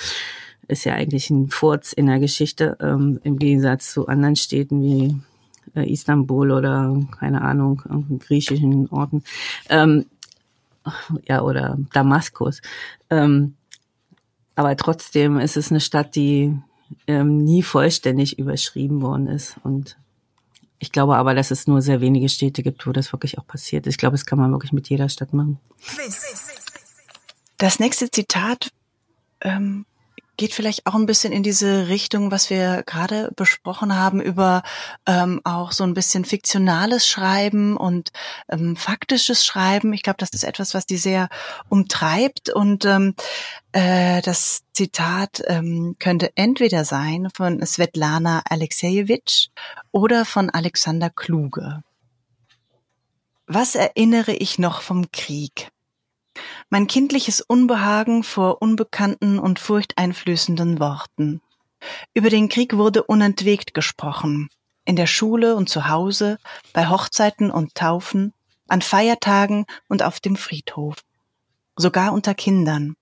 ist 0.68 0.84
ja 0.84 0.94
eigentlich 0.94 1.30
ein 1.30 1.50
Furz 1.50 1.94
in 1.94 2.06
der 2.06 2.20
Geschichte 2.20 2.78
ähm, 2.82 3.20
im 3.24 3.40
Gegensatz 3.40 3.94
zu 3.94 4.08
anderen 4.08 4.36
Städten 4.36 4.82
wie 4.84 5.16
äh, 5.74 5.90
Istanbul 5.90 6.52
oder 6.52 6.96
keine 7.18 7.42
Ahnung 7.42 7.82
griechischen 8.20 8.90
Orten, 8.90 9.24
ähm, 9.70 10.06
ja 11.28 11.42
oder 11.42 11.78
Damaskus. 11.94 12.62
Ähm, 13.10 13.56
aber 14.56 14.76
trotzdem 14.76 15.40
ist 15.40 15.56
es 15.56 15.72
eine 15.72 15.80
Stadt, 15.80 16.16
die 16.16 16.58
ähm, 17.08 17.38
nie 17.44 17.64
vollständig 17.64 18.38
überschrieben 18.38 19.02
worden 19.02 19.28
ist 19.28 19.56
und 19.64 19.98
ich 20.84 20.92
glaube 20.92 21.16
aber, 21.16 21.34
dass 21.34 21.50
es 21.50 21.66
nur 21.66 21.82
sehr 21.82 22.02
wenige 22.02 22.28
Städte 22.28 22.62
gibt, 22.62 22.86
wo 22.86 22.92
das 22.92 23.14
wirklich 23.14 23.38
auch 23.38 23.48
passiert. 23.48 23.88
Ich 23.88 23.98
glaube, 23.98 24.16
das 24.16 24.26
kann 24.26 24.38
man 24.38 24.52
wirklich 24.52 24.74
mit 24.74 24.90
jeder 24.90 25.08
Stadt 25.08 25.32
machen. 25.32 25.58
Das 27.58 27.80
nächste 27.80 28.12
Zitat 28.12 28.70
ähm, 29.40 29.86
geht 30.38 30.54
vielleicht 30.54 30.86
auch 30.86 30.96
ein 30.96 31.06
bisschen 31.06 31.32
in 31.32 31.44
diese 31.44 31.88
Richtung, 31.88 32.32
was 32.32 32.50
wir 32.50 32.84
gerade 32.86 33.32
besprochen 33.36 33.96
haben, 33.96 34.22
über 34.22 34.64
ähm, 35.06 35.42
auch 35.44 35.72
so 35.72 35.84
ein 35.84 35.94
bisschen 35.94 36.26
fiktionales 36.26 37.08
Schreiben 37.08 37.78
und 37.78 38.12
ähm, 38.50 38.76
faktisches 38.76 39.46
Schreiben. 39.46 39.94
Ich 39.94 40.04
glaube, 40.04 40.18
das 40.18 40.30
ist 40.32 40.44
etwas, 40.44 40.74
was 40.74 40.86
die 40.86 40.98
sehr 40.98 41.30
umtreibt. 41.70 42.50
Und 42.50 42.86
ähm, 42.86 43.16
äh, 43.74 44.22
das 44.22 44.64
Zitat 44.74 45.44
ähm, 45.48 45.96
könnte 46.00 46.32
entweder 46.36 46.86
sein 46.86 47.30
von 47.34 47.64
Svetlana 47.66 48.42
Alexejewitsch 48.50 49.50
oder 49.92 50.26
von 50.26 50.50
Alexander 50.50 51.10
Kluge. 51.10 51.84
Was 53.46 53.76
erinnere 53.76 54.32
ich 54.32 54.58
noch 54.58 54.82
vom 54.82 55.12
Krieg? 55.12 55.73
Mein 56.74 56.88
kindliches 56.88 57.40
Unbehagen 57.40 58.24
vor 58.24 58.64
unbekannten 58.64 59.38
und 59.38 59.60
furchteinflößenden 59.60 60.80
Worten. 60.80 61.40
Über 62.16 62.32
den 62.32 62.50
Krieg 62.50 62.76
wurde 62.76 63.04
unentwegt 63.04 63.76
gesprochen, 63.76 64.50
in 64.84 64.96
der 64.96 65.06
Schule 65.06 65.56
und 65.56 65.70
zu 65.70 65.88
Hause, 65.88 66.40
bei 66.74 66.90
Hochzeiten 66.90 67.52
und 67.52 67.76
Taufen, 67.76 68.34
an 68.68 68.82
Feiertagen 68.82 69.68
und 69.88 70.02
auf 70.02 70.20
dem 70.20 70.36
Friedhof, 70.36 70.96
sogar 71.76 72.12
unter 72.12 72.34
Kindern. 72.34 72.96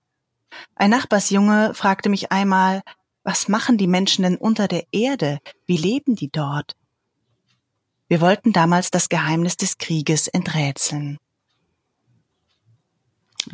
Ein 0.74 0.90
Nachbarsjunge 0.90 1.72
fragte 1.72 2.10
mich 2.10 2.30
einmal, 2.30 2.82
was 3.24 3.48
machen 3.48 3.78
die 3.78 3.86
Menschen 3.86 4.24
denn 4.24 4.36
unter 4.36 4.68
der 4.68 4.84
Erde? 4.92 5.38
Wie 5.64 5.78
leben 5.78 6.14
die 6.14 6.28
dort? 6.28 6.76
Wir 8.06 8.20
wollten 8.20 8.52
damals 8.52 8.90
das 8.90 9.08
Geheimnis 9.08 9.56
des 9.56 9.78
Krieges 9.78 10.28
enträtseln. 10.28 11.18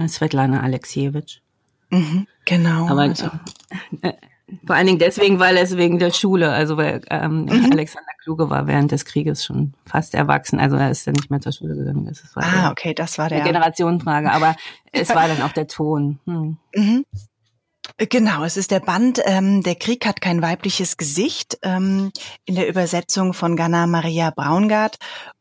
Svetlana 0.07 0.63
Alexievich. 0.63 1.43
Mhm, 1.91 2.27
genau. 2.45 2.89
Aber 2.89 3.03
also. 3.03 3.31
äh, 4.03 4.13
vor 4.67 4.77
allen 4.77 4.87
Dingen 4.87 4.99
deswegen, 4.99 5.39
weil 5.39 5.57
es 5.57 5.77
wegen 5.77 5.99
der 5.99 6.13
Schule, 6.13 6.51
also 6.51 6.77
weil 6.77 7.03
ähm, 7.11 7.45
mhm. 7.45 7.71
Alexander 7.73 8.13
Kluge 8.23 8.51
war 8.51 8.67
während 8.67 8.93
des 8.93 9.05
Krieges 9.05 9.45
schon 9.45 9.75
fast 9.85 10.15
erwachsen, 10.15 10.59
also 10.59 10.77
er 10.77 10.91
ist 10.91 11.07
ja 11.07 11.13
nicht 11.13 11.31
mehr 11.31 11.41
zur 11.41 11.53
Schule 11.53 11.75
gegangen. 11.75 12.07
Das 12.07 12.35
war 12.35 12.45
ah, 12.45 12.61
der, 12.63 12.71
okay, 12.71 12.95
das 12.95 13.19
war 13.19 13.29
der. 13.29 13.43
Generationenfrage, 13.43 14.31
aber 14.31 14.57
es 14.93 15.09
war 15.11 15.29
dann 15.29 15.43
auch 15.43 15.53
der 15.53 15.67
Ton. 15.67 16.19
Hm. 16.27 16.57
Mhm. 16.75 17.05
Genau, 17.97 18.45
es 18.45 18.57
ist 18.57 18.71
der 18.71 18.81
Band 18.81 19.21
ähm, 19.25 19.63
Der 19.63 19.75
Krieg 19.75 20.07
hat 20.07 20.21
kein 20.21 20.43
weibliches 20.43 20.99
Gesicht 20.99 21.59
ähm, 21.63 22.13
in 22.45 22.55
der 22.55 22.69
Übersetzung 22.69 23.33
von 23.33 23.57
Ganna 23.57 23.87
Maria 23.87 24.31
Braungart. 24.31 24.99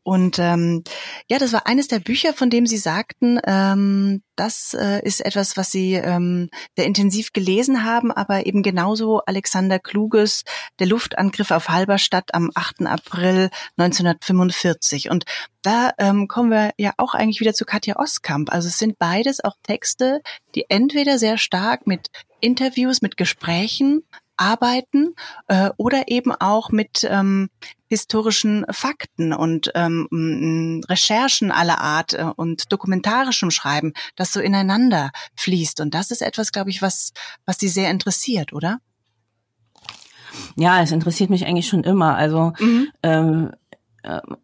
Und 0.08 0.38
ähm, 0.38 0.84
ja, 1.28 1.38
das 1.38 1.52
war 1.52 1.66
eines 1.66 1.86
der 1.86 1.98
Bücher, 1.98 2.32
von 2.32 2.48
dem 2.48 2.64
Sie 2.64 2.78
sagten, 2.78 3.38
ähm, 3.44 4.22
das 4.36 4.72
äh, 4.72 5.04
ist 5.04 5.20
etwas, 5.20 5.58
was 5.58 5.70
Sie 5.70 5.96
ähm, 5.96 6.48
sehr 6.74 6.86
intensiv 6.86 7.34
gelesen 7.34 7.84
haben, 7.84 8.10
aber 8.10 8.46
eben 8.46 8.62
genauso 8.62 9.20
Alexander 9.26 9.78
Kluges 9.78 10.44
Der 10.78 10.86
Luftangriff 10.86 11.50
auf 11.50 11.68
Halberstadt 11.68 12.32
am 12.32 12.50
8. 12.54 12.86
April 12.86 13.50
1945. 13.76 15.10
Und 15.10 15.24
da 15.60 15.90
ähm, 15.98 16.26
kommen 16.26 16.52
wir 16.52 16.70
ja 16.78 16.92
auch 16.96 17.12
eigentlich 17.12 17.40
wieder 17.40 17.52
zu 17.52 17.66
Katja 17.66 17.96
Oskamp. 17.98 18.50
Also 18.50 18.68
es 18.68 18.78
sind 18.78 18.98
beides 18.98 19.44
auch 19.44 19.56
Texte, 19.62 20.22
die 20.54 20.70
entweder 20.70 21.18
sehr 21.18 21.36
stark 21.36 21.86
mit 21.86 22.08
Interviews, 22.40 23.02
mit 23.02 23.18
Gesprächen 23.18 24.04
arbeiten 24.38 25.14
äh, 25.48 25.70
oder 25.76 26.08
eben 26.08 26.32
auch 26.32 26.70
mit 26.70 27.06
ähm, 27.08 27.50
historischen 27.88 28.64
Fakten 28.70 29.32
und 29.32 29.70
ähm, 29.74 30.82
Recherchen 30.88 31.50
aller 31.50 31.80
Art 31.80 32.14
äh, 32.14 32.26
und 32.36 32.72
dokumentarischem 32.72 33.50
Schreiben, 33.50 33.92
das 34.16 34.32
so 34.32 34.40
ineinander 34.40 35.10
fließt. 35.36 35.80
Und 35.80 35.94
das 35.94 36.10
ist 36.10 36.22
etwas, 36.22 36.52
glaube 36.52 36.70
ich, 36.70 36.82
was, 36.82 37.12
was 37.46 37.58
die 37.58 37.68
sehr 37.68 37.90
interessiert, 37.90 38.52
oder? 38.52 38.78
Ja, 40.56 40.82
es 40.82 40.92
interessiert 40.92 41.30
mich 41.30 41.46
eigentlich 41.46 41.68
schon 41.68 41.84
immer. 41.84 42.16
Also 42.16 42.52
mhm. 42.58 42.88
ähm, 43.02 43.50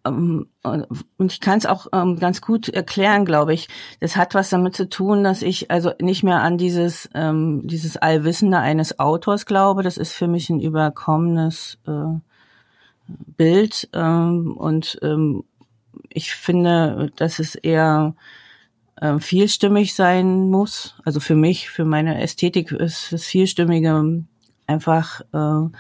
und 0.02 1.32
ich 1.32 1.40
kann 1.40 1.58
es 1.58 1.66
auch 1.66 1.86
ähm, 1.92 2.18
ganz 2.18 2.40
gut 2.40 2.68
erklären, 2.68 3.24
glaube 3.24 3.54
ich. 3.54 3.68
Das 4.00 4.16
hat 4.16 4.34
was 4.34 4.50
damit 4.50 4.74
zu 4.74 4.88
tun, 4.88 5.22
dass 5.22 5.42
ich 5.42 5.70
also 5.70 5.92
nicht 6.00 6.24
mehr 6.24 6.42
an 6.42 6.58
dieses 6.58 7.08
ähm, 7.14 7.66
dieses 7.66 7.96
Allwissende 7.96 8.58
eines 8.58 8.98
Autors 8.98 9.46
glaube. 9.46 9.82
Das 9.82 9.96
ist 9.96 10.12
für 10.12 10.26
mich 10.26 10.50
ein 10.50 10.60
überkommenes 10.60 11.78
äh, 11.86 12.18
Bild 13.06 13.88
ähm, 13.92 14.56
und 14.56 14.98
ähm, 15.02 15.44
ich 16.08 16.34
finde, 16.34 17.12
dass 17.16 17.38
es 17.38 17.54
eher 17.54 18.14
äh, 18.96 19.18
vielstimmig 19.18 19.94
sein 19.94 20.50
muss. 20.50 20.96
Also 21.04 21.20
für 21.20 21.36
mich, 21.36 21.70
für 21.70 21.84
meine 21.84 22.20
Ästhetik 22.20 22.72
ist 22.72 23.12
das 23.12 23.24
vielstimmige 23.24 24.24
einfach 24.66 25.20
äh, 25.32 25.36
äh, 25.36 25.70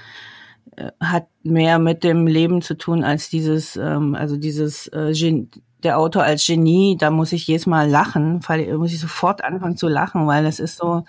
hat 1.00 1.26
mehr 1.42 1.78
mit 1.78 2.04
dem 2.04 2.26
Leben 2.26 2.62
zu 2.62 2.76
tun 2.76 3.04
als 3.04 3.28
dieses, 3.28 3.76
ähm, 3.76 4.14
also 4.14 4.36
dieses 4.36 4.88
äh, 4.88 5.12
Gen 5.12 5.50
der 5.84 5.98
Autor 5.98 6.22
als 6.22 6.46
Genie, 6.46 6.96
da 6.98 7.10
muss 7.10 7.32
ich 7.32 7.46
jedes 7.46 7.66
Mal 7.66 7.90
lachen, 7.90 8.40
weil 8.48 8.76
muss 8.78 8.92
ich 8.92 9.00
sofort 9.00 9.44
anfangen 9.44 9.76
zu 9.76 9.86
lachen, 9.86 10.26
weil 10.26 10.46
es 10.46 10.58
ist 10.58 10.78
so 10.78 11.04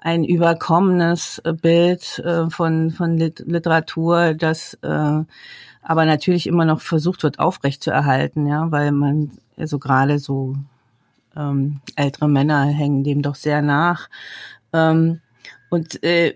ein 0.00 0.24
überkommenes 0.24 1.40
äh, 1.44 1.52
Bild 1.52 2.18
äh, 2.20 2.48
von, 2.48 2.90
von 2.92 3.18
Literatur, 3.18 4.34
das 4.34 4.74
äh, 4.82 5.22
aber 5.88 6.04
natürlich 6.04 6.46
immer 6.46 6.64
noch 6.64 6.80
versucht 6.80 7.22
wird, 7.22 7.38
aufrecht 7.38 7.82
zu 7.82 7.90
erhalten, 7.90 8.46
ja, 8.46 8.70
weil 8.72 8.90
man 8.90 9.30
also 9.56 9.78
gerade 9.78 10.18
so 10.18 10.56
ähm, 11.36 11.80
ältere 11.94 12.28
Männer 12.28 12.64
hängen 12.64 13.04
dem 13.04 13.22
doch 13.22 13.36
sehr 13.36 13.62
nach. 13.62 14.08
Ähm, 14.72 15.20
und 15.70 16.02
äh, 16.02 16.34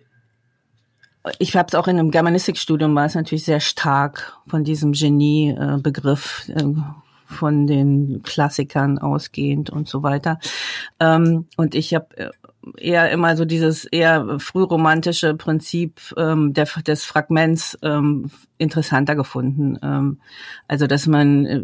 ich 1.38 1.56
habe 1.56 1.68
es 1.68 1.74
auch 1.74 1.88
in 1.88 1.98
einem 1.98 2.10
Germanistikstudium 2.10 2.94
war 2.94 3.06
es 3.06 3.14
natürlich 3.14 3.44
sehr 3.44 3.60
stark 3.60 4.38
von 4.46 4.64
diesem 4.64 4.92
Genie-Begriff 4.92 6.48
äh, 6.48 6.64
von 7.26 7.66
den 7.66 8.22
Klassikern 8.22 8.98
ausgehend 8.98 9.70
und 9.70 9.88
so 9.88 10.02
weiter. 10.02 10.38
Ähm, 10.98 11.46
und 11.56 11.74
ich 11.74 11.94
habe 11.94 12.16
äh, 12.16 12.30
eher 12.76 13.10
immer 13.10 13.36
so 13.36 13.44
dieses 13.44 13.84
eher 13.84 14.38
frühromantische 14.38 15.34
Prinzip 15.34 16.00
ähm, 16.16 16.52
der, 16.52 16.66
des 16.86 17.04
Fragments 17.04 17.78
ähm, 17.82 18.30
interessanter 18.58 19.14
gefunden. 19.14 19.78
Ähm, 19.82 20.20
also 20.68 20.86
dass 20.86 21.06
man 21.06 21.46
äh, 21.46 21.62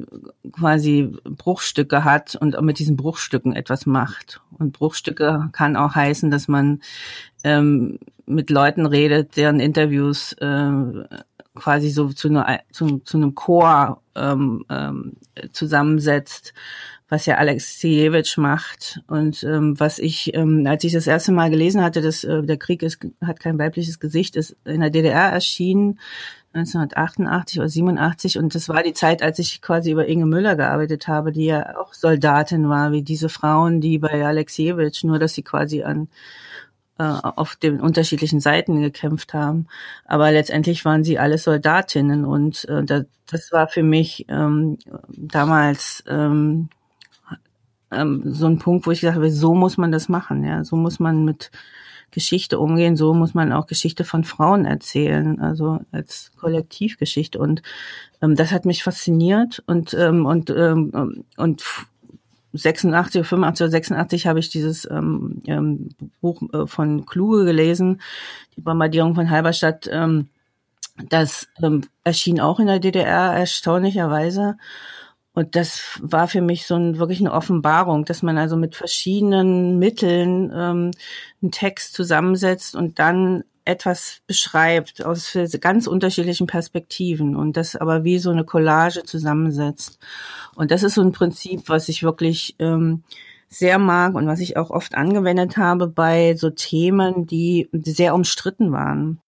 quasi 0.53 1.13
Bruchstücke 1.25 2.05
hat 2.05 2.37
und 2.37 2.61
mit 2.63 2.79
diesen 2.79 2.97
Bruchstücken 2.97 3.55
etwas 3.55 3.87
macht. 3.87 4.41
Und 4.59 4.73
Bruchstücke 4.73 5.51
kann 5.53 5.77
auch 5.77 5.95
heißen, 5.95 6.31
dass 6.31 6.49
man 6.49 6.81
ähm, 7.47 7.99
mit 8.27 8.51
Leuten 8.51 8.87
redet, 8.87 9.37
deren 9.37 9.61
Interviews 9.61 10.33
äh, 10.41 10.71
quasi 11.55 11.91
so 11.91 12.09
zu, 12.09 12.29
einer, 12.29 12.61
zu, 12.73 12.99
zu 12.99 13.17
einem 13.17 13.37
Chor 13.37 14.03
ähm, 14.17 14.65
ähm, 14.69 15.13
zusammensetzt, 15.53 16.53
was 17.09 17.25
ja 17.27 17.37
Alexievich 17.37 18.37
macht. 18.37 19.01
Und 19.07 19.45
ähm, 19.45 19.79
was 19.79 20.01
ich, 20.01 20.35
ähm, 20.35 20.67
als 20.67 20.83
ich 20.83 20.93
das 20.93 21.07
erste 21.07 21.31
Mal 21.31 21.51
gelesen 21.51 21.85
hatte, 21.85 22.03
dass 22.03 22.25
äh, 22.25 22.43
der 22.43 22.57
Krieg 22.57 22.83
ist, 22.83 22.99
hat 23.25 23.39
kein 23.39 23.61
weibliches 23.61 24.01
Gesicht, 24.01 24.35
ist 24.35 24.57
in 24.65 24.81
der 24.81 24.91
DDR 24.91 25.31
erschienen 25.31 26.01
1988 26.53 27.59
oder 27.59 27.69
87 27.69 28.39
und 28.39 28.55
das 28.55 28.71
war 28.71 28.83
die 28.83 28.95
Zeit, 28.95 29.23
als 29.23 29.39
ich 29.39 29.61
quasi 29.61 29.91
über 29.91 30.07
Inge 30.07 30.25
Müller 30.25 30.57
gearbeitet 30.57 31.07
habe, 31.07 31.31
die 31.31 31.45
ja 31.45 31.77
auch 31.79 31.93
Soldatin 31.93 32.71
war, 32.71 32.93
wie 32.93 33.03
diese 33.03 33.29
Frauen, 33.29 33.83
die 33.83 33.99
bei 33.99 34.25
Alexievich, 34.25 35.05
nur 35.05 35.19
dass 35.19 35.35
sie 35.35 35.43
quasi 35.43 35.83
an 35.83 36.09
auf 36.99 37.57
den 37.57 37.81
unterschiedlichen 37.81 38.41
Seiten 38.41 38.81
gekämpft 38.81 39.35
haben. 39.35 39.67
Aber 40.07 40.31
letztendlich 40.33 40.85
waren 40.85 41.05
sie 41.05 41.19
alle 41.19 41.39
Soldatinnen 41.39 42.25
und 42.25 42.65
äh, 42.69 42.85
das, 42.85 43.05
das 43.27 43.53
war 43.53 43.69
für 43.69 43.83
mich 43.83 44.27
ähm, 44.29 44.79
damals 45.09 46.03
ähm, 46.09 46.69
ähm, 47.91 48.23
so 48.27 48.47
ein 48.47 48.59
Punkt, 48.59 48.87
wo 48.87 48.91
ich 48.91 49.01
gesagt 49.01 49.17
habe, 49.17 49.31
so 49.31 49.55
muss 49.55 49.77
man 49.77 49.93
das 49.93 50.09
machen, 50.09 50.45
ja, 50.45 50.65
so 50.65 50.77
muss 50.77 50.99
man 50.99 51.25
mit 51.25 51.51
Geschichte 52.11 52.59
umgehen, 52.59 52.97
so 52.97 53.13
muss 53.15 53.35
man 53.35 53.53
auch 53.53 53.67
Geschichte 53.67 54.05
von 54.05 54.25
Frauen 54.25 54.65
erzählen, 54.65 55.41
also 55.41 55.81
als 55.93 56.33
Kollektivgeschichte. 56.39 57.39
Und 57.39 57.63
ähm, 58.23 58.37
das 58.37 58.53
hat 58.53 58.65
mich 58.65 58.83
fasziniert 58.83 59.63
und 59.67 59.93
ähm, 59.93 60.25
und 60.25 60.51
ähm, 60.51 61.25
und 61.37 61.63
86 62.57 63.21
oder 63.21 63.29
85 63.29 63.65
oder 63.65 63.71
86 63.71 64.27
habe 64.27 64.39
ich 64.39 64.51
dieses 64.51 64.89
ähm, 64.91 65.43
ähm, 65.47 65.91
Buch 66.21 66.43
äh, 66.53 66.67
von 66.67 67.07
Kluge 67.07 67.45
gelesen, 67.45 68.01
die 68.57 68.61
Bombardierung 68.61 69.15
von 69.15 69.31
Halberstadt. 69.31 69.89
Ähm, 69.91 70.29
das 71.09 71.49
ähm, 71.63 71.83
erschien 72.05 72.41
auch 72.41 72.59
in 72.59 72.67
der 72.67 72.81
DDR 72.81 73.35
erstaunlicherweise. 73.35 74.57
Und 75.35 75.55
das 75.55 75.99
war 76.01 76.29
für 76.29 76.41
mich 76.41 76.67
so 76.67 76.77
ein, 76.77 76.99
wirklich 76.99 77.21
eine 77.21 77.33
Offenbarung, 77.33 78.07
dass 78.07 78.23
man 78.23 78.39
also 78.39 78.57
mit 78.57 78.75
verschiedenen 78.75 79.79
Mitteln 79.79 80.51
ähm, 80.55 80.93
einen 81.43 81.51
Text 81.51 81.93
zusammensetzt 81.93 82.75
und 82.75 82.99
dann 82.99 83.45
etwas 83.67 84.21
beschreibt 84.27 85.05
aus 85.05 85.37
ganz 85.61 85.87
unterschiedlichen 85.87 86.47
Perspektiven 86.47 87.37
und 87.37 87.57
das 87.57 87.77
aber 87.77 88.05
wie 88.05 88.19
so 88.19 88.31
eine 88.31 88.45
Collage 88.45 89.03
zusammensetzt. 89.03 89.99
Und 90.55 90.71
das 90.71 90.83
ist 90.83 90.95
so 90.95 91.03
ein 91.03 91.13
Prinzip, 91.13 91.69
was 91.69 91.89
ich 91.89 92.03
wirklich 92.03 92.57
ähm, 92.59 93.03
sehr 93.49 93.79
mag 93.79 94.15
und 94.15 94.27
was 94.27 94.41
ich 94.41 94.57
auch 94.57 94.71
oft 94.71 94.95
angewendet 94.95 95.57
habe 95.57 95.89
bei 95.89 96.35
so 96.37 96.51
Themen, 96.51 97.27
die 97.27 97.69
sehr 97.73 98.15
umstritten 98.15 98.73
waren. 98.73 99.21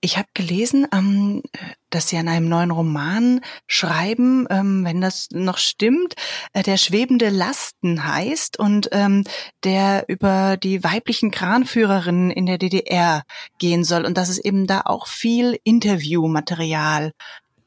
Ich 0.00 0.18
habe 0.18 0.28
gelesen, 0.34 0.86
ähm, 0.92 1.42
dass 1.90 2.08
Sie 2.08 2.16
an 2.16 2.28
einem 2.28 2.48
neuen 2.48 2.70
Roman 2.70 3.40
schreiben, 3.66 4.46
ähm, 4.50 4.84
wenn 4.84 5.00
das 5.00 5.28
noch 5.30 5.58
stimmt, 5.58 6.14
äh, 6.52 6.62
der 6.62 6.76
schwebende 6.76 7.28
Lasten 7.28 8.06
heißt 8.06 8.58
und 8.58 8.88
ähm, 8.92 9.24
der 9.64 10.04
über 10.08 10.56
die 10.56 10.82
weiblichen 10.82 11.30
Kranführerinnen 11.30 12.30
in 12.30 12.46
der 12.46 12.58
DDR 12.58 13.22
gehen 13.58 13.84
soll 13.84 14.04
und 14.04 14.16
dass 14.16 14.28
es 14.28 14.38
eben 14.38 14.66
da 14.66 14.82
auch 14.84 15.06
viel 15.06 15.58
Interviewmaterial 15.64 17.12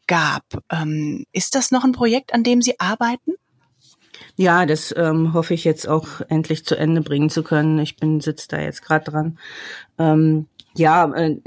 gab. 0.07 0.43
Ähm, 0.71 1.25
ist 1.31 1.55
das 1.55 1.71
noch 1.71 1.83
ein 1.83 1.93
Projekt, 1.93 2.33
an 2.33 2.43
dem 2.43 2.61
Sie 2.61 2.79
arbeiten? 2.79 3.33
Ja, 4.37 4.65
das 4.65 4.93
ähm, 4.97 5.33
hoffe 5.33 5.53
ich 5.53 5.63
jetzt 5.63 5.87
auch 5.87 6.21
endlich 6.27 6.65
zu 6.65 6.75
Ende 6.75 7.01
bringen 7.01 7.29
zu 7.29 7.43
können. 7.43 7.79
Ich 7.79 7.95
bin 7.95 8.19
sitze 8.19 8.47
da 8.49 8.59
jetzt 8.59 8.81
gerade 8.81 9.09
dran. 9.09 9.39
Ähm, 9.97 10.47
ja, 10.78 11.11
äh, 11.13 11.38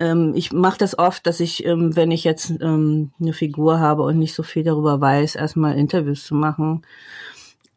ähm, 0.00 0.32
ich 0.34 0.52
mache 0.52 0.78
das 0.78 0.98
oft, 0.98 1.26
dass 1.26 1.40
ich, 1.40 1.64
ähm, 1.64 1.96
wenn 1.96 2.10
ich 2.10 2.24
jetzt 2.24 2.52
ähm, 2.60 3.12
eine 3.20 3.32
Figur 3.32 3.80
habe 3.80 4.02
und 4.02 4.18
nicht 4.18 4.34
so 4.34 4.42
viel 4.42 4.62
darüber 4.62 5.00
weiß, 5.00 5.34
erstmal 5.34 5.76
Interviews 5.76 6.24
zu 6.24 6.34
machen. 6.34 6.82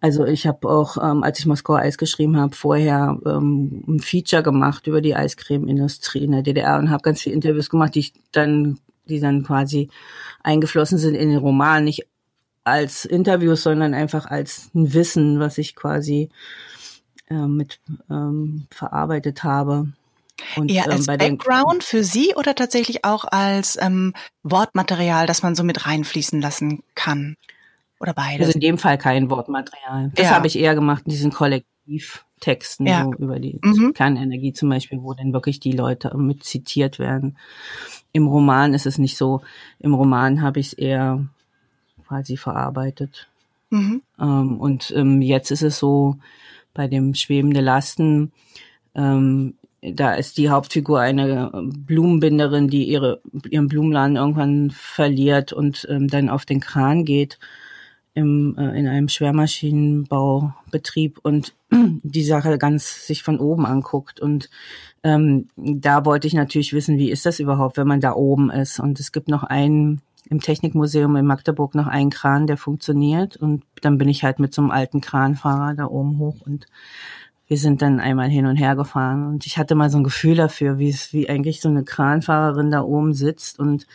Also 0.02 0.26
ich 0.26 0.48
habe 0.48 0.68
auch, 0.68 0.98
ähm, 0.98 1.24
als 1.24 1.40
ich 1.40 1.46
Moskau 1.46 1.76
Eis 1.76 1.98
geschrieben 1.98 2.38
habe, 2.38 2.56
vorher 2.56 3.20
ähm, 3.26 3.84
ein 3.88 4.00
Feature 4.00 4.44
gemacht 4.44 4.88
über 4.88 5.02
die 5.02 5.16
Eiscreme-Industrie 5.16 6.24
in 6.24 6.32
der 6.32 6.42
DDR 6.42 6.80
und 6.80 6.90
habe 6.90 7.04
ganz 7.04 7.22
viele 7.22 7.36
Interviews 7.36 7.70
gemacht, 7.70 7.96
die 7.96 8.00
ich 8.00 8.14
dann, 8.32 8.80
die 9.06 9.20
dann 9.20 9.44
quasi 9.44 9.90
eingeflossen 10.44 10.98
sind 10.98 11.16
in 11.16 11.30
den 11.30 11.38
Roman, 11.38 11.84
nicht 11.84 12.08
als 12.64 13.06
Interviews, 13.06 13.64
sondern 13.64 13.94
einfach 13.94 14.26
als 14.26 14.72
ein 14.74 14.94
Wissen, 14.94 15.40
was 15.40 15.58
ich 15.58 15.76
quasi 15.76 16.30
äh, 17.30 17.48
mit 17.48 17.80
ähm, 18.10 18.68
verarbeitet 18.72 19.44
habe. 19.44 19.88
Und, 20.56 20.72
Eher 20.72 20.86
ähm, 20.86 20.92
als 20.92 21.08
Background 21.08 21.84
für 21.84 22.04
Sie 22.04 22.34
oder 22.36 22.56
tatsächlich 22.56 23.06
auch 23.06 23.26
als 23.26 23.78
ähm, 23.82 24.14
Wortmaterial, 24.44 25.28
das 25.28 25.44
man 25.44 25.56
so 25.56 25.64
mit 25.64 25.86
reinfließen 25.86 26.42
lassen 26.42 26.84
kann? 26.96 27.38
Oder 28.00 28.14
beides? 28.14 28.48
Also 28.48 28.56
in 28.56 28.62
dem 28.62 28.78
Fall 28.78 28.98
kein 28.98 29.30
Wortmaterial. 29.30 30.12
Das 30.16 30.28
ja. 30.28 30.32
habe 30.32 30.48
ich 30.48 30.58
eher 30.58 30.76
gemacht 30.76 31.04
in 31.06 31.12
diesen 31.12 31.32
Kollektivtexten 31.32 32.88
ja. 32.88 33.04
so 33.04 33.14
über 33.14 33.40
die 33.40 33.60
mhm. 33.64 33.94
Kernenergie 33.94 34.54
zum 34.54 34.70
Beispiel, 34.70 35.02
wo 35.02 35.14
dann 35.14 35.34
wirklich 35.34 35.60
die 35.60 35.72
Leute 35.72 36.16
mit 36.18 36.44
zitiert 36.44 36.98
werden. 36.98 37.38
Im 38.12 38.28
Roman 38.28 38.74
ist 38.74 38.86
es 38.86 38.98
nicht 38.98 39.18
so. 39.18 39.42
Im 39.80 39.94
Roman 39.94 40.42
habe 40.42 40.60
ich 40.60 40.68
es 40.68 40.74
eher 40.74 41.26
quasi 42.08 42.38
verarbeitet. 42.38 43.28
Mhm. 43.70 44.02
Ähm, 44.20 44.60
und 44.60 44.92
ähm, 44.96 45.22
jetzt 45.22 45.52
ist 45.52 45.62
es 45.62 45.78
so, 45.78 46.18
bei 46.74 46.88
dem 46.88 47.14
schwebende 47.16 47.62
Lasten, 47.62 48.32
ähm, 48.96 49.56
da 49.82 50.14
ist 50.14 50.38
die 50.38 50.50
Hauptfigur 50.50 51.00
eine 51.00 51.50
Blumenbinderin, 51.54 52.68
die 52.68 52.84
ihre, 52.84 53.22
ihren 53.50 53.68
Blumenladen 53.68 54.16
irgendwann 54.16 54.72
verliert 54.72 55.54
und 55.54 55.88
ähm, 55.90 56.08
dann 56.08 56.30
auf 56.30 56.46
den 56.46 56.60
Kran 56.60 57.04
geht 57.04 57.40
im, 58.14 58.56
äh, 58.58 58.78
in 58.78 58.88
einem 58.88 59.10
Schwermaschinenbaubetrieb 59.10 61.20
und 61.24 61.56
die 61.72 62.24
Sache 62.24 62.58
ganz 62.58 63.08
sich 63.08 63.24
von 63.24 63.40
oben 63.40 63.66
anguckt. 63.66 64.20
Und 64.20 64.50
ähm, 65.04 65.48
da 65.56 66.06
wollte 66.06 66.28
ich 66.28 66.34
natürlich 66.34 66.74
wissen, 66.74 66.98
wie 66.98 67.10
ist 67.10 67.26
das 67.26 67.40
überhaupt, 67.40 67.78
wenn 67.78 67.88
man 67.88 68.02
da 68.02 68.14
oben 68.14 68.52
ist. 68.52 68.80
Und 68.80 69.00
es 69.00 69.12
gibt 69.12 69.30
noch 69.30 69.44
einen 69.44 70.02
im 70.30 70.40
Technikmuseum 70.40 71.16
in 71.16 71.26
Magdeburg 71.26 71.76
noch 71.76 71.88
einen 71.88 72.10
Kran, 72.10 72.48
der 72.48 72.58
funktioniert. 72.58 73.38
Und 73.38 73.64
dann 73.82 73.98
bin 73.98 74.10
ich 74.10 74.24
halt 74.24 74.40
mit 74.40 74.54
so 74.54 74.62
einem 74.62 74.72
alten 74.72 75.02
Kranfahrer 75.02 75.74
da 75.74 75.86
oben 75.86 76.20
hoch 76.20 76.38
und 76.46 76.68
wir 77.52 77.58
sind 77.58 77.82
dann 77.82 78.00
einmal 78.00 78.30
hin 78.30 78.46
und 78.46 78.56
her 78.56 78.78
gefahren 78.78 79.28
und 79.28 79.46
ich 79.46 79.58
hatte 79.58 79.76
mal 79.76 79.90
so 79.90 79.98
ein 79.98 80.06
Gefühl 80.06 80.36
dafür, 80.38 80.80
wie 80.80 80.88
es, 80.88 81.12
wie 81.12 81.28
eigentlich 81.28 81.60
so 81.60 81.68
eine 81.68 81.84
Kranfahrerin 81.84 82.72
da 82.72 82.82
oben 82.82 83.14
sitzt 83.14 83.60
und 83.60 83.88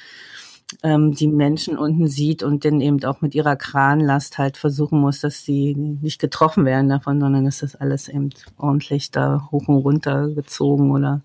ähm, 0.82 1.12
die 1.14 1.26
Menschen 1.26 1.78
unten 1.78 2.06
sieht 2.06 2.42
und 2.42 2.66
dann 2.66 2.82
eben 2.82 3.02
auch 3.04 3.22
mit 3.22 3.34
ihrer 3.34 3.56
Kranlast 3.56 4.36
halt 4.36 4.58
versuchen 4.58 5.00
muss, 5.00 5.22
dass 5.22 5.42
sie 5.42 5.74
nicht 5.74 6.20
getroffen 6.20 6.66
werden 6.66 6.90
davon, 6.90 7.18
sondern 7.18 7.46
dass 7.46 7.60
das 7.60 7.76
alles 7.76 8.08
eben 8.08 8.28
ordentlich 8.58 9.10
da 9.10 9.48
hoch 9.50 9.68
und 9.68 9.76
runter 9.76 10.28
gezogen 10.34 10.90
oder 10.90 11.22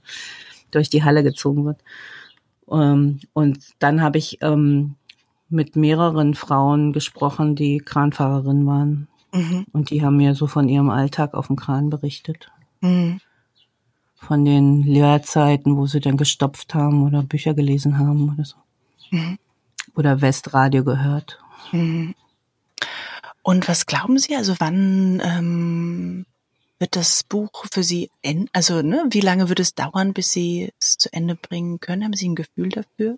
durch 0.71 0.89
die 0.89 1.03
Halle 1.03 1.23
gezogen 1.23 1.65
wird. 1.65 1.81
Ähm, 2.71 3.19
und 3.33 3.59
dann 3.79 4.01
habe 4.01 4.19
ich 4.19 4.37
ähm, 4.41 4.95
mit 5.49 5.75
mehreren 5.75 6.33
Frauen 6.33 6.93
gesprochen, 6.93 7.57
die 7.57 7.79
Kranfahrerinnen 7.79 8.65
waren. 8.65 9.09
Mhm. 9.33 9.65
Und 9.71 9.89
die 9.89 10.03
haben 10.03 10.17
mir 10.17 10.35
so 10.35 10.47
von 10.47 10.67
ihrem 10.67 10.89
Alltag 10.89 11.33
auf 11.33 11.47
dem 11.47 11.55
Kran 11.55 11.89
berichtet. 11.89 12.51
Mhm. 12.81 13.19
Von 14.15 14.45
den 14.45 14.83
Lehrzeiten, 14.83 15.77
wo 15.77 15.87
sie 15.87 15.99
dann 15.99 16.17
gestopft 16.17 16.73
haben 16.73 17.03
oder 17.05 17.23
Bücher 17.23 17.53
gelesen 17.53 17.97
haben 17.97 18.33
oder 18.33 18.45
so. 18.45 18.57
Mhm. 19.09 19.37
Oder 19.95 20.21
Westradio 20.21 20.83
gehört. 20.83 21.39
Mhm. 21.71 22.13
Und 23.43 23.67
was 23.67 23.85
glauben 23.85 24.19
Sie, 24.19 24.35
also 24.35 24.55
wann 24.59 25.21
ähm, 25.25 26.25
wird 26.77 26.95
das 26.95 27.23
Buch 27.23 27.65
für 27.71 27.83
Sie 27.83 28.11
enden? 28.21 28.49
Also, 28.53 28.81
ne, 28.81 29.05
wie 29.09 29.21
lange 29.21 29.49
wird 29.49 29.59
es 29.59 29.73
dauern, 29.73 30.13
bis 30.13 30.31
Sie 30.31 30.71
es 30.79 30.97
zu 30.97 31.11
Ende 31.11 31.35
bringen 31.35 31.79
können? 31.79 32.03
Haben 32.03 32.13
Sie 32.13 32.29
ein 32.29 32.35
Gefühl 32.35 32.69
dafür? 32.69 33.17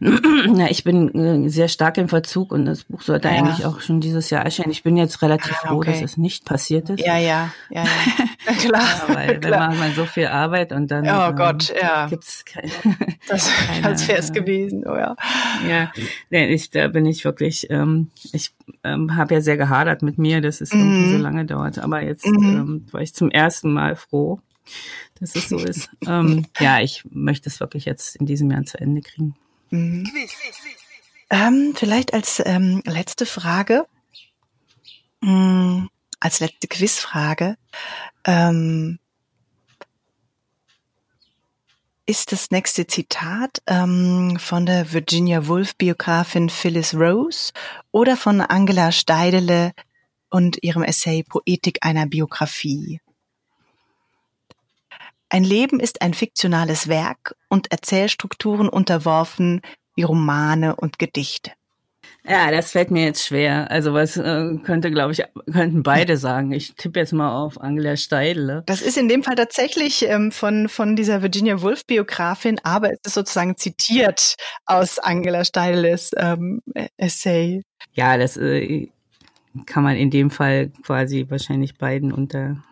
Na, 0.00 0.70
ich 0.70 0.84
bin 0.84 1.44
äh, 1.44 1.48
sehr 1.48 1.68
stark 1.68 1.98
im 1.98 2.08
Verzug 2.08 2.52
und 2.52 2.64
das 2.64 2.84
Buch 2.84 3.02
sollte 3.02 3.28
ja. 3.28 3.34
eigentlich 3.34 3.64
auch 3.66 3.80
schon 3.80 4.00
dieses 4.00 4.30
Jahr 4.30 4.44
erscheinen. 4.44 4.70
Ich 4.70 4.82
bin 4.82 4.96
jetzt 4.96 5.22
relativ 5.22 5.52
ah, 5.62 5.68
froh, 5.68 5.76
okay. 5.76 5.92
dass 5.92 6.02
es 6.02 6.16
nicht 6.16 6.44
passiert 6.44 6.90
ist. 6.90 7.00
Ja, 7.00 7.18
ja, 7.18 7.52
ja, 7.70 7.84
ja. 8.46 8.52
klar. 8.58 8.82
Ja, 9.08 9.14
weil 9.14 9.40
klar. 9.40 9.52
wenn 9.52 9.58
man 9.58 9.78
mal 9.78 9.90
so 9.92 10.06
viel 10.06 10.26
Arbeit 10.26 10.72
und 10.72 10.90
dann 10.90 11.06
oh 11.06 11.30
ähm, 11.30 11.36
Gott, 11.36 11.72
ja. 11.80 12.06
gibt's 12.06 12.44
keine, 12.44 12.70
das 13.28 13.50
als 13.82 14.08
wäre 14.08 14.18
es 14.18 14.30
äh, 14.30 14.32
gewesen, 14.32 14.84
oh 14.86 14.96
ja. 14.96 15.16
Ja, 15.68 15.92
nee, 16.30 16.52
ich, 16.52 16.70
da 16.70 16.88
bin 16.88 17.06
ich 17.06 17.24
wirklich, 17.24 17.70
ähm, 17.70 18.10
ich 18.32 18.52
ähm, 18.84 19.16
habe 19.16 19.34
ja 19.34 19.40
sehr 19.40 19.56
gehadert 19.56 20.02
mit 20.02 20.18
mir, 20.18 20.40
dass 20.40 20.60
es 20.60 20.72
mhm. 20.72 20.80
irgendwie 20.80 21.12
so 21.12 21.18
lange 21.18 21.44
dauert. 21.44 21.78
Aber 21.78 22.02
jetzt 22.02 22.26
mhm. 22.26 22.44
ähm, 22.44 22.86
war 22.90 23.00
ich 23.00 23.14
zum 23.14 23.30
ersten 23.30 23.72
Mal 23.72 23.96
froh, 23.96 24.40
dass 25.22 25.36
es 25.36 25.48
so 25.48 25.58
ist. 25.58 25.88
ähm, 26.06 26.46
ja, 26.58 26.80
ich 26.80 27.04
möchte 27.10 27.48
es 27.48 27.60
wirklich 27.60 27.84
jetzt 27.84 28.16
in 28.16 28.26
diesem 28.26 28.50
Jahr 28.50 28.64
zu 28.64 28.78
Ende 28.78 29.00
kriegen. 29.00 29.36
Mhm. 29.70 30.10
Ähm, 31.30 31.74
vielleicht 31.76 32.12
als 32.12 32.42
ähm, 32.44 32.82
letzte 32.84 33.24
Frage, 33.24 33.86
mh, 35.20 35.30
mm, 35.30 35.90
als 36.20 36.40
letzte 36.40 36.68
Quizfrage. 36.68 37.56
Ähm, 38.24 38.98
ist 42.04 42.32
das 42.32 42.50
nächste 42.50 42.86
Zitat 42.86 43.62
ähm, 43.66 44.36
von 44.38 44.66
der 44.66 44.92
Virginia 44.92 45.46
Woolf-Biografin 45.46 46.50
Phyllis 46.50 46.94
Rose 46.94 47.52
oder 47.92 48.16
von 48.16 48.40
Angela 48.40 48.90
Steidele 48.90 49.72
und 50.28 50.62
ihrem 50.62 50.82
Essay 50.82 51.22
Poetik 51.22 51.78
einer 51.82 52.06
Biografie. 52.06 53.00
Ein 55.32 55.44
Leben 55.44 55.80
ist 55.80 56.02
ein 56.02 56.12
fiktionales 56.12 56.88
Werk 56.88 57.34
und 57.48 57.72
Erzählstrukturen 57.72 58.68
unterworfen 58.68 59.62
wie 59.94 60.02
Romane 60.02 60.76
und 60.76 60.98
Gedichte. 60.98 61.52
Ja, 62.28 62.50
das 62.50 62.72
fällt 62.72 62.90
mir 62.90 63.06
jetzt 63.06 63.24
schwer. 63.26 63.70
Also 63.70 63.94
was 63.94 64.18
äh, 64.18 64.58
könnte, 64.62 64.90
glaube 64.90 65.12
ich, 65.12 65.24
könnten 65.50 65.82
beide 65.82 66.18
sagen. 66.18 66.52
Ich 66.52 66.74
tippe 66.74 67.00
jetzt 67.00 67.14
mal 67.14 67.34
auf 67.34 67.58
Angela 67.58 67.96
Steidle. 67.96 68.62
Das 68.66 68.82
ist 68.82 68.98
in 68.98 69.08
dem 69.08 69.22
Fall 69.22 69.36
tatsächlich 69.36 70.06
ähm, 70.06 70.32
von, 70.32 70.68
von 70.68 70.96
dieser 70.96 71.22
Virginia 71.22 71.62
Woolf 71.62 71.86
Biografin, 71.86 72.60
aber 72.62 72.92
es 72.92 72.98
ist 73.02 73.14
sozusagen 73.14 73.56
zitiert 73.56 74.34
aus 74.66 74.98
Angela 74.98 75.46
Steidles 75.46 76.10
ähm, 76.18 76.60
Essay. 76.98 77.62
Ja, 77.94 78.18
das 78.18 78.36
äh, 78.36 78.90
kann 79.64 79.82
man 79.82 79.96
in 79.96 80.10
dem 80.10 80.30
Fall 80.30 80.72
quasi 80.84 81.24
wahrscheinlich 81.30 81.78
beiden 81.78 82.12
unter 82.12 82.62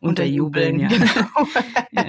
unterjubeln, 0.00 0.80
ja. 0.80 0.88
Genau. 0.88 1.04
ja. 1.92 2.04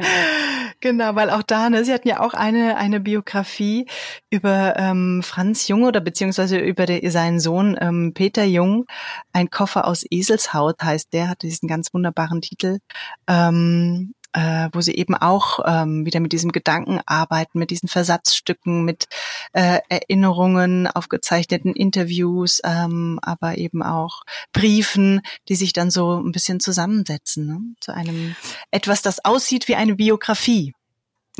genau, 0.79 1.15
weil 1.15 1.29
auch 1.29 1.43
da, 1.43 1.69
ne, 1.69 1.83
sie 1.83 1.93
hatten 1.93 2.07
ja 2.07 2.19
auch 2.19 2.33
eine, 2.33 2.77
eine 2.77 2.99
Biografie 2.99 3.87
über 4.29 4.75
ähm, 4.77 5.21
Franz 5.23 5.67
Jung 5.67 5.83
oder 5.83 6.01
beziehungsweise 6.01 6.57
über 6.57 6.85
de, 6.85 7.07
seinen 7.09 7.39
Sohn 7.39 7.77
ähm, 7.79 8.13
Peter 8.13 8.43
Jung. 8.43 8.85
Ein 9.33 9.49
Koffer 9.49 9.87
aus 9.87 10.05
Eselshaut 10.09 10.81
heißt 10.81 11.13
der, 11.13 11.29
hat 11.29 11.41
diesen 11.41 11.67
ganz 11.67 11.93
wunderbaren 11.93 12.41
Titel. 12.41 12.79
Ähm, 13.27 14.13
äh, 14.33 14.69
wo 14.71 14.81
sie 14.81 14.95
eben 14.95 15.15
auch 15.15 15.59
ähm, 15.65 16.05
wieder 16.05 16.19
mit 16.19 16.31
diesem 16.31 16.51
Gedanken 16.51 16.99
arbeiten, 17.05 17.59
mit 17.59 17.71
diesen 17.71 17.89
Versatzstücken, 17.89 18.85
mit 18.85 19.07
äh, 19.53 19.79
Erinnerungen, 19.89 20.87
aufgezeichneten 20.87 21.73
Interviews, 21.73 22.61
ähm, 22.63 23.19
aber 23.21 23.57
eben 23.57 23.81
auch 23.83 24.21
Briefen, 24.53 25.21
die 25.47 25.55
sich 25.55 25.73
dann 25.73 25.91
so 25.91 26.19
ein 26.19 26.31
bisschen 26.31 26.59
zusammensetzen 26.59 27.47
ne? 27.47 27.59
zu 27.79 27.93
einem 27.93 28.35
etwas, 28.71 29.01
das 29.01 29.23
aussieht 29.25 29.67
wie 29.67 29.75
eine 29.75 29.95
Biografie. 29.95 30.73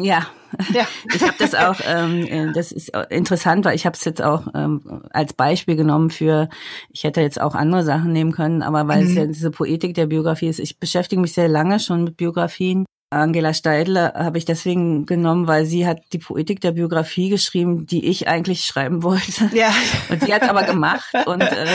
Ja, 0.02 0.28
ja. 0.74 0.88
ich 1.14 1.22
habe 1.22 1.36
das 1.38 1.54
auch, 1.56 1.80
ähm, 1.86 2.26
äh, 2.26 2.54
das 2.54 2.72
ist 2.72 2.92
interessant, 3.10 3.66
weil 3.66 3.76
ich 3.76 3.86
habe 3.86 3.96
es 3.96 4.04
jetzt 4.04 4.22
auch 4.22 4.48
ähm, 4.56 5.04
als 5.12 5.34
Beispiel 5.34 5.76
genommen 5.76 6.10
für, 6.10 6.50
ich 6.92 7.04
hätte 7.04 7.22
jetzt 7.22 7.40
auch 7.40 7.56
andere 7.56 7.84
Sachen 7.84 8.12
nehmen 8.12 8.32
können, 8.32 8.62
aber 8.62 8.88
weil 8.88 9.04
mhm. 9.04 9.10
es 9.10 9.16
ja 9.16 9.26
diese 9.26 9.52
Poetik 9.52 9.94
der 9.94 10.08
Biografie 10.08 10.48
ist, 10.48 10.60
ich 10.60 10.80
beschäftige 10.80 11.22
mich 11.22 11.34
sehr 11.34 11.48
lange 11.48 11.80
schon 11.80 12.04
mit 12.04 12.18
Biografien. 12.18 12.86
Angela 13.12 13.56
Steidler 13.56 14.14
habe 14.14 14.38
ich 14.38 14.46
deswegen 14.46 15.08
genommen, 15.08 15.48
weil 15.48 15.66
sie 15.66 15.88
hat 15.88 16.02
die 16.14 16.20
Poetik 16.20 16.62
der 16.62 16.74
Biografie 16.74 17.30
geschrieben, 17.30 17.88
die 17.88 18.06
ich 18.06 18.28
eigentlich 18.28 18.66
schreiben 18.66 19.04
wollte. 19.04 19.50
Ja. 19.54 19.72
Und 20.10 20.24
sie 20.24 20.34
hat 20.34 20.44
es 20.44 20.50
aber 20.50 20.64
gemacht 20.64 21.14
und 21.26 21.42
äh, 21.42 21.66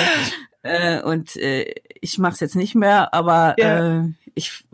äh, 0.64 1.02
und 1.02 1.36
äh, 1.36 1.74
ich 2.00 2.18
mache 2.18 2.34
es 2.34 2.40
jetzt 2.40 2.56
nicht 2.56 2.74
mehr, 2.74 3.12
aber 3.12 3.54
ja. 3.58 3.98
äh, 3.98 4.08
ich 4.34 4.64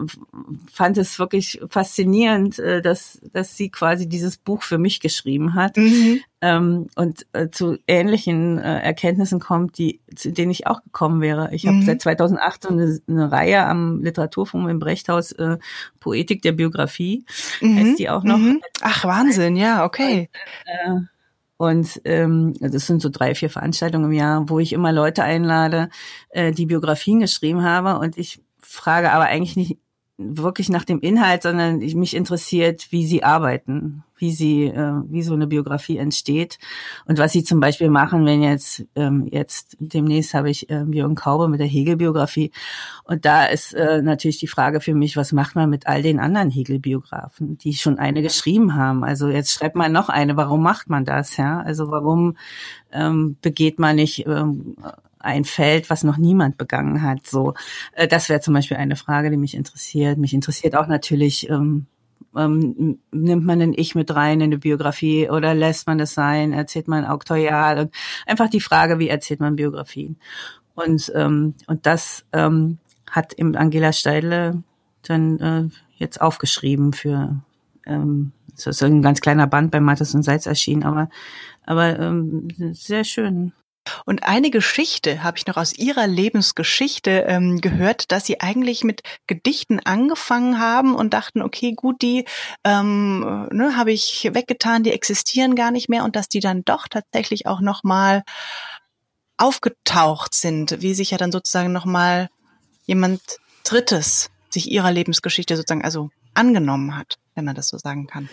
fand 0.73 0.97
es 0.97 1.19
wirklich 1.19 1.61
faszinierend, 1.69 2.59
äh, 2.59 2.81
dass, 2.81 3.21
dass 3.33 3.57
sie 3.57 3.71
quasi 3.71 4.09
dieses 4.09 4.39
Buch 4.39 4.63
für 4.63 4.79
mich 4.79 5.01
geschrieben 5.01 5.55
hat 5.55 5.77
mhm. 5.77 6.21
ähm, 6.41 6.89
und 6.97 7.27
äh, 7.33 7.51
zu 7.51 7.79
ähnlichen 7.87 8.59
äh, 8.59 8.81
Erkenntnissen 8.81 9.39
kommt, 9.39 9.77
die 9.77 10.01
zu 10.15 10.33
denen 10.33 10.51
ich 10.51 10.67
auch 10.67 10.83
gekommen 10.83 11.21
wäre. 11.21 11.51
Ich 11.53 11.67
habe 11.67 11.77
mhm. 11.77 11.83
seit 11.83 12.01
2008 12.01 12.69
eine, 12.69 13.01
eine 13.07 13.31
Reihe 13.31 13.65
am 13.67 14.03
Literaturforum 14.03 14.69
im 14.69 14.79
Brechthaus 14.79 15.33
äh, 15.33 15.59
Poetik 16.01 16.43
der 16.43 16.53
Biografie, 16.53 17.25
mhm. 17.61 17.77
heißt 17.77 17.99
die 17.99 18.09
auch 18.09 18.25
noch. 18.25 18.39
Mhm. 18.39 18.61
Ach 18.81 19.05
Wahnsinn, 19.05 19.57
ja, 19.57 19.85
okay. 19.85 20.31
Und, 20.87 20.97
äh, 20.97 21.07
und 21.59 22.01
ähm, 22.07 22.55
das 22.59 22.87
sind 22.87 23.03
so 23.03 23.11
drei, 23.11 23.35
vier 23.35 23.51
Veranstaltungen 23.51 24.07
im 24.07 24.13
Jahr, 24.13 24.49
wo 24.49 24.59
ich 24.61 24.73
immer 24.73 24.93
Leute 24.93 25.23
einlade, 25.23 25.91
äh, 26.31 26.53
die 26.53 26.65
Biografien 26.65 27.21
geschrieben 27.21 27.63
habe. 27.63 27.99
Und 27.99 28.17
ich 28.17 28.41
frage 28.73 29.13
aber 29.13 29.25
eigentlich 29.25 29.57
nicht 29.57 29.79
wirklich 30.23 30.69
nach 30.69 30.85
dem 30.85 31.01
Inhalt, 31.01 31.43
sondern 31.43 31.79
mich 31.79 32.15
interessiert, 32.15 32.89
wie 32.91 33.07
sie 33.07 33.25
arbeiten, 33.25 34.05
wie 34.19 34.33
sie, 34.33 34.65
äh, 34.67 34.93
wie 35.09 35.23
so 35.23 35.33
eine 35.33 35.47
Biografie 35.47 35.97
entsteht 35.97 36.59
und 37.07 37.19
was 37.19 37.33
sie 37.33 37.43
zum 37.43 37.59
Beispiel 37.59 37.89
machen, 37.89 38.27
wenn 38.27 38.43
jetzt 38.43 38.85
ähm, 38.95 39.27
jetzt 39.31 39.79
demnächst 39.81 40.35
habe 40.35 40.51
ich 40.51 40.69
äh, 40.69 40.85
Jürgen 40.91 41.15
Kaube 41.15 41.49
mit 41.49 41.59
der 41.59 41.67
Hegel-Biografie 41.67 42.53
und 43.05 43.25
da 43.25 43.47
ist 43.47 43.73
äh, 43.73 44.03
natürlich 44.03 44.39
die 44.39 44.47
Frage 44.47 44.81
für 44.81 44.95
mich, 44.95 45.17
was 45.17 45.33
macht 45.33 45.57
man 45.57 45.71
mit 45.71 45.87
all 45.87 46.03
den 46.03 46.21
anderen 46.21 46.51
Hegel-Biografen, 46.51 47.57
die 47.57 47.73
schon 47.73 47.99
eine 47.99 48.21
geschrieben 48.21 48.75
haben? 48.75 49.05
Also 49.05 49.29
jetzt 49.29 49.53
schreibt 49.53 49.77
man 49.77 49.91
noch 49.91 50.11
eine. 50.11 50.37
Warum 50.37 50.63
macht 50.63 50.91
man 50.91 51.07
das? 51.07 51.39
Ja, 51.39 51.61
also 51.61 51.91
warum 51.91 52.37
ähm, 52.93 53.39
begeht 53.41 53.79
man 53.79 53.97
nicht 53.97 54.27
ähm, 54.27 54.77
ein 55.21 55.45
Feld, 55.45 55.91
was 55.91 56.03
noch 56.03 56.17
niemand 56.17 56.59
begangen 56.59 57.03
hat. 57.03 57.27
So, 57.27 57.55
äh, 57.93 58.09
das 58.09 58.29
wäre 58.29 58.41
zum 58.41 58.55
Beispiel 58.55 58.77
eine 58.77 58.97
Frage, 58.97 59.31
die 59.31 59.37
mich 59.37 59.55
interessiert. 59.55 60.19
Mich 60.19 60.35
interessiert 60.35 60.75
auch 60.75 60.87
natürlich, 60.87 61.49
ähm, 61.49 61.87
ähm, 62.37 62.99
nimmt 63.13 63.45
man 63.45 63.61
ein 63.61 63.75
Ich 63.77 63.95
mit 63.95 64.15
rein 64.15 64.41
in 64.41 64.45
eine 64.45 64.59
Biografie 64.59 65.29
oder 65.29 65.55
lässt 65.55 65.87
man 65.87 65.99
das 65.99 66.15
sein? 66.15 66.53
Erzählt 66.53 66.89
man 66.89 67.05
auktorial? 67.05 67.79
Und 67.79 67.95
einfach 68.27 68.49
die 68.49 68.61
Frage, 68.61 68.99
wie 68.99 69.09
erzählt 69.09 69.41
man 69.41 69.57
Biografien? 69.57 70.17
Und 70.75 71.13
ähm, 71.15 71.55
und 71.67 71.87
das 71.87 72.25
ähm, 72.33 72.79
hat 73.11 73.35
eben 73.35 73.57
Angela 73.57 73.93
Steidle 73.93 74.63
dann 75.03 75.39
äh, 75.41 75.69
jetzt 75.97 76.21
aufgeschrieben 76.21 76.93
für 76.93 77.41
ähm, 77.87 78.33
das 78.55 78.67
ist 78.67 78.83
ein 78.83 79.03
ganz 79.03 79.21
kleiner 79.21 79.47
Band 79.47 79.71
bei 79.71 79.81
Mattes 79.81 80.15
und 80.15 80.23
Salz 80.23 80.47
erschienen, 80.47 80.83
aber 80.83 81.09
aber 81.65 81.99
ähm, 81.99 82.49
sehr 82.73 83.05
schön. 83.05 83.53
Und 84.05 84.25
eine 84.25 84.51
Geschichte 84.51 85.23
habe 85.23 85.39
ich 85.39 85.47
noch 85.47 85.57
aus 85.57 85.77
Ihrer 85.77 86.07
Lebensgeschichte 86.07 87.25
ähm, 87.27 87.61
gehört, 87.61 88.13
dass 88.13 88.27
Sie 88.27 88.41
eigentlich 88.41 88.85
mit 88.85 89.03
Gedichten 89.27 89.81
angefangen 89.81 90.59
haben 90.59 90.95
und 90.95 91.15
dachten, 91.15 91.43
okay, 91.43 91.73
gut, 91.73 92.03
die 92.03 92.25
ähm, 92.65 93.49
ne, 93.51 93.77
habe 93.77 93.93
ich 93.93 94.31
weggetan, 94.33 94.83
die 94.83 94.93
existieren 94.93 95.55
gar 95.55 95.71
nicht 95.71 95.89
mehr 95.89 96.05
und 96.05 96.17
dass 96.17 96.29
die 96.29 96.41
dann 96.41 96.63
doch 96.65 96.89
tatsächlich 96.89 97.47
auch 97.47 97.61
noch 97.61 97.83
mal 97.83 98.23
aufgetaucht 99.37 100.35
sind, 100.35 100.83
wie 100.83 100.95
sich 100.95 101.11
ja 101.13 101.19
dann 101.19 101.33
sozusagen 101.33 101.73
noch 101.73 101.87
mal 101.87 102.29
jemand 102.85 103.21
Drittes 103.65 104.31
sich 104.51 104.71
Ihrer 104.71 104.91
Lebensgeschichte 104.91 105.57
sozusagen 105.57 105.85
also 105.85 106.11
angenommen 106.35 106.97
hat, 106.97 107.19
wenn 107.35 107.45
man 107.45 107.55
das 107.55 107.69
so 107.69 107.79
sagen 107.79 108.07
kann. 108.07 108.29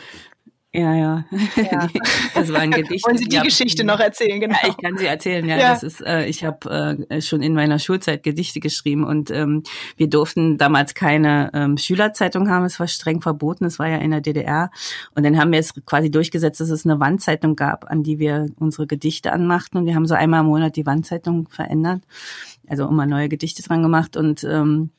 Ja, 0.73 0.93
ja. 0.93 1.25
ja. 1.55 1.87
Das 2.35 2.51
war 2.51 2.59
ein 2.59 2.71
Gedicht. 2.71 3.05
Wollen 3.05 3.17
Sie 3.17 3.25
die 3.25 3.39
Geschichte 3.39 3.83
noch 3.83 3.99
erzählen? 3.99 4.39
Genau. 4.39 4.57
Ja, 4.61 4.69
ich 4.69 4.77
kann 4.77 4.97
sie 4.97 5.05
erzählen. 5.05 5.47
Ja, 5.47 5.57
ja. 5.57 5.69
das 5.71 5.81
ist. 5.81 6.01
Äh, 6.01 6.27
ich 6.27 6.43
habe 6.43 7.07
äh, 7.09 7.21
schon 7.21 7.41
in 7.41 7.53
meiner 7.53 7.79
Schulzeit 7.79 8.21
Gedichte 8.21 8.59
geschrieben 8.59 9.03
und 9.03 9.31
ähm, 9.31 9.63
wir 9.95 10.07
durften 10.07 10.57
damals 10.57 10.93
keine 10.93 11.49
ähm, 11.53 11.77
Schülerzeitung 11.77 12.49
haben. 12.49 12.65
Es 12.65 12.79
war 12.79 12.87
streng 12.87 13.21
verboten. 13.21 13.65
Es 13.65 13.79
war 13.79 13.87
ja 13.87 13.97
in 13.97 14.11
der 14.11 14.21
DDR. 14.21 14.69
Und 15.15 15.23
dann 15.23 15.39
haben 15.39 15.51
wir 15.51 15.59
es 15.59 15.73
quasi 15.85 16.11
durchgesetzt, 16.11 16.59
dass 16.59 16.69
es 16.69 16.85
eine 16.85 16.99
Wandzeitung 16.99 17.55
gab, 17.55 17.89
an 17.89 18.03
die 18.03 18.19
wir 18.19 18.47
unsere 18.59 18.87
Gedichte 18.87 19.31
anmachten. 19.31 19.77
Und 19.79 19.85
wir 19.85 19.95
haben 19.95 20.05
so 20.05 20.15
einmal 20.15 20.41
im 20.41 20.47
Monat 20.47 20.75
die 20.75 20.85
Wandzeitung 20.85 21.47
verändert, 21.49 22.03
also 22.67 22.87
immer 22.87 23.05
neue 23.05 23.29
Gedichte 23.29 23.63
dran 23.63 23.81
gemacht 23.81 24.17
und 24.17 24.43
ähm, 24.43 24.91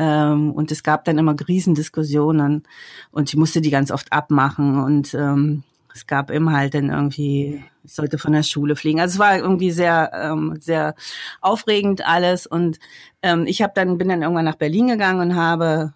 ähm, 0.00 0.52
und 0.52 0.72
es 0.72 0.82
gab 0.82 1.04
dann 1.04 1.18
immer 1.18 1.36
Riesendiskussionen 1.46 2.62
und 3.10 3.28
ich 3.28 3.36
musste 3.36 3.60
die 3.60 3.68
ganz 3.68 3.90
oft 3.90 4.10
abmachen 4.14 4.82
und 4.82 5.12
ähm, 5.12 5.62
es 5.94 6.06
gab 6.06 6.30
immer 6.30 6.52
halt 6.52 6.72
dann 6.72 6.88
irgendwie, 6.88 7.62
ich 7.84 7.92
sollte 7.92 8.16
von 8.16 8.32
der 8.32 8.42
Schule 8.42 8.76
fliegen. 8.76 8.98
Also 8.98 9.14
es 9.14 9.18
war 9.18 9.36
irgendwie 9.36 9.72
sehr, 9.72 10.10
ähm, 10.14 10.56
sehr 10.58 10.94
aufregend 11.42 12.06
alles. 12.06 12.46
Und 12.46 12.78
ähm, 13.22 13.44
ich 13.46 13.60
habe 13.60 13.72
dann 13.74 13.98
bin 13.98 14.08
dann 14.08 14.22
irgendwann 14.22 14.44
nach 14.46 14.54
Berlin 14.54 14.88
gegangen 14.88 15.20
und 15.20 15.36
habe 15.36 15.92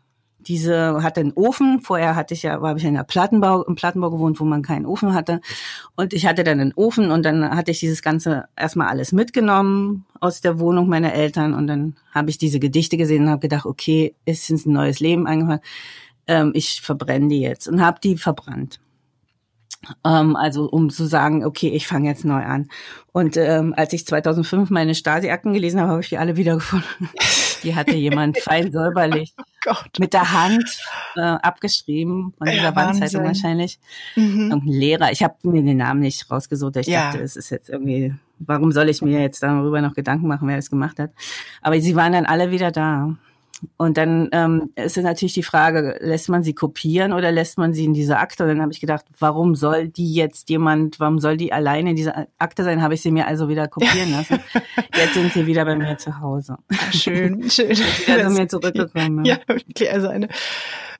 diese 0.47 1.03
hatte 1.03 1.21
einen 1.21 1.33
Ofen. 1.33 1.81
Vorher 1.81 2.17
hatte 2.17 2.35
ich 2.35 2.43
ja, 2.43 2.61
war 2.63 2.77
ich 2.77 2.85
in 2.85 2.95
der 2.95 3.05
Plattenbau, 3.05 3.63
im 3.65 3.75
Plattenbau 3.75 4.11
gewohnt, 4.11 4.41
wo 4.41 4.45
man 4.45 4.63
keinen 4.63 4.87
Ofen 4.87 5.15
hatte. 5.15 5.41
Und 5.97 6.13
ich 6.13 6.27
hatte 6.27 6.45
dann 6.45 6.61
einen 6.61 6.73
Ofen 6.75 7.11
und 7.11 7.25
dann 7.25 7.51
hatte 7.51 7.71
ich 7.71 7.81
dieses 7.81 8.03
Ganze 8.03 8.45
erstmal 8.57 8.89
alles 8.89 9.13
mitgenommen 9.13 10.07
aus 10.21 10.41
der 10.41 10.59
Wohnung 10.59 10.89
meiner 10.89 11.13
Eltern 11.13 11.55
und 11.55 11.67
dann 11.67 11.97
habe 12.13 12.31
ich 12.31 12.39
diese 12.39 12.61
Gedichte 12.61 12.97
gesehen 12.97 13.25
und 13.25 13.31
habe 13.31 13.41
gedacht, 13.41 13.67
okay, 13.67 14.15
ist 14.25 14.49
ein 14.51 14.73
neues 14.73 15.01
Leben 15.01 15.27
angefangen. 15.27 15.61
Ähm, 16.27 16.53
ich 16.55 16.81
verbrenne 16.81 17.29
die 17.29 17.41
jetzt 17.41 17.69
und 17.69 17.83
habe 17.83 17.99
die 18.03 18.17
verbrannt. 18.17 18.81
Ähm, 20.05 20.37
also 20.37 20.69
um 20.69 20.91
zu 20.91 21.07
sagen, 21.07 21.45
okay, 21.45 21.69
ich 21.69 21.87
fange 21.87 22.09
jetzt 22.09 22.25
neu 22.25 22.43
an. 22.43 22.69
Und 23.13 23.37
ähm, 23.37 23.75
als 23.77 23.93
ich 23.93 24.07
2005 24.07 24.71
meine 24.71 24.95
Stasi-Akten 24.95 25.53
gelesen 25.53 25.81
habe, 25.81 25.93
habe 25.93 26.01
ich 26.01 26.09
die 26.09 26.19
alle 26.19 26.37
wiedergefunden. 26.37 27.11
Die 27.65 27.75
hatte 27.75 27.95
jemand 27.95 28.39
fein 28.41 28.71
säuberlich 28.71 29.35
oh 29.67 29.75
mit 29.99 30.13
der 30.13 30.33
Hand 30.33 30.65
äh, 31.17 31.21
abgeschrieben, 31.21 32.35
von 32.39 32.47
dieser 32.47 32.63
ja, 32.63 32.77
Wandzeitung 32.77 33.25
wahrscheinlich. 33.25 33.79
Mhm. 34.17 34.51
Irgendein 34.51 34.73
Lehrer. 34.73 35.13
Ich 35.13 35.23
habe 35.23 35.35
mir 35.43 35.63
den 35.63 35.79
Namen 35.79 36.01
nicht 36.01 36.31
rausgesucht. 36.31 36.77
Ich 36.77 36.87
ja. 36.87 37.07
dachte, 37.07 37.23
es 37.23 37.37
ist 37.37 37.51
jetzt 37.51 37.69
irgendwie, 37.69 38.15
warum 38.39 38.73
soll 38.73 38.89
ich 38.89 39.03
mir 39.03 39.21
jetzt 39.21 39.43
darüber 39.43 39.81
noch 39.81 39.95
Gedanken 39.95 40.29
machen, 40.29 40.47
wer 40.49 40.57
das 40.57 40.71
gemacht 40.71 40.99
hat? 40.99 41.11
Aber 41.63 41.81
sie 41.81 41.97
waren 41.97 42.13
dann 42.13 42.27
alle 42.27 42.51
wieder 42.51 42.71
da. 42.71 43.17
Und 43.77 43.97
dann 43.97 44.29
ähm, 44.33 44.71
ist 44.77 44.97
natürlich 44.97 45.35
die 45.35 45.43
Frage, 45.43 45.99
lässt 46.01 46.29
man 46.29 46.43
sie 46.43 46.55
kopieren 46.55 47.13
oder 47.13 47.33
lässt 47.33 47.59
man 47.59 47.75
sie 47.75 47.85
in 47.85 47.95
diese 47.95 48.19
Akte? 48.19 48.45
Und 48.45 48.51
dann 48.51 48.63
habe 48.63 48.73
ich 48.73 48.81
gedacht, 48.81 49.05
warum 49.19 49.55
soll 49.55 49.89
die 49.89 50.15
jetzt 50.15 50.51
jemand, 50.51 51.01
warum 51.01 51.19
soll 51.19 51.37
die 51.37 51.53
alleine 51.53 51.91
in 51.91 51.97
dieser 51.97 52.27
Akte 52.39 52.65
sein? 52.65 52.83
Habe 52.83 52.95
ich 52.95 53.03
sie 53.03 53.11
mir 53.11 53.27
also 53.27 53.49
wieder 53.49 53.69
kopieren 53.69 54.11
lassen. 54.13 54.41
jetzt 54.97 55.15
sind 55.15 55.33
sie 55.33 55.47
wieder 55.47 55.65
bei 55.65 55.77
mir 55.77 55.99
zu 55.99 56.21
Hause. 56.21 56.57
Ah, 56.73 56.93
schön, 56.93 57.43
schön. 57.51 57.71
wieder 57.71 58.29
zu 58.29 58.31
mir 58.31 58.49
zurückgekommen. 58.49 59.25
Ja, 59.25 59.39
wirklich. 59.47 59.91
Also 59.91 60.09
eine 60.09 60.29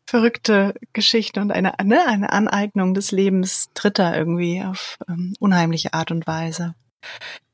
verrückte 0.07 0.75
Geschichte 0.93 1.41
und 1.41 1.51
eine, 1.51 1.73
ne, 1.83 2.07
eine 2.07 2.33
Aneignung 2.33 2.95
des 2.95 3.11
Lebens 3.11 3.71
Dritter 3.75 4.17
irgendwie 4.17 4.63
auf 4.63 4.99
ähm, 5.09 5.35
unheimliche 5.41 5.95
Art 5.95 6.11
und 6.11 6.27
Weise. 6.27 6.75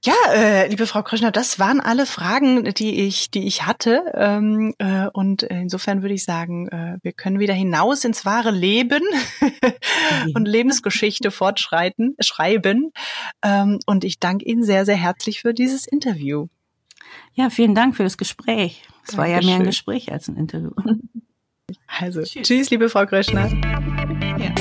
Ja, 0.03 0.15
äh, 0.33 0.67
liebe 0.69 0.87
Frau 0.87 1.03
Kröschner, 1.03 1.31
das 1.31 1.59
waren 1.59 1.79
alle 1.79 2.07
Fragen, 2.07 2.65
die 2.65 3.07
ich, 3.07 3.31
die 3.31 3.47
ich 3.47 3.67
hatte. 3.67 4.03
Ähm, 4.15 4.75
äh, 4.79 5.09
und 5.13 5.43
insofern 5.43 6.01
würde 6.01 6.15
ich 6.15 6.25
sagen, 6.25 6.69
äh, 6.69 6.99
wir 7.03 7.13
können 7.13 7.39
wieder 7.39 7.53
hinaus 7.53 8.05
ins 8.05 8.25
wahre 8.25 8.51
Leben 8.51 9.03
und 10.35 10.49
Lebensgeschichte 10.49 11.31
fortschreiten, 11.31 12.17
schreiben. 12.19 12.93
Ähm, 13.45 13.79
und 13.85 14.05
ich 14.05 14.19
danke 14.19 14.47
Ihnen 14.47 14.65
sehr, 14.65 14.87
sehr 14.87 14.97
herzlich 14.97 15.43
für 15.43 15.53
dieses 15.53 15.87
Interview. 15.87 16.47
Ja, 17.35 17.51
vielen 17.51 17.75
Dank 17.75 17.95
für 17.95 18.05
das 18.05 18.17
Gespräch. 18.17 18.83
Es 19.07 19.19
war 19.19 19.27
ja 19.27 19.43
mehr 19.43 19.57
ein 19.57 19.65
Gespräch 19.65 20.11
als 20.11 20.29
ein 20.29 20.37
Interview. 20.37 20.71
Also, 21.87 22.23
tschüss, 22.23 22.49
tschüss 22.49 22.71
liebe 22.71 22.89
Frau 22.89 23.05
Kröschner. 23.05 23.51
Ja. 24.39 24.60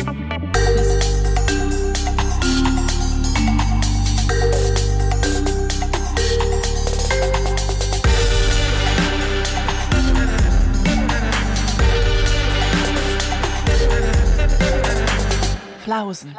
Flausen. 15.90 16.36